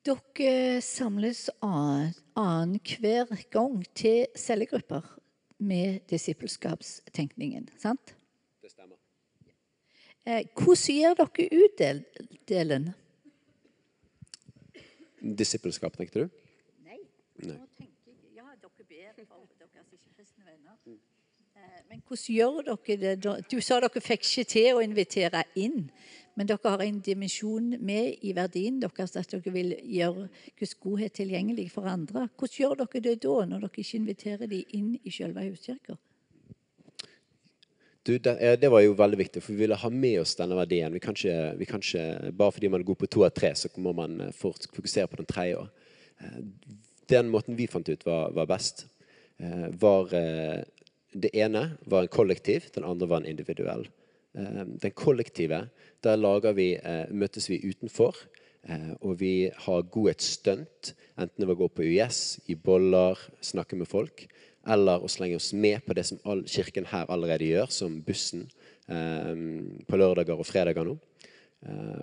Dere 0.00 0.80
samles 0.80 1.50
annenhver 1.60 3.42
gang 3.52 3.82
til 3.92 4.30
cellegrupper 4.32 5.04
med 5.60 6.00
disippelskapstenkningen, 6.10 7.68
sant? 7.78 8.14
Det 8.62 8.70
stemmer. 8.72 8.96
Eh, 10.26 10.46
hvordan 10.56 10.96
gjør 10.96 11.14
dere 11.20 11.64
utdelen? 11.64 12.90
Disippelskap, 15.20 15.96
tenkte 15.96 16.24
du? 16.24 16.42
Nei. 16.84 16.98
Nei. 17.44 17.56
Nå 17.56 17.66
tenker 17.76 18.08
jeg, 18.08 18.36
ja, 18.36 18.46
dere 18.56 18.86
ber 18.88 19.24
for 19.26 19.46
deres 19.60 19.92
ikke-kristne 19.92 20.46
venner. 20.48 20.76
Eh, 21.56 21.80
Men 21.90 22.02
hvordan 22.06 22.34
gjør 22.36 22.62
dere 22.70 23.16
det? 23.16 23.34
Du 23.52 23.60
sa 23.60 23.80
dere 23.84 24.00
fikk 24.00 24.24
ikke 24.24 24.48
til 24.48 24.78
å 24.78 24.84
invitere 24.84 25.44
inn. 25.60 25.90
Men 26.38 26.46
dere 26.46 26.70
har 26.72 26.82
en 26.84 27.00
dimensjon 27.04 27.72
med 27.84 28.22
i 28.22 28.34
verdien 28.36 28.78
deres 28.80 29.16
at 29.18 29.32
dere 29.32 29.52
vil 29.52 29.74
gjøre 29.78 30.28
Guds 30.58 30.76
godhet 30.80 31.16
tilgjengelig 31.18 31.70
for 31.74 31.88
andre. 31.90 32.28
Hvordan 32.38 32.56
gjør 32.62 32.78
dere 32.84 33.02
det 33.08 33.16
da, 33.24 33.34
når 33.50 33.66
dere 33.66 33.82
ikke 33.82 33.98
inviterer 33.98 34.50
dem 34.50 34.76
inn 34.78 34.94
i 35.02 35.12
selve 35.14 35.48
huskirka? 35.48 35.98
Du, 38.02 38.18
det, 38.18 38.68
var 38.72 38.80
jo 38.80 38.94
veldig 38.96 39.18
viktig, 39.20 39.42
for 39.44 39.52
vi 39.52 39.66
ville 39.66 39.76
ha 39.76 39.90
med 39.92 40.22
oss 40.22 40.32
denne 40.38 40.56
verdien. 40.56 40.92
Vi 40.92 41.02
kan 41.04 41.16
ikke, 41.16 41.36
vi 41.60 41.66
kan 41.68 41.82
ikke, 41.84 42.32
bare 42.32 42.54
fordi 42.56 42.70
man 42.72 42.80
er 42.80 42.88
god 42.88 42.98
på 43.02 43.08
to 43.12 43.26
av 43.26 43.34
tre, 43.36 43.52
så 43.54 43.68
må 43.76 43.92
man 43.96 44.16
eh, 44.24 44.32
fort 44.32 44.64
fokusere 44.72 45.10
på 45.10 45.20
den 45.20 45.28
tredje. 45.28 45.66
Eh, 46.20 46.40
Den 47.10 47.26
måten 47.28 47.56
vi 47.58 47.66
fant 47.66 47.88
ut 47.90 48.04
var, 48.06 48.30
var 48.32 48.46
best, 48.46 48.86
eh, 49.42 49.68
var 49.82 50.12
Det 51.10 51.30
ene 51.34 51.76
var 51.90 52.02
en 52.02 52.08
kollektiv, 52.08 52.70
den 52.74 52.84
andre 52.84 53.08
var 53.10 53.20
en 53.20 53.26
individuell. 53.26 53.88
Eh, 54.34 54.66
Den 54.82 54.92
kollektive, 54.92 55.68
der 56.02 56.52
vi, 56.52 56.74
eh, 56.74 57.06
møtes 57.10 57.48
vi 57.48 57.58
utenfor. 57.58 58.14
eh, 58.68 58.94
Og 59.00 59.20
vi 59.20 59.50
har 59.54 59.82
godhetsstunt, 59.82 60.94
enten 61.18 61.38
det 61.38 61.46
var 61.46 61.54
å 61.54 61.58
gå 61.58 61.68
på 61.68 61.82
US, 61.82 62.40
gi 62.46 62.54
boller, 62.54 63.16
snakke 63.40 63.76
med 63.76 63.88
folk, 63.88 64.26
eller 64.66 65.00
å 65.00 65.08
slenge 65.08 65.36
oss 65.36 65.52
med 65.52 65.84
på 65.86 65.94
det 65.94 66.04
som 66.06 66.18
kirken 66.44 66.84
her 66.84 67.06
allerede 67.06 67.44
gjør, 67.44 67.70
som 67.70 68.02
bussen 68.02 68.50
på 68.86 69.96
lørdager 69.96 70.36
og 70.36 70.44
fredager 70.44 70.84
nå. 70.84 70.98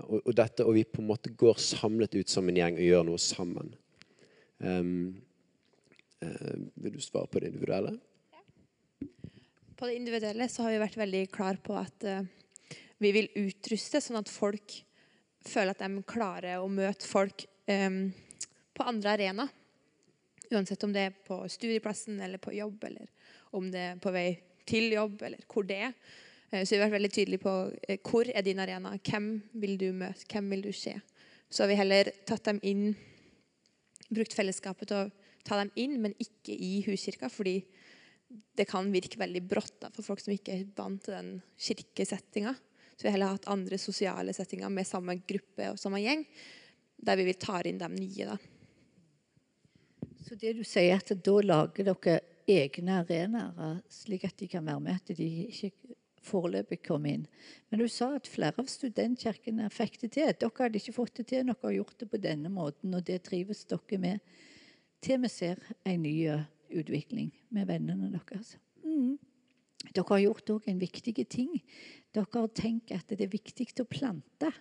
Og, 0.08 0.22
og, 0.26 0.36
dette, 0.36 0.66
og 0.66 0.74
vi 0.74 0.84
på 0.84 1.02
en 1.02 1.08
måte 1.08 1.36
går 1.36 1.58
samlet 1.58 2.16
ut 2.16 2.30
som 2.30 2.48
en 2.48 2.56
gjeng 2.56 2.78
og 2.78 2.88
gjør 2.88 3.04
noe 3.04 3.18
sammen. 3.18 3.76
Um, 4.60 5.22
vil 6.76 6.94
du 6.94 7.00
svare 7.02 7.28
på 7.28 7.40
det 7.40 7.52
individuelle? 7.52 8.00
På 9.78 9.86
det 9.88 9.96
individuelle 9.96 10.50
så 10.50 10.64
har 10.66 10.72
vi 10.74 10.82
vært 10.82 10.96
veldig 10.98 11.20
klar 11.30 11.58
på 11.62 11.76
at 11.78 12.04
eh, 12.10 12.24
vi 12.98 13.12
vil 13.14 13.28
utruste 13.38 14.00
sånn 14.02 14.18
at 14.18 14.32
folk 14.32 14.74
føler 15.46 15.76
at 15.76 15.84
de 15.84 16.02
klarer 16.02 16.64
å 16.64 16.72
møte 16.72 17.06
folk 17.06 17.44
um, 17.70 18.08
på 18.74 18.88
andre 18.90 19.14
arenaer. 19.14 19.52
Uansett 20.50 20.82
om 20.88 20.96
det 20.96 21.04
er 21.06 21.20
på 21.28 21.38
studieplassen 21.52 22.18
eller 22.26 22.42
på 22.42 22.56
jobb, 22.58 22.88
eller 22.90 23.06
om 23.54 23.68
det 23.70 23.84
er 23.92 24.02
på 24.02 24.16
vei 24.16 24.26
til 24.66 24.96
jobb, 24.96 25.22
eller 25.28 25.46
hvor 25.46 25.68
det 25.70 25.78
er. 25.92 25.94
Eh, 26.50 26.64
så 26.64 26.74
vi 26.74 26.80
har 26.80 26.88
vært 26.88 26.98
veldig 26.98 27.14
tydelige 27.14 27.46
på 27.46 27.56
hvor 28.10 28.34
er 28.34 28.48
din 28.48 28.64
arena, 28.64 28.96
hvem 28.98 29.30
vil 29.62 29.78
du 29.78 29.92
møte, 29.94 30.26
hvem 30.32 30.50
vil 30.56 30.66
du 30.66 30.72
se. 30.74 30.96
Så 31.54 31.68
har 31.68 31.70
vi 31.70 31.78
heller 31.78 32.10
tatt 32.26 32.50
dem 32.50 32.64
inn, 32.66 32.88
brukt 34.10 34.34
fellesskapet 34.34 34.90
til 34.90 35.04
å 35.04 35.10
ta 35.46 35.62
dem 35.62 35.70
inn, 35.78 36.00
men 36.02 36.18
ikke 36.18 36.58
i 36.58 36.80
huskirka, 36.90 37.30
fordi 37.30 37.60
det 38.28 38.66
kan 38.68 38.90
virke 38.92 39.20
veldig 39.20 39.44
brått 39.48 39.78
da, 39.84 39.92
for 39.94 40.06
folk 40.06 40.22
som 40.24 40.34
ikke 40.34 40.56
er 40.56 40.66
vant 40.78 41.04
til 41.06 41.16
den 41.16 41.34
kirkesettinga. 41.62 42.54
Så 42.98 43.06
vi 43.06 43.10
har 43.10 43.18
heller 43.18 43.36
hatt 43.36 43.50
andre 43.52 43.78
sosiale 43.78 44.34
settinger 44.34 44.72
med 44.74 44.88
samme 44.90 45.20
gruppe 45.22 45.72
og 45.72 45.80
samme 45.80 46.02
gjeng, 46.02 46.24
der 46.98 47.20
vi 47.20 47.28
vil 47.28 47.38
ta 47.40 47.62
inn 47.62 47.78
de 47.78 47.90
nye. 47.94 48.32
da. 48.34 48.38
Så 50.26 50.36
det 50.36 50.56
du 50.58 50.64
sier 50.66 50.98
at 50.98 51.14
da 51.24 51.36
lager 51.46 51.88
dere 51.88 52.18
egne 52.48 53.02
arenaer, 53.04 53.80
slik 53.92 54.26
at 54.28 54.38
de 54.40 54.50
kan 54.50 54.66
være 54.66 54.82
med, 54.84 55.00
at 55.00 55.16
de 55.16 55.28
ikke 55.46 55.72
foreløpig 56.28 56.82
kom 56.88 57.06
inn. 57.08 57.26
Men 57.70 57.84
du 57.84 57.88
sa 57.92 58.10
at 58.18 58.28
flere 58.28 58.60
av 58.60 58.68
studentkirkene 58.72 59.70
fikk 59.72 60.02
det 60.02 60.12
til. 60.18 60.34
Dere 60.34 60.64
hadde 60.64 60.82
ikke 60.82 60.96
fått 60.96 61.22
det 61.22 61.30
til, 61.30 61.46
dere 61.48 61.62
har 61.62 61.76
gjort 61.78 62.00
det 62.02 62.10
på 62.12 62.22
denne 62.24 62.52
måten, 62.52 62.96
og 62.98 63.06
det 63.08 63.22
trives 63.28 63.64
dere 63.70 64.02
med. 64.02 64.38
Til 65.04 65.22
vi 65.24 65.32
ser 65.32 65.62
en 65.86 66.02
ny 66.04 66.16
utvikling 66.70 67.32
med 67.54 67.68
vennene 67.70 68.12
deres. 68.14 68.56
Mm. 68.84 69.18
Dere 69.94 70.06
har 70.10 70.24
gjort 70.24 70.54
òg 70.56 70.70
en 70.72 70.82
viktig 70.82 71.16
ting. 71.30 71.58
Dere 72.16 72.28
har 72.34 72.54
tenkt 72.56 72.94
at 72.96 73.10
det 73.10 73.28
er 73.28 73.34
viktig 73.34 73.70
å 73.82 73.88
plante. 73.90 74.52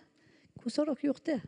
Hvordan 0.57 0.77
har 0.83 0.93
dere 0.93 1.09
gjort 1.09 1.25
det? 1.29 1.39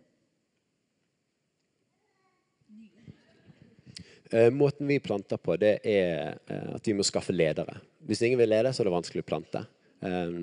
Eh, 4.31 4.51
måten 4.53 4.87
vi 4.87 4.99
planter 5.01 5.39
på, 5.41 5.55
det 5.57 5.79
er 5.89 6.37
eh, 6.45 6.73
at 6.75 6.85
vi 6.85 6.93
må 6.93 7.05
skaffe 7.05 7.33
ledere. 7.33 7.79
Hvis 8.05 8.21
ingen 8.21 8.37
vil 8.37 8.51
lede, 8.51 8.69
så 8.73 8.83
er 8.83 8.89
det 8.89 8.93
vanskelig 8.93 9.23
å 9.25 9.29
plante. 9.31 9.63
Eh, 10.05 10.35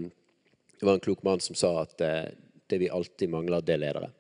det 0.76 0.86
var 0.86 0.96
en 0.96 1.04
klok 1.04 1.22
mann 1.22 1.40
som 1.40 1.54
sa 1.58 1.70
at 1.84 2.02
eh, 2.02 2.32
det 2.66 2.80
vi 2.82 2.90
alltid 2.90 3.30
mangler, 3.30 3.62
det 3.62 3.76
er 3.76 3.82
ledere. 3.84 4.10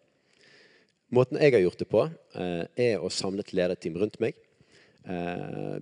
Måten 1.14 1.38
jeg 1.42 1.54
har 1.54 1.62
gjort 1.62 1.82
det 1.82 1.88
på, 1.90 2.04
eh, 2.38 2.62
er 2.86 3.02
å 3.02 3.10
samle 3.12 3.42
et 3.42 3.52
lederteam 3.54 3.98
rundt 3.98 4.20
meg, 4.22 4.38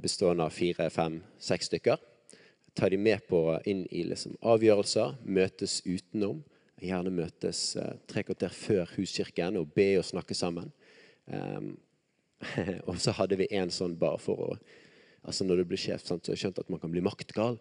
bestående 0.03 0.45
av 0.45 0.53
fire, 0.53 0.91
fem, 0.93 1.15
seks 1.41 1.71
stykker. 1.71 2.03
Ta 2.75 2.89
de 2.91 2.99
med 2.99 3.23
på 3.31 3.41
inn 3.71 3.85
i 3.95 4.03
liksom, 4.09 4.35
avgjørelser, 4.43 5.15
møtes 5.25 5.79
utenom. 5.87 6.43
Gjerne 6.83 7.13
møtes 7.15 7.77
eh, 7.79 7.93
tre 8.11 8.25
kvarter 8.27 8.51
før 8.51 8.91
huskirken 8.97 9.61
og 9.61 9.71
be 9.77 9.93
og 10.01 10.07
snakke 10.09 10.35
sammen. 10.35 10.73
Um, 11.31 11.77
og 12.91 12.99
så 13.01 13.15
hadde 13.15 13.39
vi 13.39 13.47
en 13.55 13.71
sånn 13.73 13.95
bare 13.99 14.19
for 14.21 14.49
å 14.51 14.57
altså 15.25 15.47
Når 15.47 15.63
du 15.63 15.65
blir 15.71 15.81
sjef, 15.81 16.03
sant, 16.05 16.21
så 16.21 16.29
har 16.29 16.37
jeg 16.37 16.43
skjønt 16.43 16.59
at 16.61 16.69
man 16.69 16.81
kan 16.83 16.91
bli 16.93 17.01
maktgal. 17.01 17.55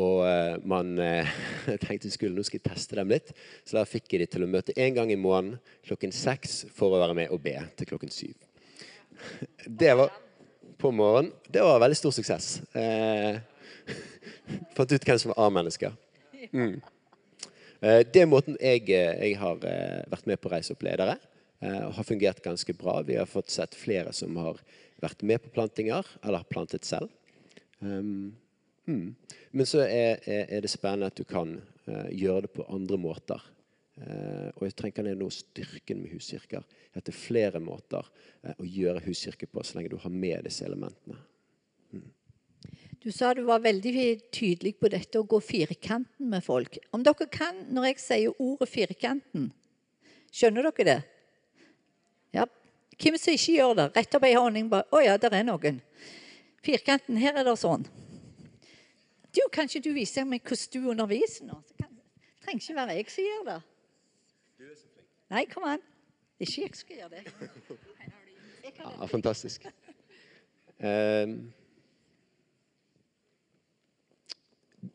Og 0.00 0.22
eh, 0.24 0.54
man 0.64 0.94
eh, 1.02 1.28
tenkte 1.84 2.08
skulle, 2.08 2.32
nå 2.32 2.46
skal 2.46 2.62
jeg 2.62 2.64
teste 2.70 2.96
dem 2.96 3.12
litt. 3.12 3.34
Så 3.60 3.76
da 3.76 3.82
fikk 3.84 4.14
jeg 4.14 4.22
de 4.22 4.28
til 4.32 4.46
å 4.46 4.48
møte 4.48 4.72
én 4.80 4.96
gang 4.96 5.12
i 5.12 5.18
måneden 5.20 5.58
klokken 5.84 6.14
seks 6.16 6.62
for 6.72 6.94
å 6.94 7.02
være 7.02 7.18
med 7.18 7.34
og 7.34 7.42
be 7.44 7.58
til 7.76 7.90
klokken 7.90 8.14
syv. 8.14 8.38
Det 9.82 9.92
var 10.00 10.16
på 10.84 10.90
morgenen. 10.92 11.32
Det 11.48 11.62
var 11.64 11.80
veldig 11.80 11.96
stor 11.96 12.12
suksess. 12.12 12.48
Eh, 12.76 13.38
fant 14.76 14.92
ut 14.92 15.06
hvem 15.08 15.20
som 15.20 15.30
var 15.32 15.46
A-mennesker. 15.46 15.94
Mm. 16.52 16.74
Eh, 17.80 18.00
det 18.04 18.20
er 18.20 18.28
måten 18.28 18.58
jeg, 18.60 18.82
eh, 18.92 19.14
jeg 19.22 19.38
har 19.40 19.64
eh, 19.64 20.02
vært 20.12 20.28
med 20.28 20.42
på 20.42 20.50
å 20.50 20.52
reise 20.52 20.76
opp 20.76 20.84
ledere. 20.84 21.16
eh, 21.64 21.80
og 21.86 21.94
har 21.96 22.04
fungert 22.04 22.42
ganske 22.44 22.76
bra. 22.76 22.98
Vi 23.00 23.16
har 23.16 23.30
fått 23.30 23.48
sett 23.54 23.76
flere 23.78 24.12
som 24.12 24.36
har 24.36 24.60
vært 25.00 25.24
med 25.24 25.40
på 25.40 25.54
plantinger, 25.54 26.04
eller 26.22 26.42
har 26.42 26.52
plantet 26.52 26.84
selv. 26.84 27.08
Um, 27.80 28.34
mm. 28.84 29.14
Men 29.56 29.68
så 29.68 29.86
er, 29.86 30.20
er, 30.28 30.44
er 30.52 30.64
det 30.64 30.72
spennende 30.72 31.08
at 31.08 31.16
du 31.16 31.24
kan 31.24 31.56
eh, 31.88 32.10
gjøre 32.12 32.44
det 32.44 32.52
på 32.58 32.68
andre 32.68 33.00
måter. 33.00 33.40
Eh, 33.94 34.50
og 34.56 34.64
jeg 34.66 34.74
tenker 34.74 35.06
det 35.06 35.12
er 35.14 35.20
noe 35.20 35.34
styrken 35.34 36.00
med 36.02 36.14
huskirker. 36.16 36.64
At 36.94 37.06
det 37.06 37.14
er 37.14 37.18
flere 37.18 37.60
måter 37.62 38.06
eh, 38.42 38.56
å 38.58 38.66
gjøre 38.66 39.04
huskirke 39.06 39.46
på, 39.46 39.62
så 39.62 39.78
lenge 39.78 39.92
du 39.92 40.00
har 40.02 40.12
med 40.12 40.46
disse 40.48 40.66
elementene. 40.66 41.20
Du 43.04 43.10
sa 43.12 43.34
du 43.36 43.42
var 43.44 43.60
veldig 43.60 43.92
tydelig 44.32 44.78
på 44.80 44.88
dette 44.88 45.20
å 45.20 45.26
gå 45.28 45.38
firkanten 45.44 46.30
med 46.32 46.42
folk. 46.42 46.78
Om 46.96 47.02
dere 47.04 47.26
kan, 47.28 47.58
når 47.68 47.90
jeg 47.90 48.00
sier 48.00 48.38
ordet 48.40 48.70
firkanten, 48.72 49.50
skjønner 50.32 50.70
dere 50.70 50.86
det? 50.88 51.00
Ja. 52.32 52.46
Hvem 52.96 53.18
som 53.20 53.36
ikke 53.36 53.58
gjør 53.58 53.76
det? 53.76 53.86
Rett 53.98 54.16
opp 54.16 54.24
ei 54.24 54.32
hånd. 54.38 54.56
bare, 54.72 54.88
Å 54.88 55.02
ja, 55.04 55.18
der 55.20 55.36
er 55.36 55.44
noen. 55.44 55.82
Firkanten, 56.64 57.20
her 57.20 57.36
er 57.36 57.44
det 57.44 57.54
sånn. 57.60 57.84
Du, 59.34 59.42
Kan 59.52 59.68
ikke 59.68 59.84
du 59.84 59.92
vise 59.92 60.24
meg 60.24 60.40
hvordan 60.46 60.72
du 60.72 60.90
underviser 60.94 61.50
nå? 61.50 61.60
Det 61.76 61.86
trenger 62.46 62.62
ikke 62.62 62.80
være 62.80 62.96
jeg 62.96 63.12
som 63.12 63.28
gjør 63.28 63.46
det. 63.50 63.60
Nei, 65.34 65.48
kom 65.50 65.64
an. 65.66 65.82
Det 66.38 66.46
ikke 66.46 66.62
jeg 66.62 66.78
skal 66.78 67.02
gjøre 67.02 67.18
det. 67.18 67.24
Ja, 68.74 69.06
fantastisk. 69.06 69.66
Um, 70.82 71.34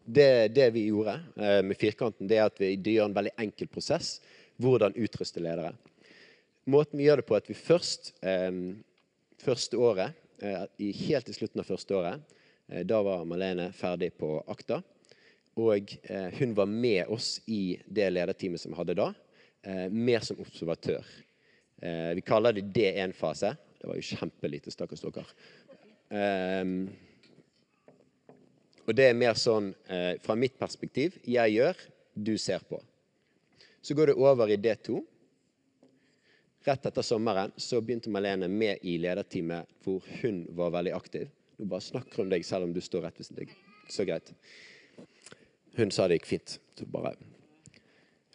det, 0.04 0.50
det 0.56 0.66
vi 0.76 0.88
gjorde 0.88 1.14
uh, 1.38 1.60
med 1.64 1.78
firkanten, 1.80 2.28
det 2.28 2.40
er 2.40 2.50
at 2.50 2.60
vi 2.60 2.74
gjør 2.76 3.08
en 3.08 3.16
veldig 3.16 3.34
enkel 3.46 3.70
prosess. 3.72 4.18
Hvordan 4.60 4.98
utruste 5.00 5.44
ledere. 5.44 5.72
Måten 6.70 7.00
vi 7.00 7.08
gjør 7.08 7.22
det 7.22 7.28
på, 7.30 7.38
er 7.38 7.44
at 7.44 7.52
vi 7.52 7.60
først 7.60 8.12
um, 8.24 8.64
første 9.40 9.80
året, 9.80 10.18
uh, 10.44 10.66
helt 11.06 11.32
i 11.32 11.38
slutten 11.38 11.64
av 11.64 11.70
første 11.70 11.96
året, 12.00 12.36
uh, 12.74 12.84
da 12.90 13.00
var 13.06 13.28
Malene 13.28 13.70
ferdig 13.76 14.12
på 14.20 14.38
akta. 14.48 14.82
Og 15.60 15.98
hun 16.40 16.54
var 16.56 16.70
med 16.72 17.10
oss 17.12 17.42
i 17.52 17.80
det 17.84 18.06
lederteamet 18.14 18.62
som 18.62 18.72
vi 18.72 18.80
hadde 18.80 18.96
da, 18.96 19.10
mer 19.92 20.24
som 20.24 20.40
observatør. 20.40 21.04
Eh, 21.82 22.16
vi 22.16 22.22
kaller 22.22 22.54
det 22.54 22.62
D1-fase. 22.62 23.56
Det 23.82 23.88
var 23.88 23.96
jo 23.96 24.02
kjempelite, 24.04 24.72
stakkars 24.72 25.04
dere. 25.06 25.24
Um, 26.10 26.90
og 28.90 28.96
det 28.98 29.06
er 29.06 29.16
mer 29.16 29.38
sånn 29.38 29.70
eh, 29.86 30.16
fra 30.24 30.34
mitt 30.34 30.56
perspektiv 30.58 31.20
jeg 31.30 31.54
gjør, 31.54 31.78
du 32.18 32.34
ser 32.42 32.66
på. 32.68 32.82
Så 33.86 33.96
går 33.96 34.12
det 34.12 34.18
over 34.20 34.52
i 34.52 34.58
D2. 34.60 34.98
Rett 36.68 36.90
etter 36.90 37.06
sommeren 37.06 37.54
så 37.56 37.80
begynte 37.80 38.12
Malene 38.12 38.50
med 38.52 38.84
i 38.84 38.98
lederteamet 39.00 39.70
hvor 39.86 40.04
hun 40.20 40.44
var 40.58 40.74
veldig 40.76 40.98
aktiv. 40.98 41.30
Du 41.56 41.64
bare 41.70 41.86
snakker 41.86 42.26
om 42.26 42.34
deg 42.34 42.44
selv 42.48 42.68
om 42.68 42.76
du 42.76 42.82
står 42.84 43.08
rett 43.08 43.22
ved 43.22 43.44
deg. 43.46 43.58
Så 43.90 44.04
greit. 44.10 44.34
Hun 45.80 45.94
sa 45.94 46.10
det 46.10 46.20
gikk 46.20 46.34
fint. 46.34 46.60
Så 46.76 46.90
bare 46.92 47.16
Eh, 47.16 47.39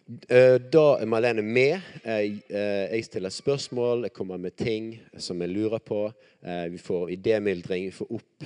da 0.05 0.83
er 1.01 1.07
Malene 1.09 1.41
med. 1.41 1.81
Jeg, 2.05 2.41
eh, 2.53 3.03
stiller 3.03 3.29
spørsmål, 3.33 4.03
jeg 4.05 4.13
kommer 4.13 4.37
med 4.37 4.55
ting 4.55 4.99
som 5.17 5.41
jeg 5.41 5.49
lurer 5.49 5.79
på. 5.79 6.13
Eh, 6.45 6.67
vi 6.69 6.77
får 6.77 7.09
idémyldring, 7.09 7.85
vi 7.85 7.91
får 7.91 8.11
opp. 8.11 8.43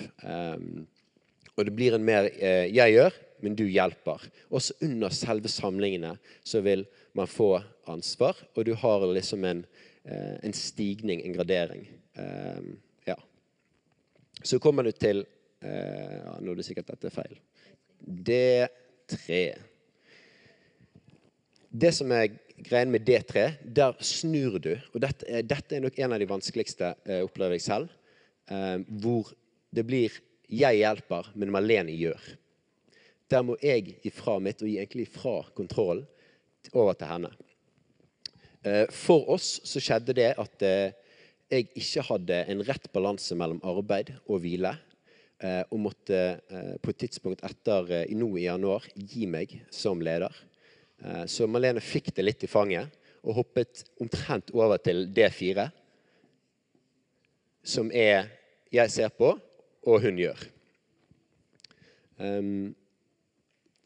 Og 1.58 1.66
det 1.66 1.76
blir 1.76 1.96
en 1.96 2.06
mer 2.06 2.30
'jeg 2.32 2.94
gjør, 2.94 3.12
men 3.42 3.56
du 3.56 3.66
hjelper'. 3.66 4.30
Også 4.50 4.74
under 4.82 5.10
selve 5.10 5.50
samlingene 5.50 6.18
så 6.44 6.62
vil 6.62 6.86
man 7.14 7.28
få 7.28 7.62
ansvar, 7.88 8.38
og 8.56 8.66
du 8.66 8.74
har 8.74 9.14
liksom 9.14 9.44
en, 9.44 9.66
en 10.06 10.54
stigning, 10.54 11.22
en 11.26 11.34
gradering. 11.34 11.88
Ja. 13.06 13.16
Så 14.44 14.60
kommer 14.60 14.84
du 14.84 14.92
til 14.92 15.26
Nå 15.62 16.52
er 16.52 16.56
det 16.56 16.66
sikkert 16.66 16.88
dette 16.88 17.08
er 17.08 17.12
feil. 17.12 17.40
D3 18.08 19.56
det 21.70 21.92
som 21.96 22.12
er 22.12 22.32
greien 22.66 22.92
med 22.92 23.06
D3, 23.08 23.46
der 23.64 23.98
snur 24.04 24.60
du. 24.62 24.74
Og 24.94 25.02
dette 25.04 25.44
dette 25.46 25.78
er 25.78 25.84
nok 25.84 26.00
en 26.00 26.16
av 26.16 26.22
de 26.22 26.30
vanskeligste, 26.30 26.94
eh, 27.06 27.22
opplever 27.24 27.58
jeg 27.58 27.66
selv. 27.68 27.90
Eh, 28.50 28.78
hvor 29.02 29.32
det 29.72 29.86
blir 29.86 30.12
'jeg 30.50 30.78
hjelper, 30.78 31.32
men 31.36 31.52
Malene 31.52 31.92
gjør'. 31.92 32.36
Der 33.30 33.42
må 33.44 33.56
jeg 33.62 34.00
ifra 34.04 34.40
mitt, 34.40 34.62
og 34.62 34.68
egentlig 34.68 35.08
ifra 35.08 35.46
kontrollen, 35.56 36.08
over 36.74 36.94
til 36.94 37.08
henne. 37.08 37.32
Eh, 38.66 38.86
for 38.92 39.30
oss 39.30 39.62
så 39.64 39.80
skjedde 39.80 40.14
det 40.14 40.34
at 40.38 40.62
eh, 40.62 40.92
jeg 41.50 41.70
ikke 41.76 42.02
hadde 42.02 42.46
en 42.50 42.62
rett 42.62 42.92
balanse 42.92 43.36
mellom 43.36 43.62
arbeid 43.64 44.12
og 44.28 44.42
hvile. 44.42 44.76
Eh, 45.40 45.64
og 45.72 45.80
måtte 45.80 46.42
eh, 46.52 46.76
på 46.82 46.90
et 46.90 46.98
tidspunkt 46.98 47.44
etter 47.44 48.06
nå 48.12 48.38
i 48.38 48.44
januar 48.50 48.84
gi 48.96 49.26
meg 49.26 49.62
som 49.72 50.02
leder. 50.02 50.34
Eh, 51.04 51.26
så 51.26 51.48
Malene 51.48 51.84
fikk 51.84 52.12
det 52.16 52.26
litt 52.26 52.44
i 52.44 52.52
fanget 52.52 52.96
og 53.20 53.36
hoppet 53.42 53.84
omtrent 54.00 54.52
over 54.56 54.80
til 54.80 55.08
D4, 55.16 55.70
som 57.64 57.92
er 57.92 58.30
'jeg 58.72 58.92
ser 58.92 59.10
på', 59.10 59.40
og 59.84 60.02
'hun 60.02 60.18
gjør'. 60.18 60.48
Um, 62.20 62.76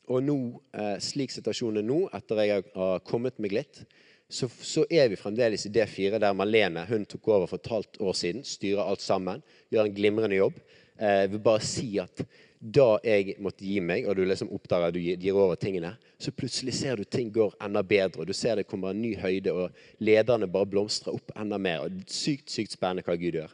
og 0.09 0.23
nå, 0.23 0.61
eh, 0.73 0.97
slik 0.99 1.31
situasjonen 1.31 1.77
er 1.77 1.87
nå, 1.87 2.09
etter 2.13 2.41
jeg 2.41 2.63
har 2.75 2.99
kommet 2.99 3.39
meg 3.39 3.51
litt, 3.51 3.85
så, 4.33 4.47
så, 4.47 4.85
er 4.89 5.11
vi 5.11 5.19
fremdeles 5.19 5.67
i 5.67 5.69
D4, 5.69 6.17
der 6.17 6.33
Malene 6.33 6.87
hun 6.89 7.05
tok 7.05 7.27
over 7.27 7.47
for 7.47 7.61
et 7.61 7.69
halvt 7.69 7.99
år 8.01 8.15
siden. 8.17 8.43
Styrer 8.43 8.81
alt 8.81 9.01
sammen. 9.01 9.43
Gjør 9.69 9.85
en 9.85 9.93
glimrende 9.93 10.39
jobb. 10.39 10.57
Eh, 10.97 11.19
jeg 11.21 11.31
vil 11.35 11.43
bare 11.45 11.61
si 11.61 11.87
at 12.01 12.23
da 12.63 12.95
jeg 13.03 13.35
måtte 13.43 13.65
gi 13.67 13.81
meg, 13.83 14.05
og 14.07 14.15
du 14.15 14.23
liksom 14.23 14.51
oppdager 14.55 14.93
du 14.95 14.99
gir 15.03 15.35
over 15.35 15.57
tingene, 15.59 15.97
så 16.15 16.31
plutselig 16.31 16.77
ser 16.77 16.95
du 16.95 17.03
ting 17.03 17.27
går 17.33 17.57
enda 17.63 17.81
bedre. 17.83 18.21
og 18.21 18.27
Du 18.27 18.33
ser 18.33 18.55
det 18.55 18.69
kommer 18.69 18.93
en 18.93 19.01
ny 19.03 19.17
høyde, 19.19 19.51
og 19.51 19.99
lederne 19.99 20.47
bare 20.47 20.69
blomstrer 20.71 21.17
opp 21.17 21.33
enda 21.35 21.59
mer. 21.59 21.83
og 21.83 22.05
Sykt 22.07 22.53
sykt 22.53 22.71
spennende 22.71 23.03
hva 23.03 23.17
Gud 23.19 23.35
gjør. 23.35 23.51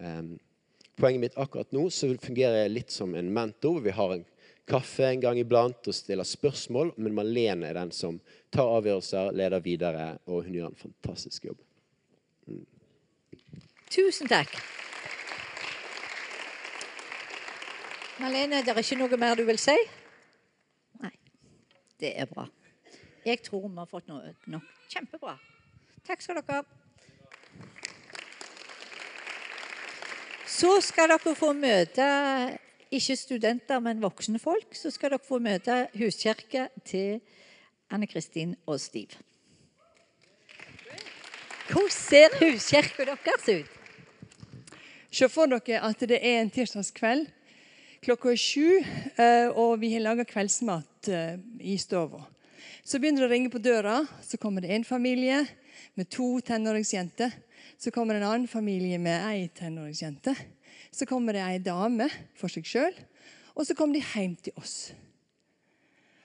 Um, 0.00 0.38
poenget 0.96 1.20
mitt 1.20 1.36
akkurat 1.36 1.70
nå 1.76 1.84
så 1.92 2.08
fungerer 2.22 2.62
jeg 2.62 2.72
litt 2.72 2.94
som 2.94 3.12
en 3.14 3.28
mentor. 3.28 3.82
Vi 3.84 3.92
har 3.92 4.16
en 4.16 4.24
kaffe 4.64 5.04
en 5.04 5.20
gang 5.20 5.38
iblant 5.38 5.92
og 5.92 5.96
stiller 5.96 6.24
spørsmål. 6.24 6.94
Men 6.96 7.16
Malene 7.18 7.68
er 7.68 7.76
den 7.76 7.92
som 7.92 8.16
tar 8.54 8.72
avgjørelser, 8.78 9.34
leder 9.36 9.60
videre, 9.60 10.06
og 10.24 10.46
hun 10.46 10.56
gjør 10.56 10.72
en 10.72 10.80
fantastisk 10.80 11.50
jobb. 11.50 11.60
Mm. 12.48 12.64
Tusen 13.92 14.32
takk. 14.32 14.56
Malene, 18.20 18.60
det 18.62 18.70
er 18.70 18.78
ikke 18.78 18.98
noe 19.00 19.16
mer 19.18 19.34
du 19.34 19.42
vil 19.48 19.58
si? 19.58 19.74
Nei. 21.02 21.10
Det 21.98 22.12
er 22.14 22.28
bra. 22.30 22.46
Jeg 23.26 23.40
tror 23.42 23.66
vi 23.66 23.74
har 23.80 23.90
fått 23.90 24.06
noe 24.06 24.34
nok. 24.52 24.70
Kjempebra. 24.92 25.34
Takk 26.06 26.22
skal 26.22 26.38
dere 26.38 26.60
ha. 26.60 26.64
Så 30.46 30.76
skal 30.86 31.10
dere 31.10 31.34
få 31.34 31.50
møte 31.58 32.06
ikke 32.94 33.16
studenter, 33.18 33.80
men 33.82 34.02
voksne 34.02 34.38
folk. 34.38 34.76
Så 34.78 34.92
skal 34.94 35.16
dere 35.16 35.24
få 35.24 35.40
møte 35.42 35.88
huskirka 35.98 36.68
til 36.86 37.18
Anne 37.90 38.06
Kristin 38.06 38.54
og 38.66 38.78
Stiv. 38.80 39.16
Hvordan 41.66 41.90
ser 41.90 42.36
huskirka 42.38 43.08
deres 43.10 43.48
ut? 43.48 43.80
Se 45.10 45.26
for 45.30 45.50
dere 45.50 45.82
at 45.82 46.06
det 46.06 46.20
er 46.20 46.44
en 46.44 46.52
tirsdagskveld 46.54 47.26
Klokka 48.04 48.34
er 48.34 48.36
sju, 48.36 48.84
eh, 49.16 49.46
og 49.56 49.78
vi 49.80 49.88
har 49.94 50.02
laga 50.04 50.26
kveldsmat 50.28 51.08
eh, 51.08 51.38
i 51.64 51.78
stua. 51.80 52.18
Så 52.84 52.98
begynner 53.00 53.24
det 53.24 53.28
å 53.30 53.32
ringe 53.32 53.52
på 53.52 53.62
døra. 53.64 54.02
Så 54.20 54.36
kommer 54.36 54.60
det 54.60 54.74
en 54.74 54.84
familie 54.84 55.38
med 55.96 56.10
to 56.12 56.26
tenåringsjenter. 56.44 57.32
Så 57.80 57.88
kommer 57.94 58.12
det 58.12 58.20
en 58.20 58.28
annen 58.28 58.50
familie 58.50 58.98
med 59.00 59.24
ei 59.30 59.46
tenåringsjente. 59.56 60.34
Så 60.92 61.08
kommer 61.08 61.32
det 61.32 61.46
ei 61.46 61.62
dame 61.64 62.10
for 62.36 62.52
seg 62.52 62.68
sjøl. 62.68 63.00
Og 63.56 63.64
så 63.64 63.78
kommer 63.78 63.96
de 63.96 64.04
hjem 64.04 64.36
til 64.36 64.52
oss. 64.60 64.92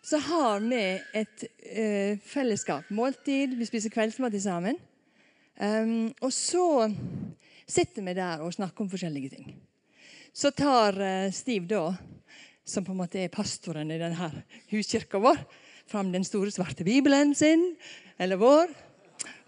Så 0.04 0.20
har 0.28 0.60
vi 0.66 0.84
et 1.16 1.48
uh, 1.48 2.20
fellesskap. 2.28 2.92
Måltid. 2.92 3.56
Vi 3.56 3.72
spiser 3.72 3.94
kveldsmat 3.94 4.36
sammen. 4.44 4.84
Um, 5.56 6.12
og 6.20 6.36
så 6.36 6.90
sitter 7.64 8.04
vi 8.04 8.20
der 8.20 8.44
og 8.44 8.56
snakker 8.58 8.84
om 8.84 8.92
forskjellige 8.92 9.38
ting. 9.38 9.52
Så 10.34 10.52
tar 10.52 10.94
Stiv 11.32 11.40
Steve, 11.42 11.66
da, 11.68 11.96
som 12.66 12.86
på 12.86 12.94
en 12.94 13.02
måte 13.02 13.20
er 13.24 13.34
pastoren 13.34 13.92
i 13.92 13.98
denne 14.00 14.30
huskirka 14.70 15.20
vår, 15.22 15.42
fram 15.90 16.12
den 16.14 16.26
store, 16.28 16.52
svarte 16.54 16.86
bibelen 16.86 17.34
sin, 17.36 17.74
eller 18.22 18.40
vår. 18.40 18.70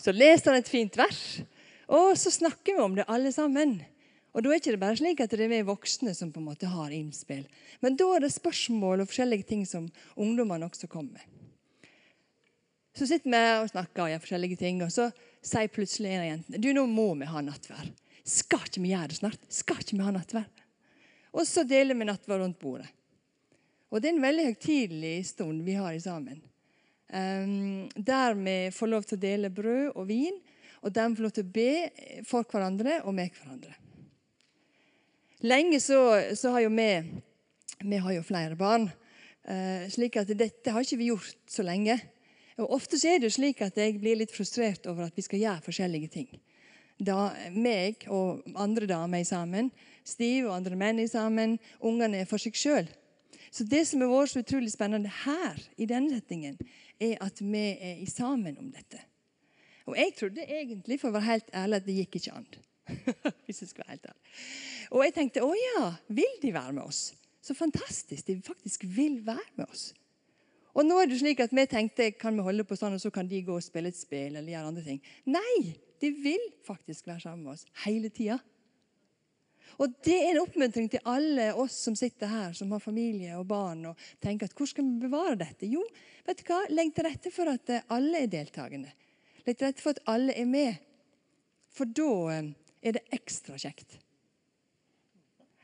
Så 0.02 0.14
leser 0.16 0.52
han 0.52 0.62
et 0.64 0.72
fint 0.72 0.98
vers, 0.98 1.42
og 1.92 2.16
så 2.18 2.34
snakker 2.34 2.78
vi 2.78 2.84
om 2.84 2.96
det 2.98 3.10
alle 3.12 3.32
sammen. 3.36 3.80
Og 4.32 4.44
Da 4.44 4.50
er 4.50 4.58
det 4.58 4.62
ikke 4.64 4.80
bare 4.80 4.96
slik 4.96 5.20
at 5.20 5.34
det 5.36 5.44
er 5.44 5.52
vi 5.52 5.62
voksne 5.68 6.14
som 6.16 6.32
på 6.32 6.40
en 6.40 6.48
måte 6.48 6.70
har 6.72 6.94
innspill. 6.96 7.44
Men 7.84 7.98
da 8.00 8.08
er 8.16 8.24
det 8.24 8.32
spørsmål 8.32 9.04
og 9.04 9.10
forskjellige 9.12 9.48
ting 9.50 9.66
som 9.68 9.90
ungdommene 10.16 10.66
også 10.66 10.88
kommer 10.88 11.20
med. 11.20 11.26
Så 12.96 13.08
sitter 13.08 13.32
vi 13.32 13.42
og 13.60 13.70
snakker 13.72 14.08
gjør 14.12 14.24
forskjellige 14.24 14.60
ting, 14.60 14.80
og 14.84 14.92
så 14.92 15.10
sier 15.44 15.72
plutselig 15.72 16.14
en 16.14 16.24
av 16.24 16.30
jentene 16.30 16.64
du, 16.64 16.72
nå 16.76 16.88
må 16.88 17.12
vi 17.20 17.28
ha 17.28 17.44
nattverd. 17.44 17.92
Skal 18.28 18.64
ikke 18.68 18.84
vi 18.84 18.94
gjøre 18.94 19.12
det 19.12 19.20
snart? 19.20 19.46
Skal 19.52 19.80
ikke 19.84 19.98
vi 19.98 20.06
ha 20.06 20.16
nattverd? 20.16 20.61
Og 21.32 21.48
så 21.48 21.64
deler 21.68 21.96
vi 21.96 22.08
nattverd 22.08 22.44
rundt 22.44 22.60
bordet. 22.60 22.90
Og 23.92 24.00
det 24.00 24.10
er 24.10 24.16
en 24.16 24.24
veldig 24.24 24.48
høytidelig 24.52 25.16
stund 25.34 25.64
vi 25.68 25.76
har 25.76 25.96
sammen. 26.00 26.40
Um, 27.12 27.90
der 27.96 28.38
vi 28.40 28.56
får 28.72 28.88
lov 28.88 29.08
til 29.08 29.18
å 29.18 29.24
dele 29.26 29.52
brød 29.52 29.98
og 30.00 30.06
vin, 30.08 30.38
og 30.80 30.94
der 30.96 31.10
vi 31.10 31.18
får 31.20 31.28
lov 31.28 31.34
til 31.36 31.48
å 31.48 31.56
be 31.58 32.24
for 32.28 32.48
hverandre 32.48 33.02
og 33.04 33.16
med 33.18 33.36
hverandre. 33.36 33.76
Lenge 35.44 35.82
så, 35.84 36.00
så 36.38 36.54
har 36.56 36.68
jo 36.68 36.72
vi 36.78 36.92
Vi 37.82 37.98
har 37.98 38.14
jo 38.14 38.22
flere 38.22 38.56
barn, 38.56 38.86
uh, 39.50 39.90
slik 39.90 40.16
at 40.22 40.30
dette 40.38 40.72
har 40.72 40.86
ikke 40.86 41.00
vi 41.00 41.10
gjort 41.10 41.50
så 41.50 41.64
lenge. 41.66 41.98
Og 42.62 42.76
Ofte 42.78 43.00
så 43.02 43.10
er 43.10 43.20
det 43.20 43.32
jo 43.32 43.40
slik 43.40 43.64
at 43.66 43.78
jeg 43.80 43.98
blir 44.00 44.20
litt 44.20 44.32
frustrert 44.32 44.86
over 44.88 45.08
at 45.08 45.18
vi 45.18 45.26
skal 45.26 45.42
gjøre 45.42 45.66
forskjellige 45.66 46.12
ting. 46.14 46.30
Da 47.02 47.32
meg 47.50 48.06
og 48.14 48.46
andre 48.54 48.86
damer 48.86 49.24
sammen 49.26 49.72
Stiv 50.08 50.48
og 50.50 50.56
andre 50.56 50.78
menn 50.80 51.02
sammen. 51.10 51.58
Ungene 51.80 52.24
er 52.24 52.30
for 52.30 52.42
seg 52.42 52.58
sjøl. 52.58 52.90
Så 53.52 53.66
det 53.68 53.84
som 53.88 54.04
har 54.04 54.12
vært 54.12 54.32
så 54.32 54.42
utrolig 54.46 54.72
spennende 54.72 55.12
her, 55.26 55.60
i 55.76 55.88
denne 55.90 56.16
settingen, 56.16 56.58
er 57.02 57.18
at 57.24 57.42
vi 57.44 57.64
er 57.76 58.04
sammen 58.08 58.58
om 58.62 58.70
dette. 58.72 59.02
Og 59.90 59.98
jeg 59.98 60.14
trodde 60.16 60.46
egentlig, 60.46 61.00
for 61.02 61.10
å 61.10 61.18
være 61.18 61.28
helt 61.28 61.50
ærlig, 61.58 61.80
at 61.82 61.88
det 61.88 61.96
gikk 61.98 62.20
ikke 62.20 62.36
an. 62.38 62.46
Hvis 63.46 63.64
jeg 63.64 63.72
skal 63.74 63.84
være 63.84 63.96
helt 63.96 64.12
ærlig. 64.12 64.36
Og 64.92 65.04
jeg 65.06 65.16
tenkte 65.16 65.44
å 65.44 65.52
ja, 65.58 65.90
vil 66.12 66.38
de 66.44 66.54
være 66.56 66.76
med 66.78 66.86
oss? 66.86 67.10
Så 67.42 67.56
fantastisk. 67.58 68.28
De 68.28 68.38
faktisk 68.46 68.86
vil 68.86 69.20
være 69.26 69.50
med 69.58 69.68
oss. 69.68 69.90
Og 70.72 70.86
nå 70.88 71.02
er 71.02 71.10
det 71.10 71.20
slik 71.20 71.42
at 71.44 71.52
Vi 71.52 71.66
tenkte 71.68 72.12
kan 72.16 72.38
vi 72.38 72.46
holde 72.46 72.64
på 72.68 72.78
sånn, 72.80 72.96
og 72.96 73.04
så 73.04 73.12
kan 73.12 73.28
de 73.28 73.42
gå 73.44 73.58
og 73.58 73.66
spille 73.66 73.92
et 73.92 73.98
spill 73.98 74.38
eller 74.38 74.54
gjøre 74.54 74.72
andre 74.72 74.86
ting. 74.86 75.02
Nei! 75.28 75.76
De 76.02 76.10
vil 76.18 76.42
faktisk 76.66 77.06
være 77.12 77.22
sammen 77.22 77.44
med 77.46 77.54
oss 77.54 77.68
hele 77.84 78.10
tida. 78.10 78.40
Og 79.80 79.94
Det 80.04 80.18
er 80.18 80.32
en 80.34 80.42
oppmuntring 80.42 80.90
til 80.92 81.04
alle 81.08 81.52
oss 81.60 81.78
som 81.88 81.96
sitter 81.96 82.28
her, 82.28 82.54
som 82.58 82.72
har 82.76 82.84
familie 82.84 83.38
og 83.40 83.48
barn, 83.48 83.86
og 83.92 84.08
tenker 84.24 84.50
at 84.50 84.56
hvor 84.58 84.70
skal 84.70 84.88
vi 84.88 85.06
bevare 85.06 85.38
dette? 85.40 85.70
Jo, 85.70 85.84
vet 86.28 86.42
du 86.42 86.46
hva? 86.50 86.62
legg 86.70 86.94
til 86.96 87.08
rette 87.08 87.32
for 87.34 87.52
at 87.52 87.72
eh, 87.72 87.88
alle 87.94 88.26
er 88.26 88.32
deltakende. 88.32 88.94
Legg 89.46 89.58
til 89.58 89.68
rette 89.68 89.84
for 89.84 89.96
at 89.96 90.04
alle 90.12 90.36
er 90.38 90.50
med. 90.50 90.80
For 91.72 91.90
da 91.90 92.12
eh, 92.36 92.52
er 92.82 92.98
det 92.98 93.06
ekstra 93.16 93.58
kjekt. 93.62 94.00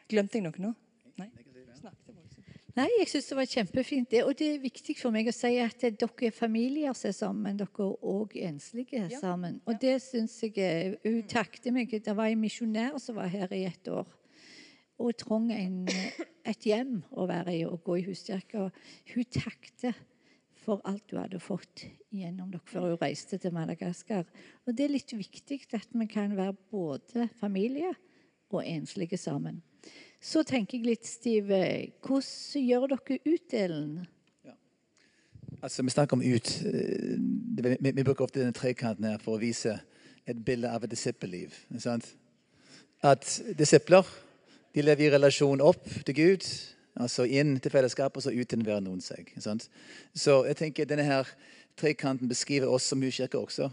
Glemte 0.08 0.40
jeg 0.40 0.48
noe 0.48 0.64
nå? 0.64 0.74
Nei? 1.20 1.32
Snakk 1.78 1.98
til 2.06 2.16
folk. 2.16 2.28
Nei, 2.78 2.86
jeg 3.00 3.08
syns 3.10 3.28
det 3.32 3.36
var 3.40 3.48
kjempefint. 3.50 4.10
Det, 4.12 4.20
og 4.22 4.36
det 4.38 4.48
er 4.54 4.60
viktig 4.62 4.94
for 5.00 5.14
meg 5.16 5.26
å 5.32 5.34
si 5.34 5.50
at 5.64 5.82
dere 5.82 6.28
er 6.28 6.36
familier 6.36 6.94
som 6.98 7.10
er 7.10 7.16
sammen, 7.18 7.58
dere 7.58 7.88
er 7.88 8.04
òg 8.06 8.36
enslige 8.38 9.08
Ja. 9.10 9.20
sammen. 9.20 9.62
Og 9.66 9.80
det 9.82 9.96
syns 10.04 10.36
jeg 10.44 10.58
er- 10.60 10.98
Hun 11.04 11.24
takket 11.24 11.74
meg. 11.74 11.90
Det 11.90 12.16
var 12.16 12.28
en 12.28 12.42
misjonær 12.42 13.00
som 13.00 13.16
var 13.16 13.30
her 13.30 13.48
i 13.52 13.66
et 13.66 13.88
år. 13.88 14.06
Og 15.00 15.18
trong 15.18 15.52
en, 15.52 15.88
et 16.46 16.60
hjem 16.64 17.04
å 17.14 17.28
være 17.28 17.60
i 17.60 17.64
og 17.66 17.84
gå 17.84 17.98
i 18.00 18.06
huskirke. 18.06 18.72
Hun 19.14 19.24
takket 19.26 19.96
for 20.54 20.80
alt 20.86 21.10
hun 21.12 21.20
hadde 21.22 21.40
fått 21.40 21.86
gjennom 22.14 22.52
dere 22.52 22.62
før 22.66 22.90
hun 22.92 22.98
reiste 22.98 23.40
til 23.40 23.52
Madagaskar. 23.52 24.26
Og 24.68 24.76
det 24.76 24.86
er 24.86 24.94
litt 24.94 25.14
viktig 25.14 25.74
at 25.74 25.88
vi 25.94 26.06
kan 26.06 26.36
være 26.36 26.56
både 26.72 27.30
familie 27.40 27.96
og 28.52 28.64
enslige 28.64 29.18
sammen. 29.18 29.64
Så 30.22 30.44
tenker 30.44 30.78
jeg 30.78 30.86
litt, 30.88 31.06
Stive, 31.06 31.60
hvordan 32.02 32.68
gjør 32.68 32.88
dere 32.94 33.20
utdelen? 33.26 34.08
Altså, 35.62 35.84
Vi 35.84 35.90
snakker 35.90 36.18
om 36.18 36.22
ut. 36.22 36.62
eh, 36.66 37.18
Vi, 37.82 37.92
vi 37.92 38.04
bruker 38.04 38.24
ofte 38.24 38.40
denne 38.40 38.54
trekanten 38.54 39.06
her 39.06 39.18
for 39.18 39.38
å 39.38 39.42
vise 39.42 39.80
et 40.28 40.46
bilde 40.46 40.70
av 40.70 40.84
et 40.84 40.92
disippelliv. 40.92 41.54
At 43.04 43.42
disipler 43.58 44.06
de 44.76 44.82
lever 44.82 45.08
i 45.08 45.14
relasjon 45.14 45.62
opp 45.62 45.86
til 46.06 46.16
Gud, 46.16 46.46
altså 46.96 47.26
inn 47.26 47.60
til 47.60 47.72
fellesskapet, 47.72 48.18
og 48.18 48.24
så 48.24 48.34
ut 48.34 48.50
til 48.50 48.64
hver 48.66 48.82
noen 48.82 49.02
seg. 49.02 49.32
Så 50.14 50.44
jeg 50.46 50.58
tenker 50.58 50.86
denne 50.86 51.06
her 51.08 51.30
trekanten 51.78 52.30
beskriver 52.30 52.70
oss 52.70 52.84
som 52.90 53.02
huskirke 53.02 53.38
også. 53.38 53.70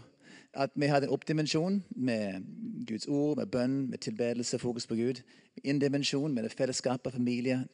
At 0.55 0.71
vi 0.75 0.87
hadde 0.87 1.09
en 1.09 1.13
oppdimensjon 1.13 1.81
med 1.95 2.45
Guds 2.87 3.07
ord, 3.07 3.37
med 3.37 3.51
bønn, 3.51 3.89
med 3.89 3.99
tilbedelse, 4.05 4.59
fokus 4.59 4.87
på 4.87 4.95
Gud. 4.95 5.21
En 5.63 5.79
dimensjon 5.79 6.33
med 6.33 6.43
det 6.43 6.53
fellesskapet, 6.55 7.13
familie, 7.13 7.65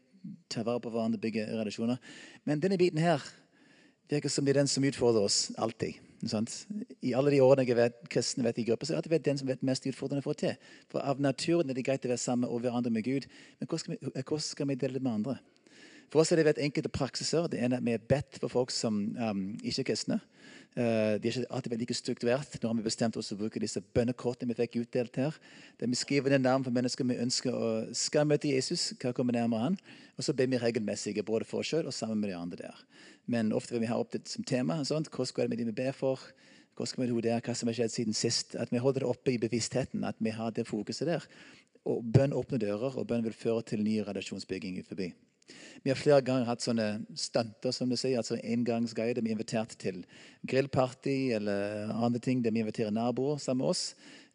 ta 0.50 0.64
vare 0.64 0.82
på 0.82 0.90
hverandre, 0.90 1.22
bygge 1.22 1.46
relasjoner. 1.50 2.02
Men 2.46 2.62
denne 2.62 2.78
biten 2.82 3.02
her 3.02 3.22
virker 4.10 4.30
som 4.30 4.46
det 4.46 4.56
er 4.56 4.62
den 4.62 4.72
som 4.72 4.86
utfordrer 4.86 5.28
oss 5.28 5.52
alltid. 5.58 6.02
Sant? 6.30 6.54
I 7.02 7.14
alle 7.18 7.32
de 7.34 7.40
årene 7.42 7.64
jeg 7.66 7.74
har 7.74 7.88
vært 7.88 8.10
kristen 8.14 8.46
vet 8.46 8.60
i 8.62 8.66
grupper, 8.68 8.90
så 8.90 8.98
har 8.98 9.06
det 9.06 9.14
vært 9.14 9.26
den 9.26 9.40
som 9.40 9.50
vært 9.50 9.64
mest 9.66 9.88
utfordrende 9.90 10.22
å 10.22 10.28
få 10.28 10.36
til. 10.38 10.58
For 10.92 11.02
av 11.02 11.22
naturen 11.24 11.70
er 11.70 11.78
det 11.78 11.86
greit 11.88 12.06
å 12.06 12.12
være 12.12 12.22
sammen 12.22 12.50
og 12.50 12.62
hverandre 12.66 12.94
med 12.94 13.08
Gud, 13.08 13.26
men 13.60 13.70
hvordan 13.70 13.84
skal, 13.86 13.96
vi, 13.96 14.12
hvordan 14.22 14.46
skal 14.46 14.70
vi 14.70 14.78
dele 14.84 15.00
det 15.00 15.06
med 15.06 15.16
andre? 15.22 15.38
For 16.12 16.20
oss 16.20 16.34
har 16.34 16.42
det 16.42 16.50
vært 16.50 16.60
enkelte 16.60 16.92
praksiser. 16.92 17.48
Det 17.48 17.62
ene 17.64 17.78
er 17.78 17.80
at 17.80 17.88
vi 17.88 17.96
har 17.96 18.04
bedt 18.04 18.40
for 18.42 18.52
folk 18.52 18.74
som 18.76 18.98
um, 19.16 19.46
ikke 19.64 19.86
er 19.86 19.88
kristne. 19.88 20.18
Uh, 20.76 21.16
de 21.20 21.30
er 21.30 21.38
ikke 21.38 21.52
alltid 21.56 21.76
like 21.80 21.96
strukturert. 21.96 22.58
Nå 22.60 22.68
har 22.68 22.76
vi 22.76 22.84
bestemt 22.84 23.16
oss 23.20 23.32
å 23.32 23.38
bruke 23.40 23.62
disse 23.64 23.80
bønnekortene 23.96 24.52
vi 24.52 24.58
fikk 24.60 24.76
utdelt 24.82 25.20
her. 25.22 25.38
Der 25.80 25.88
vi 25.88 26.00
skriver 26.00 26.36
ned 26.36 26.44
navn 26.44 26.68
på 26.68 26.74
mennesker 26.76 27.08
vi 27.08 27.20
ønsker 27.24 27.56
å 27.56 27.72
skal 27.96 28.28
møte 28.28 28.52
Jesus. 28.52 28.90
Hva 29.00 29.14
kommer 29.16 29.40
nærmere 29.40 29.70
han? 29.70 29.80
Og 30.20 30.28
så 30.28 30.36
ber 30.36 30.52
vi 30.52 30.60
regelmessige 30.60 31.24
både 31.28 31.48
for 31.48 31.64
oss 31.64 31.72
sjøl 31.72 31.88
og 31.88 31.96
sammen 31.96 32.20
med 32.20 32.34
de 32.34 32.38
andre 32.42 32.60
der. 32.66 32.84
Men 33.32 33.56
ofte 33.56 33.78
vil 33.78 33.86
vi 33.86 33.92
ha 33.94 34.04
opp 34.04 34.12
det 34.12 34.26
som 34.28 34.44
tema. 34.44 34.82
Sånt. 34.84 35.08
Hva 35.16 35.30
skal 35.30 35.48
det 35.48 35.56
med 35.56 35.64
de 35.64 35.72
vi 35.72 35.80
ber 35.80 35.96
for? 35.96 36.20
Hva 36.76 36.92
skal 36.92 37.08
vi 37.08 37.24
der? 37.24 37.40
Hva 37.40 37.56
som 37.56 37.72
har 37.72 37.80
skjedd 37.80 37.96
siden 37.96 38.20
sist? 38.20 38.60
At 38.60 38.76
vi 38.76 38.84
holder 38.84 39.06
det 39.06 39.12
oppe 39.16 39.32
i 39.32 39.40
bevisstheten. 39.40 40.04
At 40.04 40.20
vi 40.20 40.36
har 40.36 40.52
det 40.52 40.68
fokuset 40.68 41.08
der. 41.08 41.32
Og 41.88 42.04
bønn 42.04 42.36
åpner 42.36 42.60
dører, 42.60 43.00
og 43.00 43.08
bønn 43.08 43.24
vil 43.24 43.36
føre 43.36 43.64
til 43.72 43.88
ny 43.88 44.02
relasjonsbygging 44.04 44.84
forbi. 44.84 45.14
Vi 45.82 45.90
har 45.90 45.98
flere 45.98 46.22
ganger 46.22 46.46
hatt 46.46 46.62
sånne 46.62 47.02
stunter, 47.18 47.74
som 47.74 47.90
du 47.90 47.98
sier, 47.98 48.20
altså 48.22 48.38
engangsgreier 48.38 49.18
der 49.18 49.26
vi 49.26 49.32
er 49.32 49.38
invitert 49.40 49.74
til 49.82 50.04
grillparty 50.48 51.34
eller 51.38 51.90
andre 51.96 52.22
ting 52.22 52.44
der 52.46 52.54
vi 52.54 52.62
inviterer 52.62 52.94
naboer 52.94 53.42
sammen 53.42 53.66
med 53.66 53.74
oss 53.74 53.88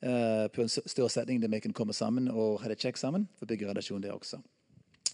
Uh, 0.04 0.44
på 0.52 0.60
en 0.60 0.68
større 0.68 1.08
setning 1.08 1.40
der 1.40 1.48
vi 1.48 1.58
kan 1.64 1.72
komme 1.72 1.94
sammen 1.96 2.28
og 2.28 2.60
ha 2.60 2.68
det 2.68 2.76
kjekt 2.78 2.98
sammen. 3.00 3.28
for 3.38 3.46
bygge 3.46 3.68
relasjon 3.68 4.02
der 4.02 4.12
også. 4.12 4.36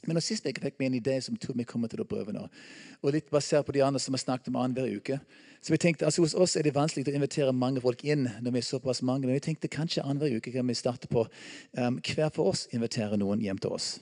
Men 0.06 0.16
nå 0.18 0.20
sist 0.20 0.42
fikk 0.42 0.74
vi 0.78 0.86
en 0.86 0.94
idé 0.94 1.20
som 1.20 1.36
tror 1.36 1.54
vi 1.54 1.64
kommer 1.64 1.88
til 1.88 2.00
å 2.02 2.04
prøve 2.04 2.32
nå. 2.34 2.48
Og 3.02 3.12
litt 3.14 3.30
basert 3.30 3.66
på 3.66 3.72
de 3.72 3.84
andre 3.86 4.00
som 4.00 4.14
har 4.14 4.18
snakket 4.18 4.48
om 4.48 4.56
annenhver 4.58 4.90
uke. 4.90 5.20
Så 5.62 5.70
vi 5.70 5.78
tenkte, 5.78 6.04
altså 6.04 6.22
Hos 6.22 6.34
oss 6.34 6.56
er 6.56 6.66
det 6.66 6.74
vanskelig 6.74 7.06
å 7.06 7.14
invitere 7.14 7.52
mange 7.52 7.80
folk 7.80 8.02
inn 8.04 8.26
når 8.42 8.50
vi 8.50 8.58
er 8.58 8.66
såpass 8.66 9.02
mange. 9.02 9.26
Men 9.26 9.38
vi 9.38 9.46
tenkte 9.46 9.70
kanskje 9.70 10.02
annenhver 10.02 10.34
uke 10.34 10.50
kan 10.50 10.66
vi 10.66 10.74
starte 10.74 11.06
på 11.06 11.28
um, 11.78 12.00
hver 12.02 12.34
for 12.34 12.50
oss 12.50 12.66
invitere 12.72 13.16
noen 13.16 13.40
hjem 13.40 13.62
til 13.62 13.78
oss. 13.78 14.00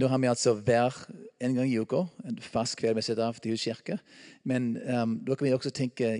Nå 0.00 0.08
har 0.08 0.18
vi 0.18 0.30
altså 0.30 0.54
hver 0.56 0.94
en 1.42 1.56
gang 1.56 1.68
i 1.68 1.80
uka 1.80 2.06
en 2.24 2.38
fast 2.40 2.78
kveld 2.80 2.96
vi 2.96 3.04
setter 3.04 3.26
av 3.26 3.40
til 3.42 3.52
huskirke. 3.52 3.98
Men 4.44 4.76
um, 4.86 5.18
da 5.26 5.36
kan 5.36 5.46
vi 5.46 5.52
også 5.52 5.72
tenke 5.74 6.14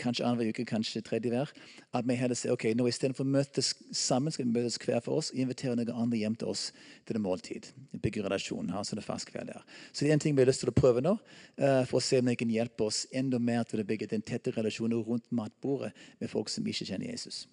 kanskje 0.00 0.24
annenhver 0.24 0.48
uke, 0.48 0.64
kanskje 0.68 1.02
tredje 1.04 1.30
hver. 1.32 1.50
At 1.94 2.06
vi 2.08 2.16
heller 2.18 2.38
sier 2.38 2.54
ok, 2.54 2.66
nå 2.76 2.86
istedenfor 2.88 3.26
å 3.26 3.32
møtes 3.34 3.72
sammen, 3.94 4.32
skal 4.32 4.46
vi 4.46 4.54
møtes 4.56 4.78
hver 4.80 5.02
for 5.04 5.20
oss 5.20 5.30
invitere 5.36 5.76
noen 5.78 5.92
andre 5.92 6.20
hjem 6.22 6.36
til 6.40 6.52
oss 6.54 6.66
til 7.06 7.18
en 7.18 7.24
måltid. 7.26 7.70
Bygge 8.02 8.24
relasjon. 8.24 8.72
Ha 8.74 8.84
sånne 8.86 9.04
fast 9.04 9.28
kveld 9.30 9.52
der. 9.52 9.64
Så 9.92 10.04
det 10.04 10.12
er 10.12 10.18
en 10.18 10.24
ting 10.24 10.36
vi 10.36 10.44
har 10.44 10.50
lyst 10.50 10.64
til 10.64 10.72
å 10.72 10.76
prøve 10.76 11.04
nå, 11.04 11.16
eh, 11.58 11.82
for 11.90 12.00
å 12.00 12.04
se 12.04 12.20
om 12.22 12.30
det 12.30 12.38
kan 12.40 12.52
hjelpe 12.52 12.88
oss 12.88 13.04
enda 13.12 13.38
mer 13.38 13.68
til 13.68 13.82
å 13.82 13.88
bygge 13.88 14.10
den 14.14 14.24
tette 14.24 14.54
relasjonen 14.56 15.04
rundt 15.04 15.28
matbordet 15.30 15.92
med 16.20 16.32
folk 16.32 16.52
som 16.52 16.66
ikke 16.66 16.88
kjenner 16.88 17.12
Jesus. 17.12 17.44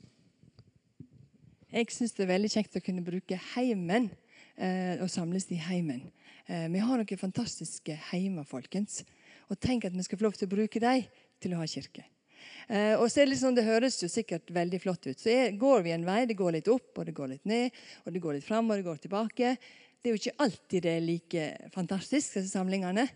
Jeg 1.72 1.88
syns 1.96 2.16
det 2.18 2.26
er 2.26 2.34
veldig 2.34 2.52
kjekt 2.52 2.76
å 2.76 2.84
kunne 2.84 3.04
bruke 3.04 3.38
heimen 3.54 4.10
og 4.58 5.10
samles 5.10 5.48
i 5.52 5.60
heimen. 5.62 6.04
Eh, 6.52 6.68
vi 6.70 6.82
har 6.84 7.00
noen 7.00 7.20
fantastiske 7.20 7.96
heimer, 8.12 8.48
folkens. 8.48 9.02
Og 9.52 9.60
tenk 9.62 9.86
at 9.88 9.96
vi 9.96 10.04
skal 10.06 10.20
få 10.20 10.28
lov 10.28 10.40
til 10.40 10.50
å 10.50 10.56
bruke 10.56 10.82
dem 10.82 11.06
til 11.42 11.54
å 11.56 11.62
ha 11.62 11.68
kirke. 11.70 12.04
Eh, 12.68 12.96
og 12.98 13.08
så 13.12 13.22
er 13.22 13.30
Det 13.30 13.38
sånn, 13.38 13.56
det 13.56 13.68
høres 13.68 14.02
jo 14.02 14.10
sikkert 14.10 14.50
veldig 14.50 14.80
flott 14.82 15.06
ut. 15.08 15.20
Så 15.20 15.30
er, 15.30 15.52
går 15.52 15.84
vi 15.84 15.92
en 15.92 16.06
vei. 16.06 16.26
Det 16.26 16.38
går 16.38 16.58
litt 16.58 16.68
opp, 16.68 16.98
og 16.98 17.06
det 17.06 17.14
går 17.14 17.36
litt 17.36 17.46
ned, 17.46 17.72
og 18.06 18.14
det 18.14 18.22
går 18.22 18.34
litt 18.34 18.48
fram 18.48 18.70
og 18.70 18.78
det 18.78 18.88
går 18.88 18.98
tilbake. 18.98 19.58
Det 20.02 20.10
er 20.10 20.16
jo 20.16 20.22
ikke 20.22 20.44
alltid 20.44 20.84
det 20.84 20.92
er 20.96 21.06
like 21.06 21.48
fantastisk, 21.74 22.34
disse 22.34 22.50
samlingene. 22.50 23.08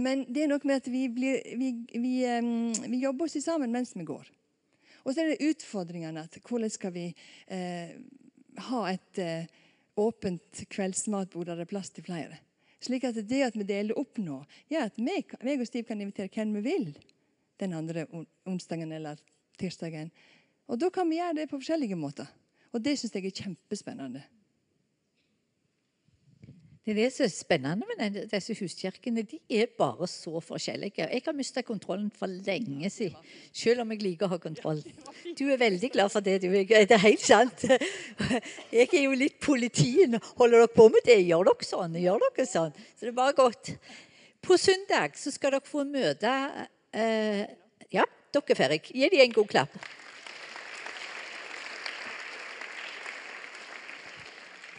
Men 0.00 0.24
det 0.28 0.44
er 0.44 0.48
noe 0.48 0.64
med 0.64 0.80
at 0.80 0.88
vi, 0.88 1.08
blir, 1.12 1.42
vi, 1.58 1.72
vi, 1.92 2.14
vi 2.88 3.02
jobber 3.02 3.26
oss 3.26 3.36
sammen 3.44 3.72
mens 3.72 3.92
vi 3.94 4.06
går. 4.08 4.30
Og 5.04 5.12
så 5.12 5.22
er 5.22 5.32
det 5.32 5.50
utfordringene. 5.50 6.24
at 6.24 6.38
Hvordan 6.46 6.70
skal 6.72 6.94
vi 6.94 7.10
eh, 7.48 7.92
ha 8.70 8.80
et 8.88 9.20
eh, 9.20 9.60
åpent 10.00 10.64
kveldsmatbord 10.72 11.50
der 11.50 11.60
det 11.60 11.68
er 11.68 11.72
plass 11.72 11.92
til 11.94 12.06
flere? 12.06 12.40
Slik 12.80 13.04
at 13.04 13.18
det 13.28 13.42
at 13.44 13.56
vi 13.58 13.66
deler 13.68 13.98
opp 14.00 14.18
nå, 14.20 14.40
gjør 14.72 14.88
at 14.88 15.00
meg, 15.04 15.34
og 15.36 15.66
Stiv 15.68 15.84
kan 15.88 16.00
invitere 16.00 16.32
hvem 16.32 16.54
vi 16.56 16.62
vil 16.64 16.86
den 17.60 17.76
andre 17.76 18.06
onsdagen 18.48 18.92
eller 18.96 19.20
tirsdagen. 19.60 20.08
Og 20.70 20.80
da 20.80 20.88
kan 20.94 21.08
vi 21.10 21.18
gjøre 21.18 21.36
det 21.42 21.50
på 21.50 21.58
forskjellige 21.60 21.98
måter. 21.98 22.28
Og 22.72 22.80
det 22.80 22.96
syns 22.96 23.14
jeg 23.14 23.26
er 23.28 23.36
kjempespennende. 23.42 24.22
Det 26.80 26.94
er 26.94 26.96
det 26.96 27.10
som 27.12 27.26
er 27.26 27.32
spennende 27.32 27.86
med 27.98 28.14
disse 28.30 28.54
huskirkene. 28.56 29.22
De 29.28 29.36
er 29.52 29.66
bare 29.78 30.06
så 30.08 30.40
forskjellige. 30.40 31.04
Jeg 31.12 31.22
har 31.26 31.34
mista 31.36 31.60
kontrollen 31.62 32.08
for 32.10 32.26
lenge 32.26 32.88
siden, 32.90 33.18
selv 33.52 33.82
om 33.82 33.92
jeg 33.92 34.00
liker 34.00 34.26
å 34.26 34.32
ha 34.32 34.38
kontroll. 34.40 34.80
Du 35.36 35.44
er 35.52 35.60
veldig 35.60 35.90
glad 35.92 36.08
for 36.08 36.24
det, 36.24 36.38
du. 36.40 36.48
Det 36.48 36.96
er 36.96 37.02
helt 37.04 37.20
sant. 37.20 37.66
Jeg 38.72 38.88
er 38.88 39.04
jo 39.04 39.12
litt 39.12 39.36
politien. 39.44 40.16
Holder 40.40 40.64
dere 40.64 40.72
på 40.72 40.88
med 40.88 41.04
det? 41.04 41.20
Gjør 41.28 41.50
dere 41.52 41.68
sånn? 41.68 42.00
Gjør 42.00 42.24
dere 42.24 42.48
sånn? 42.48 42.72
Så 42.96 43.04
det 43.04 43.12
er 43.12 43.18
bare 43.20 43.36
godt. 43.36 43.74
På 44.40 44.56
søndag 44.56 45.20
så 45.20 45.34
skal 45.36 45.58
dere 45.58 45.68
få 45.68 45.84
møte 45.84 46.32
eh, 46.96 47.44
Ja, 47.92 48.08
dere 48.32 48.56
er 48.56 48.62
ferdig. 48.64 48.86
Gi 48.88 49.12
dem 49.12 49.26
en 49.28 49.36
god 49.36 49.52
klapp. 49.52 49.76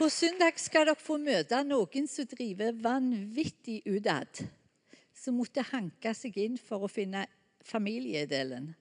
På 0.02 0.10
søndag 0.10 0.58
skal 0.58 0.88
dere 0.88 0.98
få 0.98 1.20
møte 1.22 1.60
noen 1.62 2.08
som 2.10 2.26
driver 2.26 2.74
vanvittig 2.74 3.84
utad. 3.86 4.40
Som 5.14 5.36
måtte 5.38 5.62
hanke 5.68 6.16
seg 6.18 6.40
inn 6.42 6.56
for 6.58 6.88
å 6.88 6.90
finne 6.90 7.28
familiedelen. 7.70 8.72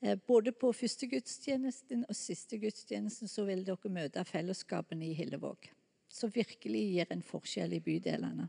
Eh, 0.00 0.16
Både 0.16 0.54
på 0.56 0.70
første 0.72 1.10
gudstjenesten 1.12 2.06
og 2.08 2.16
siste 2.16 2.56
gudstjenesten 2.56 3.28
så 3.28 3.44
vil 3.44 3.66
dere 3.68 3.92
møte 3.92 4.24
fellesskapene 4.24 5.10
i 5.10 5.12
Hillevåg. 5.18 5.68
Som 6.08 6.32
virkelig 6.32 6.84
gir 6.86 7.12
en 7.12 7.28
forskjell 7.34 7.76
i 7.76 7.84
bydelene. 7.84 8.48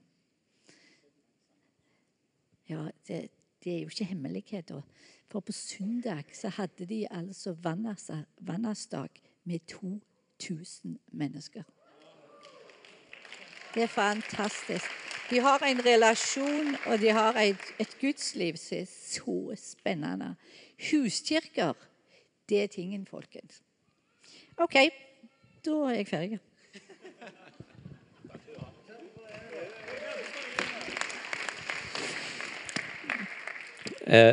Ja, 2.71 2.85
det, 3.09 3.25
det 3.59 3.73
er 3.73 3.81
jo 3.81 3.91
ikke 3.91 4.13
hemmeligheter. 4.13 4.87
For 5.27 5.43
på 5.43 5.51
søndag 5.51 6.31
så 6.31 6.55
hadde 6.55 6.87
de 6.87 7.03
altså 7.11 7.51
vannersdag 7.59 9.19
med 9.43 9.67
2000 9.67 11.01
mennesker. 11.11 11.67
Det 13.77 13.83
er 13.83 13.87
fantastisk. 13.87 14.85
De 15.29 15.39
har 15.39 15.59
en 15.59 15.85
relasjon, 15.85 16.75
og 16.85 16.99
de 16.99 17.11
har 17.13 17.33
et, 17.37 17.65
et 17.79 17.97
gudsliv 18.01 18.55
som 18.57 18.77
er 18.77 18.85
så 18.85 19.55
spennende. 19.55 20.35
Huskirker, 20.91 21.73
det 22.49 22.63
er 22.63 22.67
tingen, 22.67 23.05
folkens. 23.05 23.61
OK, 24.57 24.73
da 25.65 25.69
er 25.69 25.93
jeg 25.93 26.07
ferdig. 26.07 26.39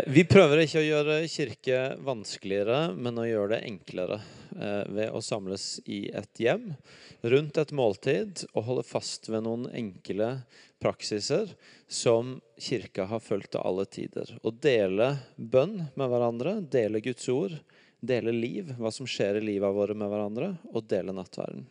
Vi 0.07 0.23
prøver 0.31 0.61
ikke 0.63 0.79
å 0.79 0.87
gjøre 0.87 1.15
kirke 1.27 1.79
vanskeligere, 2.07 2.93
men 2.95 3.19
å 3.19 3.27
gjøre 3.27 3.57
det 3.57 3.65
enklere. 3.67 4.21
Eh, 4.55 4.85
ved 4.87 5.11
å 5.11 5.19
samles 5.23 5.81
i 5.91 6.05
et 6.15 6.39
hjem 6.39 6.69
rundt 7.27 7.59
et 7.59 7.73
måltid 7.75 8.45
og 8.53 8.67
holde 8.69 8.85
fast 8.87 9.27
ved 9.27 9.43
noen 9.43 9.65
enkle 9.75 10.29
praksiser 10.83 11.51
som 11.91 12.37
kirka 12.61 13.09
har 13.11 13.23
fulgt 13.25 13.55
til 13.57 13.65
alle 13.67 13.87
tider. 13.91 14.31
Å 14.47 14.53
dele 14.55 15.17
bønn 15.35 15.81
med 15.99 16.13
hverandre, 16.13 16.61
dele 16.71 17.03
Guds 17.03 17.27
ord, 17.35 17.57
dele 17.99 18.35
liv, 18.37 18.71
hva 18.79 18.95
som 18.95 19.09
skjer 19.11 19.41
i 19.41 19.47
livet 19.49 19.75
våre 19.75 19.97
med 19.99 20.13
hverandre, 20.13 20.53
og 20.71 20.87
dele 20.87 21.17
nattverden. 21.17 21.67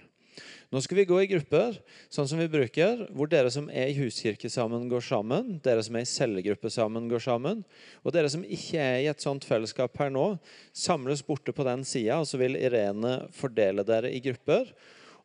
Nå 0.73 0.79
skal 0.81 0.97
vi 0.97 1.03
gå 1.05 1.19
i 1.21 1.27
grupper, 1.29 1.75
sånn 2.09 2.25
som 2.25 2.39
vi 2.41 2.47
bruker, 2.49 3.03
hvor 3.13 3.29
dere 3.29 3.51
som 3.53 3.67
er 3.69 3.91
i 3.91 3.97
huskirke 3.99 4.49
sammen, 4.49 4.87
går 4.89 5.03
sammen. 5.05 5.59
Dere 5.61 5.83
som 5.85 5.99
er 5.99 6.01
i 6.01 6.09
cellegruppe 6.09 6.71
sammen, 6.73 7.05
går 7.11 7.21
sammen. 7.21 7.59
Og 8.01 8.15
dere 8.15 8.31
som 8.33 8.41
ikke 8.41 8.79
er 8.81 9.03
i 9.03 9.09
et 9.11 9.21
sånt 9.21 9.45
fellesskap 9.45 9.93
her 10.01 10.09
nå, 10.09 10.31
samles 10.73 11.21
borte 11.27 11.53
på 11.53 11.67
den 11.67 11.85
sida, 11.85 12.17
og 12.17 12.25
så 12.25 12.41
vil 12.41 12.57
Irene 12.57 13.19
fordele 13.37 13.85
dere 13.85 14.09
i 14.09 14.23
grupper. 14.25 14.71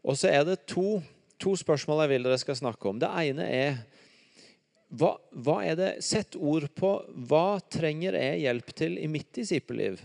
Og 0.05 0.21
så 0.21 0.29
er 0.35 0.45
det 0.45 0.59
to, 0.69 0.99
to 1.41 1.57
spørsmål 1.57 2.05
jeg 2.05 2.13
vil 2.13 2.29
dere 2.29 2.43
skal 2.45 2.61
snakke 2.61 2.93
om. 2.93 3.01
Det 3.01 3.09
ene 3.25 3.49
er 3.49 3.81
hva, 5.01 5.15
hva 5.33 5.63
er 5.65 5.81
det, 5.81 5.91
Sett 6.05 6.37
ord 6.37 6.69
på 6.77 6.93
hva 7.29 7.57
trenger 7.73 8.21
jeg 8.21 8.45
hjelp 8.45 8.77
til 8.85 9.01
i 9.01 9.09
mitt 9.17 9.33
disippelliv 9.41 9.97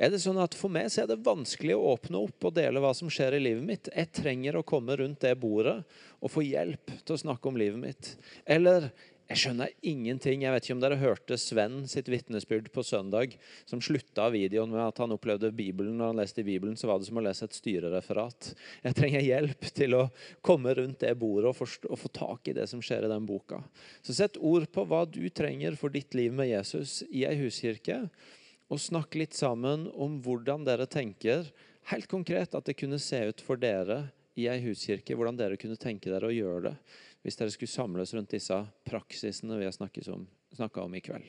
er 0.00 0.12
det 0.12 0.22
sånn 0.22 0.40
at 0.40 0.56
For 0.56 0.72
meg 0.72 0.88
så 0.92 1.04
er 1.04 1.10
det 1.10 1.20
vanskelig 1.26 1.76
å 1.76 1.92
åpne 1.92 2.24
opp 2.24 2.48
og 2.48 2.56
dele 2.56 2.80
hva 2.82 2.94
som 2.96 3.10
skjer 3.12 3.36
i 3.36 3.44
livet 3.44 3.66
mitt. 3.66 3.92
Jeg 3.92 4.12
trenger 4.16 4.56
å 4.56 4.66
komme 4.66 4.96
rundt 4.96 5.20
det 5.26 5.36
bordet 5.40 5.78
og 6.20 6.32
få 6.32 6.44
hjelp 6.46 6.94
til 7.04 7.16
å 7.16 7.22
snakke 7.26 7.50
om 7.50 7.58
livet 7.60 7.80
mitt. 7.80 8.14
Eller 8.48 8.88
jeg 9.30 9.38
skjønner 9.44 9.70
ingenting. 9.86 10.42
Jeg 10.42 10.50
vet 10.50 10.64
ikke 10.66 10.74
om 10.74 10.80
dere 10.82 10.96
hørte 10.98 11.36
Sven 11.38 11.84
sitt 11.86 12.08
vitnesbyrd 12.10 12.66
på 12.74 12.82
søndag, 12.82 13.36
som 13.68 13.82
slutta 13.84 14.24
videoen 14.34 14.72
med 14.72 14.82
at 14.82 14.98
han 14.98 15.14
opplevde 15.14 15.52
Bibelen. 15.54 15.94
Når 16.00 16.10
han 16.10 16.18
leste 16.18 16.42
i 16.42 16.48
Bibelen, 16.48 16.74
så 16.80 16.90
var 16.90 16.98
det 16.98 17.06
som 17.06 17.20
å 17.20 17.22
lese 17.22 17.46
et 17.46 17.54
styrereferat. 17.54 18.50
Jeg 18.88 18.98
trenger 18.98 19.22
hjelp 19.22 19.70
til 19.76 19.94
å 20.00 20.02
komme 20.42 20.74
rundt 20.80 21.04
det 21.04 21.14
bordet 21.20 21.52
og, 21.52 21.78
og 21.86 22.02
få 22.02 22.10
tak 22.16 22.50
i 22.50 22.56
det 22.58 22.66
som 22.72 22.82
skjer 22.82 23.06
i 23.06 23.12
den 23.12 23.28
boka. 23.28 23.62
Så 24.02 24.18
sett 24.18 24.40
ord 24.40 24.66
på 24.74 24.88
hva 24.90 25.04
du 25.06 25.22
trenger 25.30 25.78
for 25.78 25.94
ditt 25.94 26.16
liv 26.18 26.34
med 26.34 26.50
Jesus 26.50 27.04
i 27.06 27.22
ei 27.28 27.36
huskirke 27.44 28.02
og 28.70 28.80
snakke 28.80 29.20
litt 29.20 29.34
sammen 29.36 29.88
om 29.98 30.20
hvordan 30.22 30.64
dere 30.66 30.86
tenker 30.90 31.50
helt 31.90 32.08
konkret 32.10 32.54
at 32.54 32.66
det 32.68 32.78
kunne 32.78 33.00
se 33.02 33.20
ut 33.32 33.42
for 33.42 33.60
dere 33.60 34.04
i 34.38 34.46
ei 34.50 34.60
huskirke. 34.62 35.16
Hvordan 35.18 35.38
dere 35.38 35.58
kunne 35.60 35.78
tenke 35.80 36.12
dere 36.12 36.30
å 36.30 36.34
gjøre 36.34 36.70
det 36.70 36.76
hvis 37.20 37.36
dere 37.36 37.52
skulle 37.52 37.68
samles 37.68 38.14
rundt 38.16 38.32
disse 38.32 38.56
praksisene 38.88 39.58
vi 39.60 39.66
har 39.68 39.74
snakka 39.76 40.84
om 40.86 40.94
i 40.96 41.02
kveld. 41.04 41.26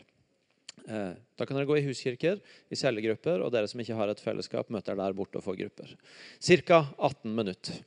Eh, 0.88 1.14
da 1.36 1.46
kan 1.46 1.58
dere 1.58 1.68
gå 1.68 1.78
i 1.78 1.86
huskirker, 1.86 2.40
i 2.72 2.78
cellegrupper, 2.80 3.44
og 3.44 3.52
dere 3.54 3.68
som 3.70 3.82
ikke 3.84 3.98
har 3.98 4.12
et 4.12 4.24
fellesskap, 4.24 4.72
møter 4.74 4.98
der 4.98 5.18
borte 5.18 5.42
og 5.42 5.46
får 5.46 5.60
grupper. 5.66 5.92
Ca. 6.40 6.80
18 6.96 7.36
minutter. 7.36 7.82